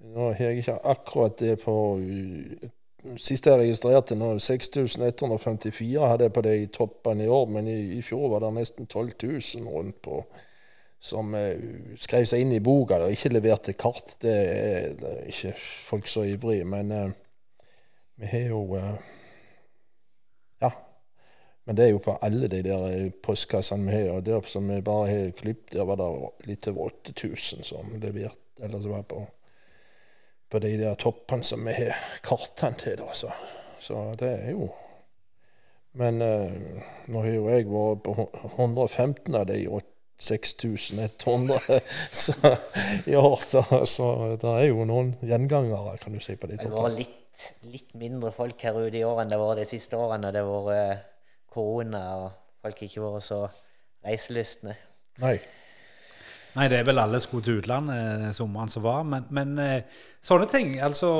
nå 0.00 0.32
har 0.32 0.44
jeg 0.44 0.62
ikke 0.62 0.78
akkurat 0.84 1.38
det 1.40 1.58
på 1.64 1.74
uh, 2.00 2.68
Sist 3.16 3.46
jeg 3.48 3.56
registrerte 3.56 4.12
nå, 4.18 4.34
6154 4.44 6.04
hadde 6.04 6.26
jeg 6.26 6.32
på 6.36 6.42
det 6.44 6.56
i 6.60 6.66
toppene 6.68 7.24
i 7.24 7.30
år, 7.32 7.46
men 7.48 7.68
i, 7.72 7.78
i 7.96 8.02
fjor 8.04 8.26
var 8.28 8.42
det 8.44 8.50
nesten 8.58 8.84
12 8.86 9.14
000 9.24 9.70
rundt 9.72 10.02
på 10.04 10.18
som 11.00 11.32
uh, 11.32 11.56
skrev 11.96 12.26
seg 12.28 12.44
inn 12.44 12.52
i 12.52 12.60
boka 12.60 12.98
og 13.00 13.14
ikke 13.14 13.32
leverte 13.32 13.72
kart. 13.72 14.18
Det 14.20 14.34
er, 14.36 14.92
det 15.00 15.14
er 15.14 15.32
ikke 15.32 15.54
folk 15.88 16.10
så 16.12 16.26
ivrige, 16.28 16.66
men 16.68 16.92
uh, 16.92 17.08
vi 18.20 18.28
har 18.34 18.52
jo 18.52 18.62
uh, 18.76 18.92
Ja. 20.60 20.74
Men 21.64 21.76
det 21.76 21.84
er 21.84 21.92
jo 21.92 22.00
på 22.02 22.16
alle 22.24 22.48
de 22.50 22.62
der 22.64 22.84
eh, 22.88 23.10
postkassene 23.22 23.92
vi 23.92 24.08
har. 24.08 24.20
Der 24.24 24.46
som 24.48 24.68
vi 24.68 24.80
bare 24.82 25.08
har 25.10 25.34
klippet, 25.38 25.74
der 25.76 25.84
var 25.86 26.00
det 26.00 26.48
litt 26.48 26.68
over 26.70 26.88
8000 26.88 27.64
som 27.68 27.92
leverte, 28.00 28.40
eller 28.62 28.80
som 28.80 28.94
var 28.96 29.04
på, 29.10 29.20
på 30.50 30.62
de 30.64 30.72
der 30.80 30.96
toppene 30.98 31.46
som 31.46 31.66
vi 31.68 31.76
har 31.76 32.00
kartene 32.26 32.80
til. 32.80 32.96
Da, 33.02 33.12
så. 33.14 33.32
så 33.80 34.06
det 34.18 34.32
er 34.40 34.54
jo 34.56 34.70
Men 35.92 36.22
uh, 36.22 36.82
nå 37.10 37.22
har 37.24 37.32
jo 37.34 37.46
jeg 37.50 37.66
vært 37.66 38.04
på 38.06 38.12
115 38.54 39.34
av 39.34 39.48
de 39.48 39.64
6100 40.20 41.80
så, 42.12 42.32
i 43.06 43.16
år, 43.16 43.36
så, 43.42 43.64
så 43.86 44.10
det 44.38 44.52
er 44.52 44.68
jo 44.68 44.84
noen 44.86 45.16
gjengangere, 45.24 45.96
kan 45.98 46.14
du 46.14 46.20
si, 46.22 46.36
på 46.38 46.46
de 46.46 46.58
det 46.60 46.68
har 46.68 46.70
toppene. 46.70 46.84
vært 46.84 47.00
litt, 47.00 47.46
litt 47.72 47.94
mindre 47.98 48.30
folk 48.36 48.62
her 48.62 48.78
ute 48.78 49.00
i 49.00 49.06
år 49.06 49.22
enn 49.22 49.32
det 49.32 49.38
har 49.40 49.48
vært 49.48 49.64
de 49.64 49.70
siste 49.72 49.98
årene. 49.98 50.30
Det 50.30 50.44
har 50.44 50.52
vært 50.68 50.76
eh, 50.76 51.09
korona, 51.52 52.04
og 52.24 52.30
folk 52.62 52.82
har 52.82 52.90
ikke 52.90 53.04
vært 53.04 53.26
så 53.26 53.40
reiselystne. 54.06 54.76
Nei. 55.20 55.36
Nei, 56.56 56.66
det 56.66 56.80
er 56.80 56.86
vel 56.88 56.98
alle 56.98 57.20
skulle 57.22 57.46
til 57.46 57.60
utlandet 57.60 58.26
eh, 58.26 58.34
sommeren 58.34 58.70
som 58.72 58.84
var. 58.84 59.04
Men, 59.06 59.26
men 59.34 59.54
eh, 59.62 60.04
sånne 60.24 60.48
ting, 60.50 60.76
altså 60.82 61.10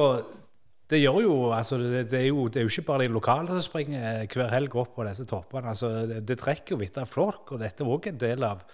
Det 0.91 0.99
gjør 0.99 1.21
jo 1.23 1.35
altså 1.55 1.77
det, 1.79 2.09
det, 2.11 2.19
er 2.19 2.29
jo 2.33 2.49
det 2.51 2.59
er 2.59 2.65
jo 2.67 2.73
ikke 2.73 2.89
bare 2.89 3.05
de 3.05 3.15
lokale 3.15 3.47
som 3.55 3.63
springer 3.63 4.25
hver 4.27 4.49
helg 4.51 4.75
opp 4.75 4.97
på 4.97 5.07
disse 5.07 5.27
toppene. 5.31 5.71
altså 5.71 6.07
Det, 6.11 6.25
det 6.27 6.39
trekker 6.41 6.75
jo 6.75 6.83
etter 6.83 7.07
flokk, 7.07 7.53
og 7.55 7.63
dette 7.63 7.85
er 7.85 7.93
òg 7.95 8.11
en 8.11 8.19
del 8.19 8.47
av 8.49 8.65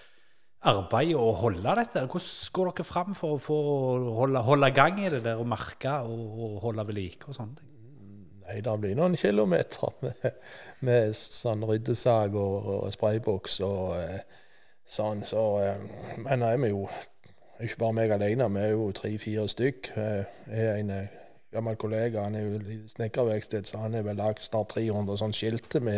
arbeidet 0.67 1.21
å 1.21 1.35
holde 1.37 1.77
dette. 1.77 2.07
Hvordan 2.09 2.55
går 2.57 2.73
dere 2.73 2.89
fram 2.89 3.13
for 3.19 3.37
å 3.37 3.61
holde, 4.23 4.45
holde 4.49 4.73
gang 4.73 5.03
i 5.03 5.13
det 5.13 5.21
der 5.29 5.43
og 5.43 5.51
merke 5.53 5.93
og, 6.09 6.25
og 6.47 6.61
holde 6.65 6.89
ved 6.89 7.03
like 7.03 7.29
og 7.29 7.37
sånne 7.37 7.61
ting? 7.61 7.76
Nei, 8.47 8.61
det 8.63 8.73
blir 8.81 8.95
noen 8.95 9.17
kilometer 9.19 9.95
med, 10.05 10.27
med 10.87 11.15
sånn 11.19 11.65
ryddesag 11.67 12.37
og, 12.39 12.69
og 12.77 12.93
sprayboks 12.95 13.61
og 13.67 13.97
eh, 13.99 14.21
sånn. 14.87 15.25
Så, 15.27 15.43
eh, 15.65 15.81
men 16.23 16.43
nå 16.45 16.53
er 16.55 16.67
jo 16.71 16.85
ikke 17.65 17.81
bare 17.81 17.97
meg 17.97 18.13
alene, 18.15 18.47
vi 18.55 18.63
er 18.63 18.75
jo 18.77 18.91
tre-fire 18.95 19.49
stykk. 19.51 19.91
Eh, 19.97 20.23
Jeg 20.53 20.69
er 20.69 20.79
en 20.83 20.93
eh, 20.95 21.17
gammel 21.57 21.79
kollega, 21.81 22.23
han 22.29 22.37
er 22.39 22.47
jo 22.47 22.61
i 22.71 22.79
snekkerverksted, 22.93 23.67
så 23.67 23.83
han 23.83 23.97
har 23.99 24.07
vel 24.07 24.19
lagd 24.21 24.45
snart 24.45 24.75
300 24.77 25.19
sånne 25.23 25.39
skilte 25.41 25.83
vi 25.83 25.97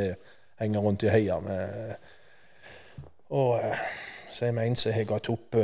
henger 0.63 0.85
rundt 0.87 1.05
i 1.05 1.13
heia 1.13 1.41
med. 1.45 2.09
Og 3.35 3.59
så 4.33 4.49
er 4.49 4.57
vi 4.57 4.67
en 4.71 4.77
som 4.79 4.95
har 4.97 5.09
gått 5.11 5.29
opp 5.33 5.57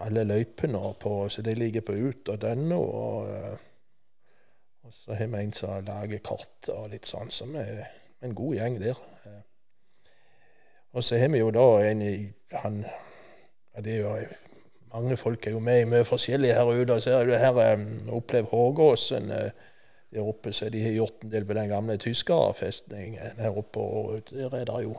alle 0.00 0.24
løypene, 0.24 0.80
på, 1.00 1.14
så 1.30 1.42
de 1.44 1.54
ligger 1.56 1.84
på 1.84 1.92
ut 1.96 2.28
Og, 2.32 2.38
denne. 2.42 2.76
og 2.76 3.69
så 4.90 5.14
har 5.14 5.26
vi 5.26 5.38
en 5.38 5.52
som 5.52 5.84
lager 5.84 6.18
kart 6.24 6.68
og 6.74 6.90
litt 6.92 7.08
sånn, 7.08 7.30
så 7.30 7.46
vi 7.50 7.62
er 7.62 7.88
en 8.24 8.34
god 8.34 8.54
gjeng 8.58 8.78
der. 8.82 9.00
Eh, 9.24 9.40
Og 10.92 11.04
så 11.04 11.18
har 11.18 11.28
vi 11.30 11.38
jo 11.38 11.50
da 11.54 11.66
en 11.86 12.02
i 12.02 12.14
han 12.50 12.80
ja, 12.82 13.80
det 13.80 13.92
er 13.94 14.00
jo 14.00 14.14
Mange 14.90 15.16
folk 15.16 15.46
er 15.46 15.52
jo 15.54 15.60
med 15.62 15.80
i 15.80 15.84
mye 15.86 16.02
forskjellig 16.04 16.48
her 16.50 16.66
ute. 16.66 16.92
og 16.92 17.02
Så 17.02 17.12
er 17.14 17.28
det 17.28 17.38
her 17.38 17.74
um, 17.74 18.08
Opplev 18.10 18.48
Hågåsen 18.50 19.30
eh, 19.30 19.52
der 20.10 20.26
oppe, 20.26 20.52
så 20.52 20.68
de 20.68 20.82
har 20.82 20.90
gjort 20.90 21.22
en 21.22 21.30
del 21.30 21.44
på 21.46 21.54
den 21.54 21.68
gamle 21.68 21.96
tyskerfestningen 21.96 23.38
her 23.38 23.58
oppe. 23.58 23.80
Og 23.80 24.20
der 24.30 24.56
er 24.56 24.64
det 24.64 24.82
jo 24.82 24.96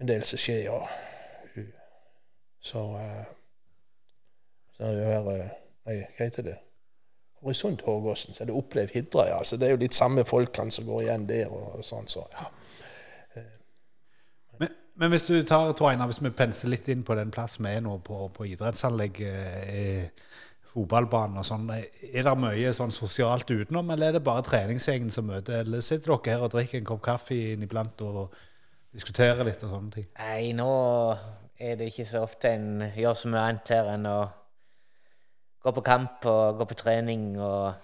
en 0.00 0.08
del 0.08 0.22
som 0.22 0.38
skjer. 0.38 0.68
Og, 0.70 0.84
uh, 1.56 1.64
så 2.60 2.84
eh, 3.00 3.24
så 4.76 4.86
er 4.86 4.92
det 4.96 5.06
her 5.06 5.26
eh, 5.32 5.48
Nei, 5.86 5.96
hva 6.16 6.26
heter 6.26 6.44
det? 6.44 6.58
Horisont 7.40 7.82
Hågåsen. 7.86 8.34
Så 8.34 8.44
er 8.44 8.50
det 8.50 8.56
opplevd 8.56 8.94
Hidra, 8.94 9.26
ja. 9.30 9.38
Så 9.44 9.56
det 9.56 9.68
er 9.68 9.76
jo 9.76 9.82
litt 9.82 9.96
samme 9.96 10.24
folkene 10.28 10.72
som 10.74 10.88
går 10.88 11.06
igjen 11.06 11.28
der. 11.28 11.52
og 11.52 11.84
sånn, 11.86 12.08
så 12.10 12.26
ja. 12.34 12.50
Men, 14.60 14.76
men 15.00 15.14
hvis 15.14 15.24
du 15.28 15.34
tar 15.48 15.72
Tor 15.72 15.92
Einar, 15.92 16.10
hvis 16.10 16.20
vi 16.22 16.34
penser 16.36 16.72
litt 16.72 16.88
inn 16.92 17.06
på 17.06 17.16
den 17.18 17.32
plassen 17.34 17.64
vi 17.64 17.74
er 17.78 17.84
nå, 17.84 17.96
på, 18.04 18.26
på 18.36 18.48
idrettsanlegg, 18.52 19.22
eh, 19.24 20.30
fotballbanen 20.70 21.40
og 21.40 21.46
sånn, 21.46 21.66
er 21.72 22.26
det 22.26 22.36
mye 22.38 22.74
sånn 22.76 22.92
sosialt 22.94 23.50
utenom, 23.50 23.88
eller 23.90 24.10
er 24.10 24.18
det 24.18 24.26
bare 24.26 24.44
treningsgjengen 24.46 25.10
som 25.10 25.26
møter? 25.26 25.64
Eller 25.64 25.82
sitter 25.82 26.14
dere 26.14 26.36
her 26.36 26.46
og 26.46 26.52
drikker 26.54 26.78
en 26.78 26.90
kopp 26.92 27.02
kaffe 27.08 27.38
inniblant 27.54 28.04
og 28.06 28.36
diskuterer 28.94 29.42
litt 29.46 29.64
og 29.66 29.74
sånne 29.74 29.96
ting? 29.96 30.06
Nei, 30.20 30.52
nå 30.54 30.70
er 31.60 31.80
det 31.80 31.90
ikke 31.90 32.06
så 32.08 32.22
ofte 32.24 32.54
en 32.54 32.84
gjør 32.96 33.16
så 33.18 33.32
mye 33.32 33.48
annet 33.48 33.72
her 33.74 33.90
enn 33.96 34.06
å 34.08 34.20
gå 35.60 35.72
på 35.76 35.84
kamp 35.84 36.26
og 36.30 36.60
gå 36.60 36.68
på 36.70 36.78
trening. 36.82 37.34
og 37.40 37.74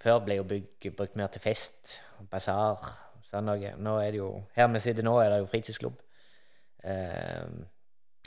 Før 0.00 0.20
ble 0.24 0.40
jo 0.40 0.48
bygg 0.48 0.92
brukt 0.96 1.16
mer 1.16 1.32
til 1.32 1.44
fest, 1.44 1.98
basar, 2.30 2.84
sånn 3.30 3.48
noe. 3.48 3.74
Nå 3.78 3.96
er 4.00 4.14
det 4.14 4.22
jo, 4.22 4.30
her 4.56 4.70
vi 4.72 4.84
sitter 4.84 5.06
nå, 5.06 5.16
er 5.20 5.34
det 5.34 5.42
jo 5.42 5.50
fritidsklubb. 5.50 5.98
Eh, 6.84 7.50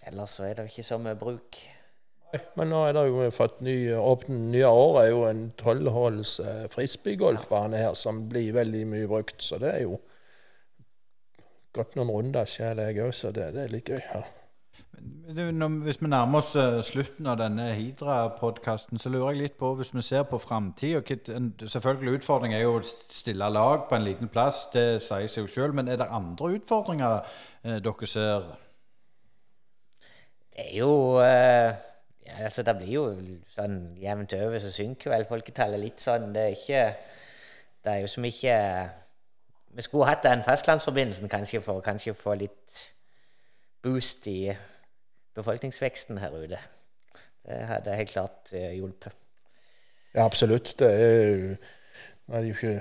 ellers 0.10 0.38
så 0.38 0.48
er 0.48 0.58
det 0.58 0.68
jo 0.68 0.74
ikke 0.74 0.90
så 0.92 1.00
mye 1.02 1.18
bruk. 1.20 1.62
Men 2.58 2.72
nå 2.74 2.80
er 2.88 2.96
det 2.98 3.04
jo 3.10 3.26
fått 3.34 3.60
ny, 3.66 3.76
åpne 3.94 4.38
nye 4.56 4.70
år 4.70 5.00
er 5.04 5.10
jo 5.12 5.26
en 5.30 5.44
tolvhåls 5.58 6.40
eh, 6.42 6.64
frisbeegolfbane 6.74 7.78
her 7.78 7.98
som 7.98 8.24
blir 8.30 8.56
veldig 8.56 8.86
mye 8.90 9.10
brukt. 9.10 9.42
Så 9.46 9.60
det 9.62 9.70
er 9.70 9.84
jo 9.86 10.00
gått 11.74 11.98
noen 11.98 12.14
runder 12.14 12.50
selv, 12.50 12.82
jeg 12.86 13.02
òg, 13.06 13.14
så 13.18 13.34
det, 13.34 13.52
det, 13.54 13.68
er 13.68 13.74
litt 13.74 13.90
gøy. 13.90 14.02
Ja. 14.02 14.24
Hvis 14.94 16.02
vi 16.02 16.08
nærmer 16.08 16.38
oss 16.38 16.52
uh, 16.56 16.82
slutten 16.86 17.26
av 17.26 17.40
denne 17.40 17.72
Hidra-podkasten, 17.74 19.00
så 19.02 19.10
lurer 19.10 19.32
jeg 19.34 19.40
litt 19.42 19.56
på, 19.58 19.72
hvis 19.76 19.94
vi 19.96 20.04
ser 20.06 20.24
på 20.30 20.38
framtida 20.38 21.02
Selvfølgelig 21.68 22.20
utfordring 22.20 22.54
er 22.54 22.62
jo 22.66 22.76
å 22.78 22.84
stille 22.84 23.50
lag 23.50 23.88
på 23.90 23.98
en 23.98 24.06
liten 24.06 24.30
plass, 24.30 24.68
det 24.74 25.02
sier 25.02 25.26
seg 25.32 25.48
jo 25.48 25.50
sjøl. 25.50 25.74
Men 25.74 25.90
er 25.90 25.98
det 26.02 26.10
andre 26.14 26.52
utfordringer 26.60 27.24
eh, 27.64 27.80
dere 27.82 28.10
ser? 28.10 28.46
Det 30.54 30.68
er 30.68 30.76
jo 30.78 30.92
eh, 31.24 31.74
ja, 32.28 32.36
altså 32.46 32.64
Det 32.64 32.76
blir 32.78 32.94
jo 32.94 33.06
sånn 33.56 33.80
jevnt 34.02 34.36
over, 34.38 34.60
så 34.62 34.74
synker 34.76 35.16
vel 35.16 35.26
folketallet 35.30 35.82
litt 35.82 36.04
sånn. 36.04 36.30
Det 36.36 36.44
er 36.44 36.60
ikke 36.60 36.84
Det 37.84 37.96
er 37.96 38.04
jo 38.06 38.12
som 38.12 38.30
ikke 38.30 38.60
vi 39.74 39.82
skulle 39.82 40.06
hatt 40.06 40.22
den 40.24 40.44
fastlandsforbindelsen 40.46 41.30
kanskje 41.30 41.64
for 41.66 41.82
kanskje 41.82 42.14
få 42.14 42.36
litt 42.38 42.84
boost 43.84 44.28
i 44.30 44.54
befolkningsveksten 45.36 46.18
her 46.22 46.36
ute. 46.36 46.60
Det 47.44 47.64
hadde 47.68 47.96
helt 47.96 48.12
klart 48.12 48.54
uh, 48.54 48.70
hjulpet. 48.72 49.16
Ja, 50.14 50.26
absolutt. 50.26 50.76
Det 50.80 50.90
er 50.90 51.08
jo, 51.08 51.48
det 52.28 52.36
er 52.36 52.46
jo 52.48 52.54
ikke 52.54 52.76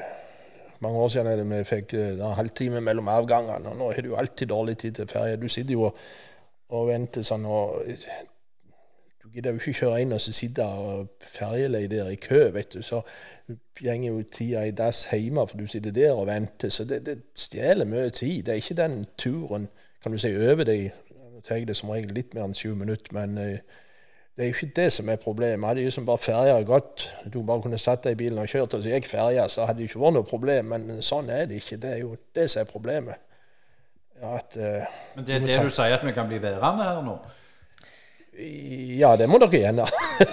mange 0.82 0.98
år 0.98 1.08
siden 1.08 1.50
vi 1.50 1.64
fikk 1.64 1.94
en 1.94 2.20
eh, 2.20 2.34
halvtime 2.36 2.80
mellom 2.80 3.08
avgangene. 3.08 3.70
og 3.70 3.76
Nå 3.76 3.90
har 3.92 4.02
du 4.02 4.16
alltid 4.16 4.46
dårlig 4.46 4.78
tid 4.78 4.92
til 4.92 5.08
ferie. 5.08 5.36
Du 5.36 5.48
sitter 5.48 5.72
jo 5.72 5.90
og 6.72 6.88
venter 6.88 7.22
sånn 7.22 7.44
og 7.46 7.82
Du 9.22 9.28
gidder 9.30 9.54
jo 9.54 9.60
ikke 9.60 9.78
kjøre 9.78 10.00
inn 10.02 10.12
og 10.12 10.20
så 10.20 10.32
sitte 10.34 10.64
ferjelei 11.32 11.86
der 11.86 12.10
i 12.10 12.18
kø, 12.20 12.50
vet 12.52 12.74
du. 12.74 12.82
Så 12.82 13.00
går 13.78 14.02
jo 14.04 14.22
tida 14.22 14.64
i 14.66 14.74
dass 14.76 15.06
hjemme, 15.12 15.46
for 15.48 15.56
du 15.56 15.66
sitter 15.66 15.90
der 15.90 16.12
og 16.12 16.26
venter. 16.26 16.68
Så 16.68 16.84
det, 16.84 17.06
det 17.06 17.18
stjeler 17.34 17.86
mye 17.86 18.10
tid. 18.10 18.42
Det 18.42 18.52
er 18.52 18.60
ikke 18.60 18.82
den 18.82 19.06
turen 19.18 19.68
kan 20.02 20.12
du 20.12 20.18
si, 20.18 20.34
over 20.36 20.64
deg. 20.64 20.90
Tar 21.46 21.64
det 21.66 21.76
som 21.78 21.90
regel 21.90 22.14
litt 22.16 22.34
mer 22.36 22.46
enn 22.46 22.54
20 22.56 22.78
minutter, 22.78 23.14
men 23.16 23.38
uh, 23.38 23.80
det 24.36 24.44
er 24.44 24.48
jo 24.48 24.56
ikke 24.56 24.72
det 24.76 24.86
som 24.94 25.10
er 25.12 25.20
problemet. 25.20 25.68
Hadde 25.68 25.84
jo 25.84 25.92
som 25.92 26.06
bare 26.08 26.22
ferja 26.22 26.56
gått, 26.64 27.04
du 27.28 27.42
bare 27.44 27.64
kunne 27.64 27.80
satt 27.80 28.06
deg 28.06 28.16
i 28.16 28.20
bilen 28.24 28.40
og 28.40 28.48
kjørt, 28.48 28.78
og 28.78 28.84
så 28.84 28.94
gikk 28.94 29.10
ferja, 29.10 29.44
så 29.52 29.66
hadde 29.68 29.82
det 29.82 29.90
ikke 29.90 30.00
vært 30.00 30.16
noe 30.16 30.28
problem. 30.28 30.72
Men 30.72 31.04
sånn 31.04 31.28
er 31.30 31.44
det 31.50 31.60
ikke. 31.60 31.80
Det 31.82 31.92
er 31.98 32.00
jo 32.04 32.16
det 32.36 32.48
som 32.52 32.64
er 32.64 32.70
problemet. 32.70 33.28
At, 34.22 34.56
uh, 34.56 34.98
men 35.16 35.26
det 35.26 35.36
er 35.36 35.46
det 35.46 35.62
du 35.66 35.72
sier, 35.72 35.96
at 35.98 36.04
vi 36.06 36.14
kan 36.16 36.28
bli 36.30 36.38
værende 36.40 36.86
her 36.86 37.02
nå? 37.04 37.18
Ja, 38.32 39.10
det 39.20 39.26
må 39.28 39.36
dere 39.42 39.58
gjerne. 39.60 39.84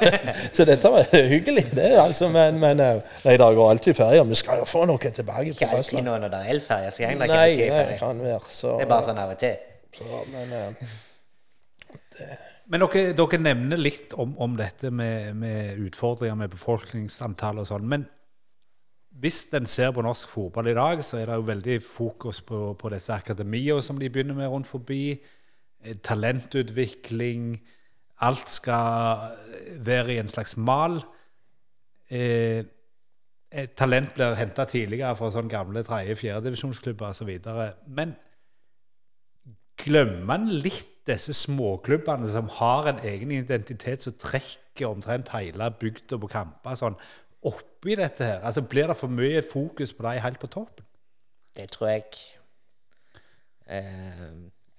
så 0.56 0.64
dette 0.64 0.92
var 0.94 1.10
hyggelig, 1.12 1.66
det. 1.76 1.90
altså, 2.00 2.30
Men, 2.32 2.60
men 2.62 2.80
eh, 2.80 3.02
nei, 3.26 3.34
det 3.36 3.50
går 3.58 3.72
alltid 3.74 3.98
ferjer. 3.98 4.24
Vi 4.30 4.38
skal 4.40 4.62
jo 4.62 4.68
få 4.70 4.86
noe 4.88 5.12
tilbake. 5.12 5.50
Ikke 5.52 5.68
alltid 5.68 6.06
nå 6.06 6.16
når 6.22 6.32
det 6.32 6.40
er 6.40 6.54
elferje. 6.54 6.94
så 6.96 7.10
går 7.10 7.26
det. 7.34 7.98
Kan 8.00 8.24
være, 8.24 8.40
så, 8.48 8.78
det 8.80 8.88
er 8.88 8.94
bare 8.94 9.08
sånn 9.10 9.20
av 9.20 9.34
og 9.36 9.42
til. 9.42 9.58
Så, 9.96 10.06
men, 10.30 10.54
uh, 10.54 12.24
men 12.70 12.86
dere, 12.86 13.12
dere, 13.18 13.42
nevner 13.42 13.82
litt 13.82 14.14
om, 14.14 14.36
om 14.42 14.56
dette 14.60 14.92
med, 14.94 15.34
med, 15.42 15.82
utfordringer 15.90 16.38
med 16.38 16.54
befolkningsantall 16.54 17.64
og 17.64 17.70
sånn. 17.72 17.88
Men 17.90 18.06
hvis 19.20 19.42
en 19.58 19.68
ser 19.68 19.92
på 19.96 20.04
norsk 20.06 20.30
fotball 20.32 20.70
i 20.72 20.78
dag, 20.78 21.02
så 21.04 21.18
er 21.20 21.28
det 21.28 21.40
jo 21.40 21.50
veldig 21.50 21.82
fokus 21.84 22.42
på, 22.46 22.62
på 22.80 22.92
disse 22.94 23.16
akademiene 23.16 23.84
som 23.84 24.00
de 24.00 24.12
begynner 24.12 24.38
med 24.38 24.52
rundt 24.52 24.70
forbi. 24.70 25.18
Eh, 25.84 25.98
talentutvikling 26.06 27.58
Alt 28.20 28.50
skal 28.52 29.30
være 29.80 30.14
i 30.14 30.20
en 30.20 30.28
slags 30.28 30.58
mal. 30.58 30.98
Eh, 32.12 32.66
talent 33.80 34.12
blir 34.14 34.36
henta 34.36 34.66
tidligere 34.68 35.16
fra 35.16 35.30
sånne 35.32 35.52
gamle 35.52 35.84
tredje-fjerdedivisjonsklubber 35.88 37.14
osv. 37.14 37.32
Men 37.88 38.12
glemmer 39.84 40.26
man 40.28 40.50
litt 40.50 41.00
disse 41.10 41.34
småklubbene 41.34 42.30
som 42.30 42.50
har 42.60 42.92
en 42.92 43.02
egen 43.08 43.32
identitet, 43.34 44.04
som 44.04 44.18
trekker 44.20 44.90
omtrent 44.90 45.32
hele 45.34 45.72
bygda 45.80 46.20
på 46.22 46.30
kamper 46.32 46.78
sånn, 46.80 47.00
oppi 47.50 47.96
dette 48.00 48.28
her? 48.28 48.44
Altså 48.46 48.66
Blir 48.68 48.92
det 48.92 48.98
for 49.00 49.12
mye 49.12 49.42
fokus 49.46 49.96
på 49.96 50.06
dem 50.06 50.22
helt 50.24 50.40
på 50.42 50.52
toppen? 50.52 50.86
Det 51.56 51.66
tror 51.74 51.90
jeg 51.90 52.04
eh, 53.68 54.30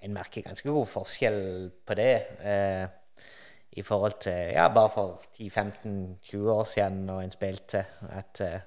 En 0.00 0.14
merker 0.16 0.46
ganske 0.46 0.70
god 0.70 0.86
forskjell 0.88 1.42
på 1.86 1.96
det. 1.98 2.14
Eh, 2.40 2.86
i 3.78 3.82
forhold 3.82 4.16
til 4.24 4.54
ja, 4.54 4.68
bare 4.74 4.90
for 4.90 5.20
10-15-20 5.36 6.48
år 6.50 6.64
siden 6.64 7.04
når 7.06 7.20
en 7.20 7.34
spilte, 7.34 7.84
at, 8.08 8.40
eh, 8.40 8.60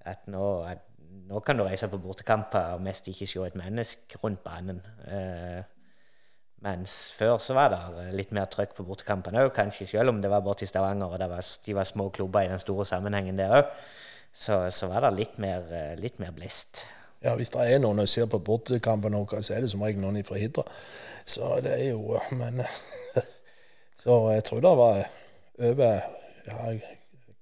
at, 0.00 0.24
nå, 0.26 0.62
at, 0.62 0.87
nå, 1.28 1.40
kan 1.44 1.58
du 1.58 1.64
reise 1.66 1.88
på 1.90 2.00
bortekamper 2.02 2.76
og 2.76 2.84
mest 2.84 3.08
ikke 3.10 3.26
se 3.28 3.42
et 3.46 3.58
menneske 3.58 4.20
rundt 4.22 4.42
banen. 4.44 4.80
Eh, 5.06 5.60
mens 6.64 6.96
før 7.14 7.36
så 7.38 7.54
var 7.54 7.70
det 7.70 8.08
litt 8.18 8.32
mer 8.34 8.48
trøkk 8.50 8.74
på 8.74 8.86
bortekampene 8.86 9.44
òg, 9.46 9.52
kanskje 9.54 9.86
selv 9.86 10.10
om 10.10 10.22
det 10.22 10.30
var 10.32 10.42
borte 10.42 10.66
i 10.66 10.70
Stavanger 10.70 11.06
og 11.06 11.20
var, 11.30 11.50
de 11.66 11.74
var 11.76 11.86
små 11.86 12.08
klubber 12.10 12.46
i 12.46 12.50
den 12.50 12.62
store 12.62 12.86
sammenhengen 12.88 13.38
der 13.38 13.54
òg. 13.60 13.74
Så, 14.34 14.58
så, 14.70 14.86
var 14.90 15.06
det 15.06 15.16
litt 15.16 15.38
mer, 15.42 15.64
eh, 15.74 15.94
litt 15.98 16.18
mer 16.22 16.34
blest. 16.34 16.86
Ja, 17.24 17.34
hvis 17.34 17.50
det 17.50 17.64
er 17.66 17.80
noen 17.82 17.98
som 18.04 18.10
ser 18.10 18.28
på 18.30 18.42
bortekampen, 18.44 19.14
så 19.42 19.54
er 19.54 19.64
det 19.64 19.70
som 19.72 19.82
regel 19.82 20.02
noen 20.02 20.22
fra 20.26 20.38
Hidra. 20.38 20.66
Så 21.26 21.58
det 21.64 21.74
er 21.74 21.88
jo 21.90 22.20
Men 22.30 22.62
så 24.02 24.20
jeg 24.32 24.44
tror 24.44 24.60
det 24.60 24.76
var 24.78 25.02
over 25.58 26.00
ja, 26.46 26.97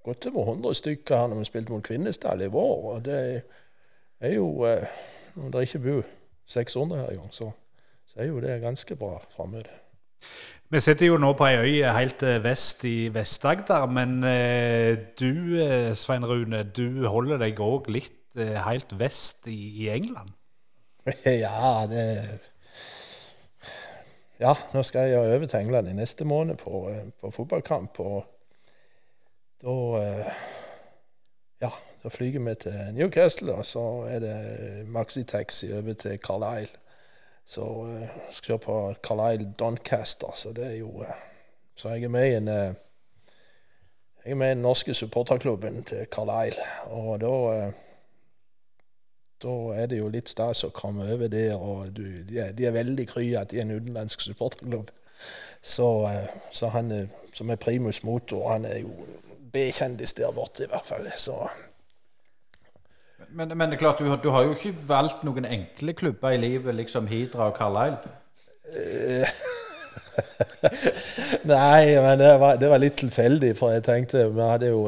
godt 0.06 0.26
over 0.30 0.44
100 0.54 0.74
stykker 0.80 1.20
her 1.20 1.30
når 1.30 1.42
vi 1.42 1.48
spilte 1.48 1.72
mot 1.74 1.84
Kvinesdal 1.84 2.42
i 2.46 2.50
vår. 2.52 2.92
Og 2.92 3.04
det 3.04 3.20
er 4.20 4.34
jo 4.34 4.64
eh, 4.64 4.86
Når 5.36 5.50
det 5.52 5.66
ikke 5.66 5.78
bor 5.78 6.02
600 6.48 7.00
her 7.00 7.10
engang, 7.12 7.32
så, 7.34 7.50
så 8.06 8.20
er 8.22 8.30
jo 8.30 8.40
det 8.40 8.60
ganske 8.60 8.96
bra 8.96 9.18
frammøte. 9.36 9.74
Vi 10.70 10.80
sitter 10.80 11.06
jo 11.06 11.18
nå 11.20 11.34
på 11.36 11.44
ei 11.46 11.58
øy 11.60 11.90
helt 11.92 12.22
eh, 12.22 12.38
vest 12.44 12.84
i 12.88 13.08
Vest-Agder, 13.14 13.86
men 13.86 14.24
eh, 14.24 14.96
du 15.20 15.60
Svein 15.94 16.24
Rune, 16.24 16.62
du 16.62 17.06
holder 17.06 17.42
deg 17.44 17.60
òg 17.60 17.90
litt 17.92 18.12
helt 18.36 18.98
vest 19.00 19.46
i, 19.48 19.88
England? 19.88 20.32
ja, 21.44 21.86
det 21.88 22.06
ja, 24.40 24.52
nå 24.74 24.82
skal 24.84 25.08
jeg 25.08 25.18
over 25.18 25.46
til 25.48 25.60
England 25.60 25.88
i 25.88 25.96
neste 25.96 26.24
måned 26.28 26.58
på, 26.60 26.88
eh, 26.90 27.06
på 27.20 27.30
fotballkamp. 27.30 28.00
Og 28.00 28.24
da 29.62 29.76
eh, 30.02 30.32
Ja, 31.60 31.70
da 32.02 32.08
flyger 32.08 32.40
vi 32.44 32.54
til 32.54 32.74
Newcastle, 32.92 33.54
og 33.54 33.66
så 33.66 33.80
er 34.10 34.18
det 34.20 34.88
maxitaxi 34.88 35.72
over 35.72 35.92
til 35.92 36.18
Carlisle. 36.18 36.76
Så 37.46 37.62
uh, 37.62 38.02
skal 38.30 38.46
kjøre 38.46 38.58
på 38.58 38.94
Carlisle 39.02 39.54
Doncaster, 39.58 40.32
så 40.34 40.52
det 40.52 40.66
er 40.66 40.76
jo 40.78 41.04
Så 41.76 41.88
jeg 41.88 42.04
er 42.04 42.08
med 42.08 42.28
i 42.28 42.34
en 42.34 42.48
jeg 42.48 42.74
er 44.32 44.34
med 44.34 44.46
i 44.46 44.50
den 44.50 44.62
norske 44.62 44.94
supporterklubben 44.94 45.84
til 45.84 46.06
Carlisle, 46.10 46.62
og 46.86 47.20
da 47.20 47.72
da 49.42 49.52
er 49.76 49.90
det 49.90 49.98
jo 49.98 50.08
litt 50.08 50.30
stas 50.32 50.64
å 50.64 50.72
komme 50.74 51.06
over 51.12 51.28
der. 51.28 51.54
og 51.56 51.92
du, 51.96 52.04
de, 52.24 52.38
er, 52.40 52.52
de, 52.56 52.66
er, 52.66 52.72
veldig 52.76 53.06
kry 53.08 53.34
at 53.36 53.50
de 53.50 53.60
er 53.60 53.66
en 53.66 53.76
utenlandsk 53.76 54.20
supporterklubb. 54.24 54.90
Så, 55.62 55.88
eh, 56.08 56.28
så, 56.50 56.70
han 56.72 57.10
som 57.32 57.50
er 57.50 57.60
primus 57.60 58.02
motor, 58.02 58.50
han 58.52 58.64
er 58.64 58.78
jo 58.78 58.92
B-kjendis 59.56 60.14
der 60.18 60.34
borte, 60.36 60.66
i 60.66 60.70
hvert 60.70 60.86
fall. 60.86 61.08
Så. 61.16 61.40
Men, 63.28 63.56
men 63.56 63.70
det 63.70 63.78
er 63.78 63.84
klart, 63.86 63.98
du, 63.98 64.08
du, 64.22 64.30
har 64.30 64.46
jo 64.46 64.56
ikke 64.56 64.74
valgt 64.88 65.24
noen 65.26 65.48
enkle 65.48 65.96
klubber 65.96 66.36
i 66.36 66.40
livet, 66.40 66.74
liksom 66.76 67.08
Hidra 67.10 67.50
og 67.50 67.58
Carlisle? 67.58 68.14
Nei, 71.44 72.00
men 72.00 72.18
det 72.18 72.30
var, 72.40 72.56
det 72.60 72.70
var, 72.70 72.80
litt 72.80 72.96
tilfeldig. 73.00 73.52
For 73.58 73.74
jeg 73.74 73.84
tenkte 73.86 74.26
vi 74.32 74.48
hadde 74.48 74.70
jo, 74.72 74.86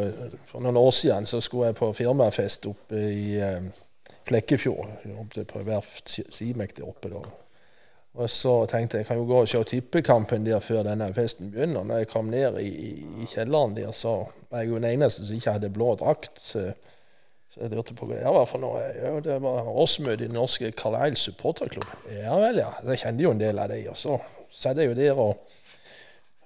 For 0.50 0.64
noen 0.64 0.78
år 0.80 0.94
siden 0.96 1.28
så 1.28 1.40
skulle 1.44 1.70
jeg 1.70 1.78
på 1.80 1.90
firmafest 1.96 2.68
oppe 2.70 3.02
i 3.12 3.36
um, 3.42 3.70
Flekkefjord. 4.28 5.04
Jobbet 5.08 5.52
på 5.52 5.64
verft 5.66 6.18
Simek 6.34 6.76
der 6.76 6.88
oppe 6.88 7.12
da. 7.12 7.24
Og 8.16 8.30
så 8.30 8.52
tenkte 8.66 8.98
jeg 8.98 9.04
jeg 9.04 9.08
kan 9.10 9.20
jo 9.20 9.28
gå 9.28 9.42
og 9.44 9.48
se 9.50 9.60
tippekampen 9.68 10.46
der 10.46 10.62
før 10.64 10.82
denne 10.86 11.10
festen 11.14 11.52
begynner. 11.52 11.84
Når 11.86 12.02
jeg 12.02 12.08
kom 12.10 12.30
ned 12.32 12.58
i, 12.62 12.70
i 13.22 13.28
kjelleren 13.30 13.76
der, 13.76 13.92
så 13.92 14.24
var 14.50 14.64
jeg 14.64 14.72
jo 14.72 14.80
den 14.80 14.88
eneste 14.90 15.26
som 15.26 15.36
ikke 15.36 15.54
hadde 15.58 15.70
blå 15.74 15.92
drakt. 16.00 16.40
Så 16.42 16.72
jeg 17.60 17.70
lurte 17.72 17.94
på 17.96 18.08
hva 18.08 18.18
det 18.18 18.32
var 18.34 18.48
for 18.48 18.62
noe. 18.62 18.80
Ja, 18.96 19.12
det 19.24 19.38
var 19.44 19.68
årsmøte 19.68 20.24
i 20.24 20.26
den 20.26 20.36
norske 20.36 20.72
Carlisle 20.76 21.20
supporterklubb. 21.20 21.86
Ja 22.12 22.36
vel, 22.40 22.60
ja. 22.64 22.72
Jeg 22.90 23.04
kjente 23.04 23.24
jo 23.24 23.32
en 23.34 23.40
del 23.40 23.60
av 23.60 23.70
dem. 23.72 23.86
Og 23.92 23.96
så 23.98 24.18
satt 24.50 24.80
jeg 24.80 24.90
jo 24.90 24.98
der 24.98 25.22
og 25.22 25.40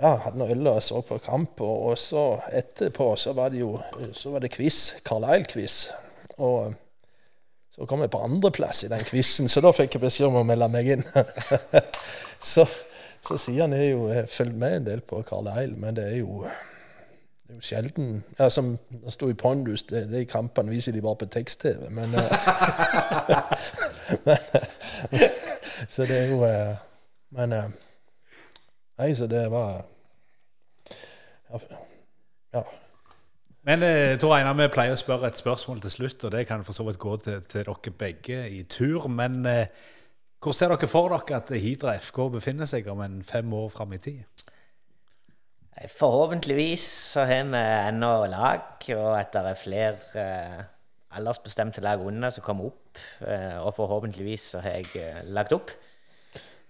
ja, 0.03 0.17
hadde 0.27 0.39
noe 0.41 0.53
øl 0.55 0.71
og 0.75 0.83
så 0.85 1.03
på 1.07 1.19
kamp. 1.25 1.61
Og 1.65 1.97
så 2.01 2.27
etterpå 2.53 3.13
så 3.21 3.35
var 3.39 3.55
det 3.55 3.63
jo 3.63 3.75
så 4.17 4.35
var 4.35 4.45
det 4.45 4.53
quiz. 4.55 4.99
Carlisle-quiz. 5.07 5.85
Og 6.39 6.75
Så 7.83 7.87
kom 7.87 8.01
jeg 8.05 8.13
på 8.15 8.19
andreplass 8.23 8.85
i 8.85 8.89
den 8.93 9.01
quizen, 9.03 9.49
så 9.51 9.59
da 9.59 9.73
fikk 9.75 9.97
jeg 9.97 10.03
beskjed 10.05 10.29
om 10.29 10.37
å 10.39 10.43
melde 10.47 10.69
meg 10.71 10.87
inn. 10.95 11.01
så, 12.53 12.63
så 13.19 13.39
han 13.57 13.73
er 13.75 13.89
jo 13.89 14.05
Jeg 14.07 14.21
har 14.21 14.29
fulgt 14.31 14.55
med 14.61 14.77
en 14.77 14.85
del 14.87 15.01
på 15.03 15.19
Carl 15.27 15.49
Eil, 15.51 15.73
men 15.75 15.97
det 15.97 16.05
er 16.13 16.21
jo 16.21 16.45
det 16.47 17.51
er 17.51 17.57
jo 17.57 17.65
sjelden 17.67 18.13
ja, 18.39 18.47
Som 18.55 18.77
det 18.87 19.11
sto 19.17 19.27
i 19.33 19.35
Pondus, 19.35 19.83
det, 19.91 20.05
det 20.13 20.21
i 20.23 20.29
kampene 20.31 20.71
viser 20.71 20.95
de 20.95 21.03
bare 21.03 21.25
på 21.25 21.27
tekst-TV. 21.35 21.91
Men, 21.91 22.15
eh, 22.15 22.31
men 24.29 25.27
Så 25.91 26.07
det 26.07 26.21
er 26.21 26.31
jo 26.31 26.39
eh, 26.47 26.79
Men 27.35 27.59
eh, 27.59 27.69
Nei, 29.03 29.11
så 29.19 29.27
det 29.27 29.43
var 29.51 29.83
Ja. 32.55 32.63
Men 33.63 33.83
eh, 33.87 34.19
Tor 34.19 34.33
Einar, 34.35 34.57
vi 34.59 34.65
pleier 34.75 34.97
å 34.97 34.99
spørre 34.99 35.29
et 35.31 35.39
spørsmål 35.39 35.85
til 35.85 35.93
slutt, 35.95 36.25
og 36.27 36.33
det 36.35 36.49
kan 36.49 36.65
for 36.67 36.75
så 36.75 36.83
vidt 36.89 36.99
gå 36.99 37.13
til, 37.23 37.45
til 37.47 37.63
dere 37.69 37.93
begge 37.99 38.39
i 38.51 38.65
tur. 38.67 39.07
Men 39.07 39.47
eh, 39.47 39.71
hvor 40.43 40.53
ser 40.57 40.69
dere 40.75 40.89
for 40.91 41.07
dere 41.13 41.37
at 41.39 41.53
Hidra 41.63 41.95
FK 42.03 42.19
befinner 42.35 42.67
seg 42.67 42.91
om 42.91 42.99
en 43.05 43.23
fem 43.23 43.47
år 43.55 43.69
fram 43.71 43.95
i 43.95 44.01
tid? 44.03 44.27
Forhåpentligvis 45.95 46.83
så 47.15 47.21
har 47.25 47.45
vi 47.49 47.57
ennå 47.63 48.27
lag, 48.27 48.61
og 48.97 49.21
at 49.21 49.33
det 49.33 49.47
er 49.53 49.63
flere 49.63 49.97
eh, 50.19 50.59
aldersbestemte 51.15 51.81
lag 51.87 52.03
under 52.03 52.31
som 52.35 52.43
kommer 52.43 52.65
opp. 52.73 52.99
Eh, 53.23 53.63
og 53.63 53.77
forhåpentligvis 53.79 54.43
så 54.57 54.61
har 54.67 54.73
jeg 54.81 54.87
eh, 54.99 55.23
lagt 55.31 55.55
opp. 55.55 55.71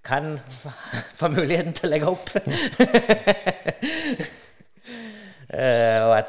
Kan 0.04 0.36
få 1.18 1.32
muligheten 1.32 1.72
til 1.72 1.88
å 1.88 1.92
legge 1.96 2.12
opp. 2.12 2.28
Eh, 5.52 6.00
og 6.00 6.14
at 6.16 6.28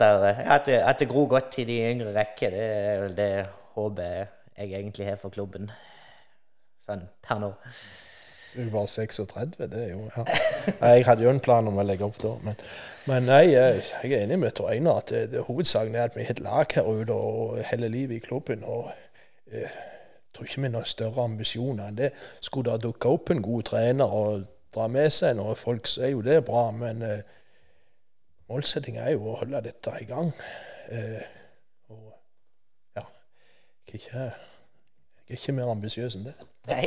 det, 0.67 0.75
at, 0.75 0.99
det, 0.99 1.07
gror 1.07 1.29
godt 1.31 1.57
i 1.61 1.63
de 1.63 1.79
yngre 1.93 2.11
rekker, 2.11 2.51
det 2.51 2.63
er 2.63 3.03
vel 3.05 3.17
det 3.17 3.31
håpet 3.77 4.27
jeg 4.57 4.71
egentlig 4.73 5.07
har 5.07 5.19
for 5.21 5.31
klubben. 5.31 5.69
Sånn 6.83 7.05
per 7.23 7.39
nå. 7.39 7.53
Du 8.53 8.67
bare 8.69 8.87
36, 8.87 9.55
det 9.71 9.79
er 9.79 9.93
jo 9.95 10.03
ja. 10.13 10.25
Jeg 10.81 11.05
hadde 11.07 11.23
jo 11.23 11.31
en 11.31 11.39
plan 11.41 11.67
om 11.67 11.79
å 11.79 11.85
legge 11.87 12.05
opp 12.05 12.19
da, 12.21 12.35
men, 12.43 12.59
men 13.09 13.25
nei, 13.25 13.45
jeg, 13.49 13.79
er 14.03 14.17
enig 14.19 14.37
med 14.43 14.53
Tor 14.53 14.69
Einar 14.69 15.01
at 15.01 15.13
hovedsaken 15.47 15.95
er 15.95 16.11
at 16.11 16.17
vi 16.17 16.27
har 16.27 16.35
et 16.35 16.43
lag 16.43 16.75
her 16.75 16.85
ute 16.85 17.15
og 17.15 17.63
hele 17.71 17.89
livet 17.89 18.19
i 18.19 18.25
klubben. 18.27 18.61
og 18.67 18.91
eh, 19.49 19.63
Jeg 19.63 20.35
tror 20.35 20.49
ikke 20.49 20.65
vi 20.67 20.73
har 20.75 20.89
større 20.91 21.25
ambisjoner 21.25 21.87
enn 21.87 21.97
det. 21.97 22.11
Skulle 22.45 22.75
det 22.75 22.85
dukke 22.85 23.15
opp 23.15 23.31
en 23.33 23.41
god 23.41 23.63
trener 23.71 24.19
og 24.19 24.45
dra 24.75 24.89
med 24.91 25.09
seg 25.15 25.37
noen 25.39 25.57
folk, 25.57 25.87
så 25.87 26.05
er 26.05 26.13
jo 26.13 26.21
det 26.25 26.43
bra. 26.45 26.67
Men 26.75 27.01
eh, 27.07 27.25
målsettingen 28.51 29.03
er 29.03 29.15
jo 29.15 29.31
å 29.31 29.37
holde 29.41 29.61
dette 29.65 29.93
i 30.01 30.07
gang. 30.09 30.31
Eh, 30.91 31.21
og 31.93 32.09
ja, 32.97 33.05
jeg 33.87 33.99
er 33.99 34.01
ikke, 34.01 34.25
jeg 34.25 35.37
er 35.37 35.39
ikke 35.39 35.55
mer 35.59 35.71
ambisiøs 35.73 36.17
enn 36.19 36.27
det. 36.29 36.35
Nei. 36.69 36.83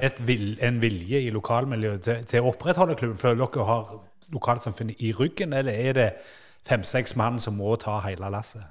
Et 0.00 0.20
vil, 0.24 0.54
en 0.64 0.80
vilje 0.80 1.20
i 1.26 1.32
lokalmiljøet 1.34 2.04
til, 2.04 2.28
til 2.28 2.44
å 2.44 2.52
opprettholde 2.54 2.96
klubben? 2.96 3.20
Føler 3.20 3.42
dere 3.44 3.66
har 3.68 3.96
lokalsamfunnet 4.32 5.00
i 5.04 5.12
ryggen, 5.16 5.52
eller 5.56 5.76
er 5.76 5.96
det 5.96 6.10
fem-seks 6.68 7.16
mann 7.20 7.40
som 7.40 7.58
må 7.60 7.74
ta 7.80 7.98
hele 8.06 8.30
lasset? 8.32 8.64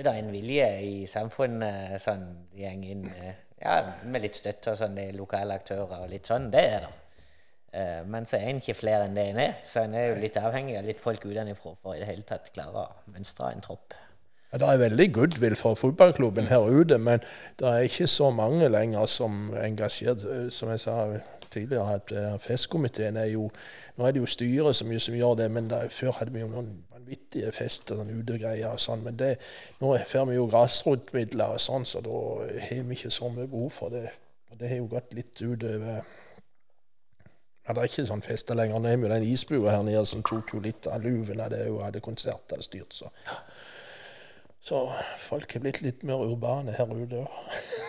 Det 0.00 0.06
er 0.08 0.20
en 0.20 0.32
vilje 0.32 0.66
i 0.86 1.06
samfunnet 1.10 2.00
sånn 2.00 2.22
går 2.56 2.84
inn 2.92 3.08
eh, 3.10 3.34
ja, 3.60 3.80
med 4.08 4.24
litt 4.24 4.38
støtte 4.38 4.72
og 4.72 4.78
sånn, 4.80 4.94
det 4.96 5.10
er 5.10 5.18
lokale 5.18 5.58
aktører 5.60 6.06
og 6.06 6.12
litt 6.12 6.28
sånn. 6.30 6.48
Det 6.52 6.62
er 6.64 6.86
det. 6.86 6.92
Eh, 7.72 8.04
Men 8.06 8.26
så 8.26 8.36
er 8.36 8.48
en 8.50 8.60
ikke 8.60 8.74
flere 8.74 9.04
enn 9.06 9.14
det 9.14 9.28
en 9.30 9.38
er, 9.38 9.58
så 9.64 9.84
en 9.84 9.94
er 9.94 10.08
jo 10.10 10.20
litt 10.20 10.36
avhengig 10.40 10.78
av 10.78 10.84
litt 10.88 11.00
folk 11.00 11.24
utenfra 11.24 11.74
for 11.82 11.94
i 11.94 12.00
det 12.02 12.08
hele 12.10 12.26
tatt 12.26 12.52
klare 12.54 12.86
å 12.86 13.12
mønstre 13.12 13.52
en 13.54 13.62
tropp. 13.62 13.94
Ja, 14.50 14.58
det 14.58 14.66
er 14.66 14.80
veldig 14.82 15.12
goodwill 15.14 15.54
for 15.54 15.78
fotballklubben 15.78 16.48
her 16.50 16.66
ute, 16.66 16.98
men 16.98 17.20
det 17.60 17.68
er 17.68 17.84
ikke 17.86 18.08
så 18.10 18.32
mange 18.34 18.66
lenger 18.68 19.06
som 19.06 19.52
er 19.54 19.68
engasjert. 19.68 20.24
Eh, 20.26 20.48
Som 20.50 20.70
jeg 20.70 20.80
sa 20.80 20.96
tidligere, 21.50 21.94
at 21.94 22.12
eh, 22.12 22.38
festkomiteen 22.38 23.16
er 23.16 23.30
jo 23.30 23.50
Nå 23.98 24.06
er 24.06 24.12
det 24.12 24.20
jo 24.22 24.26
styret 24.26 24.78
mye 24.86 25.00
som 25.02 25.14
gjør 25.14 25.34
det, 25.36 25.50
men 25.52 25.66
da, 25.68 25.82
før 25.92 26.14
hadde 26.16 26.32
vi 26.32 26.40
jo 26.40 26.46
noen 26.48 26.70
vanvittige 26.90 27.50
fester, 27.52 27.98
sånn 27.98 28.08
utegreier 28.16 28.70
og 28.72 28.80
sånn. 28.80 29.02
Men 29.04 29.18
det, 29.20 29.34
nå 29.82 29.90
får 30.08 30.24
vi 30.30 30.38
jo 30.38 30.46
grasrotmidler 30.48 31.52
og 31.52 31.60
sånn, 31.60 31.84
så 31.84 32.00
da 32.00 32.14
har 32.64 32.80
vi 32.88 32.96
ikke 32.96 33.10
så 33.12 33.28
mye 33.28 33.46
behov 33.50 33.70
for 33.76 33.92
det. 33.92 34.06
Og 34.50 34.56
det 34.58 34.70
har 34.70 34.80
jo 34.80 34.86
gått 34.88 35.12
litt 35.12 35.36
utover 35.42 36.00
ja, 37.70 37.74
Det 37.74 37.82
er 37.82 37.92
ikke 37.92 38.06
sånn 38.08 38.22
feste 38.26 38.54
lenger. 38.58 38.80
Nå 38.82 38.90
har 38.90 38.98
vi 38.98 39.06
jo 39.06 39.14
den 39.14 39.26
isbua 39.30 39.76
her 39.76 39.82
nede 39.86 40.04
som 40.08 40.24
tok 40.26 40.54
jo 40.54 40.62
litt 40.64 40.90
av 40.90 41.04
luven 41.04 41.40
av 41.40 41.52
det 41.54 41.68
hun 41.68 41.84
hadde 41.84 42.02
konserter 42.02 42.62
styrt, 42.66 42.94
så 42.94 43.12
så 44.60 44.80
folk 45.16 45.54
er 45.56 45.62
blitt 45.64 45.78
litt 45.80 46.02
mer 46.04 46.20
urbane 46.20 46.74
her 46.76 46.90
ute 46.92 47.22
òg. 47.22 47.36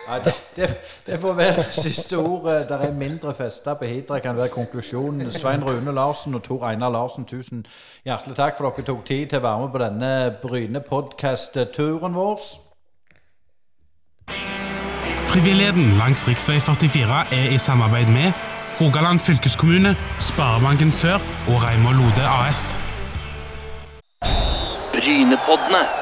Ja, 0.06 0.16
det, 0.24 0.32
det, 0.56 0.68
det 1.04 1.18
får 1.20 1.34
være 1.36 1.64
siste 1.68 2.16
ordet. 2.16 2.62
Det 2.70 2.78
er 2.86 2.94
mindre 2.96 3.34
fester 3.36 3.76
på 3.76 3.84
Hidra, 3.84 4.22
kan 4.24 4.38
være 4.38 4.48
konklusjonen. 4.54 5.28
Svein 5.32 5.64
Rune 5.68 5.92
Larsen 5.92 6.34
og 6.34 6.42
Tor 6.46 6.64
Einar 6.70 6.88
Larsen, 6.90 7.28
tusen 7.28 7.66
hjertelig 8.08 8.38
takk 8.40 8.56
for 8.56 8.70
dere 8.70 8.86
tok 8.88 9.04
tid 9.04 9.26
til 9.28 9.42
å 9.42 9.44
være 9.44 9.66
med 9.66 9.74
på 9.74 9.82
denne 9.84 10.12
Bryne-podkast-turen 10.46 12.16
vår. 12.16 12.40
Frivilligheten 15.28 15.92
langs 16.00 16.24
rv. 16.24 16.40
44 16.40 17.20
er 17.36 17.52
i 17.52 17.60
samarbeid 17.60 18.08
med 18.16 18.51
Rogaland 18.82 19.20
fylkeskommune, 19.20 19.96
Sparebanken 20.20 20.90
Sør 20.92 21.14
og 21.48 21.62
Reimar 21.64 21.92
Lode 21.92 22.24
AS. 22.28 22.78
Brynepoddene. 24.94 26.01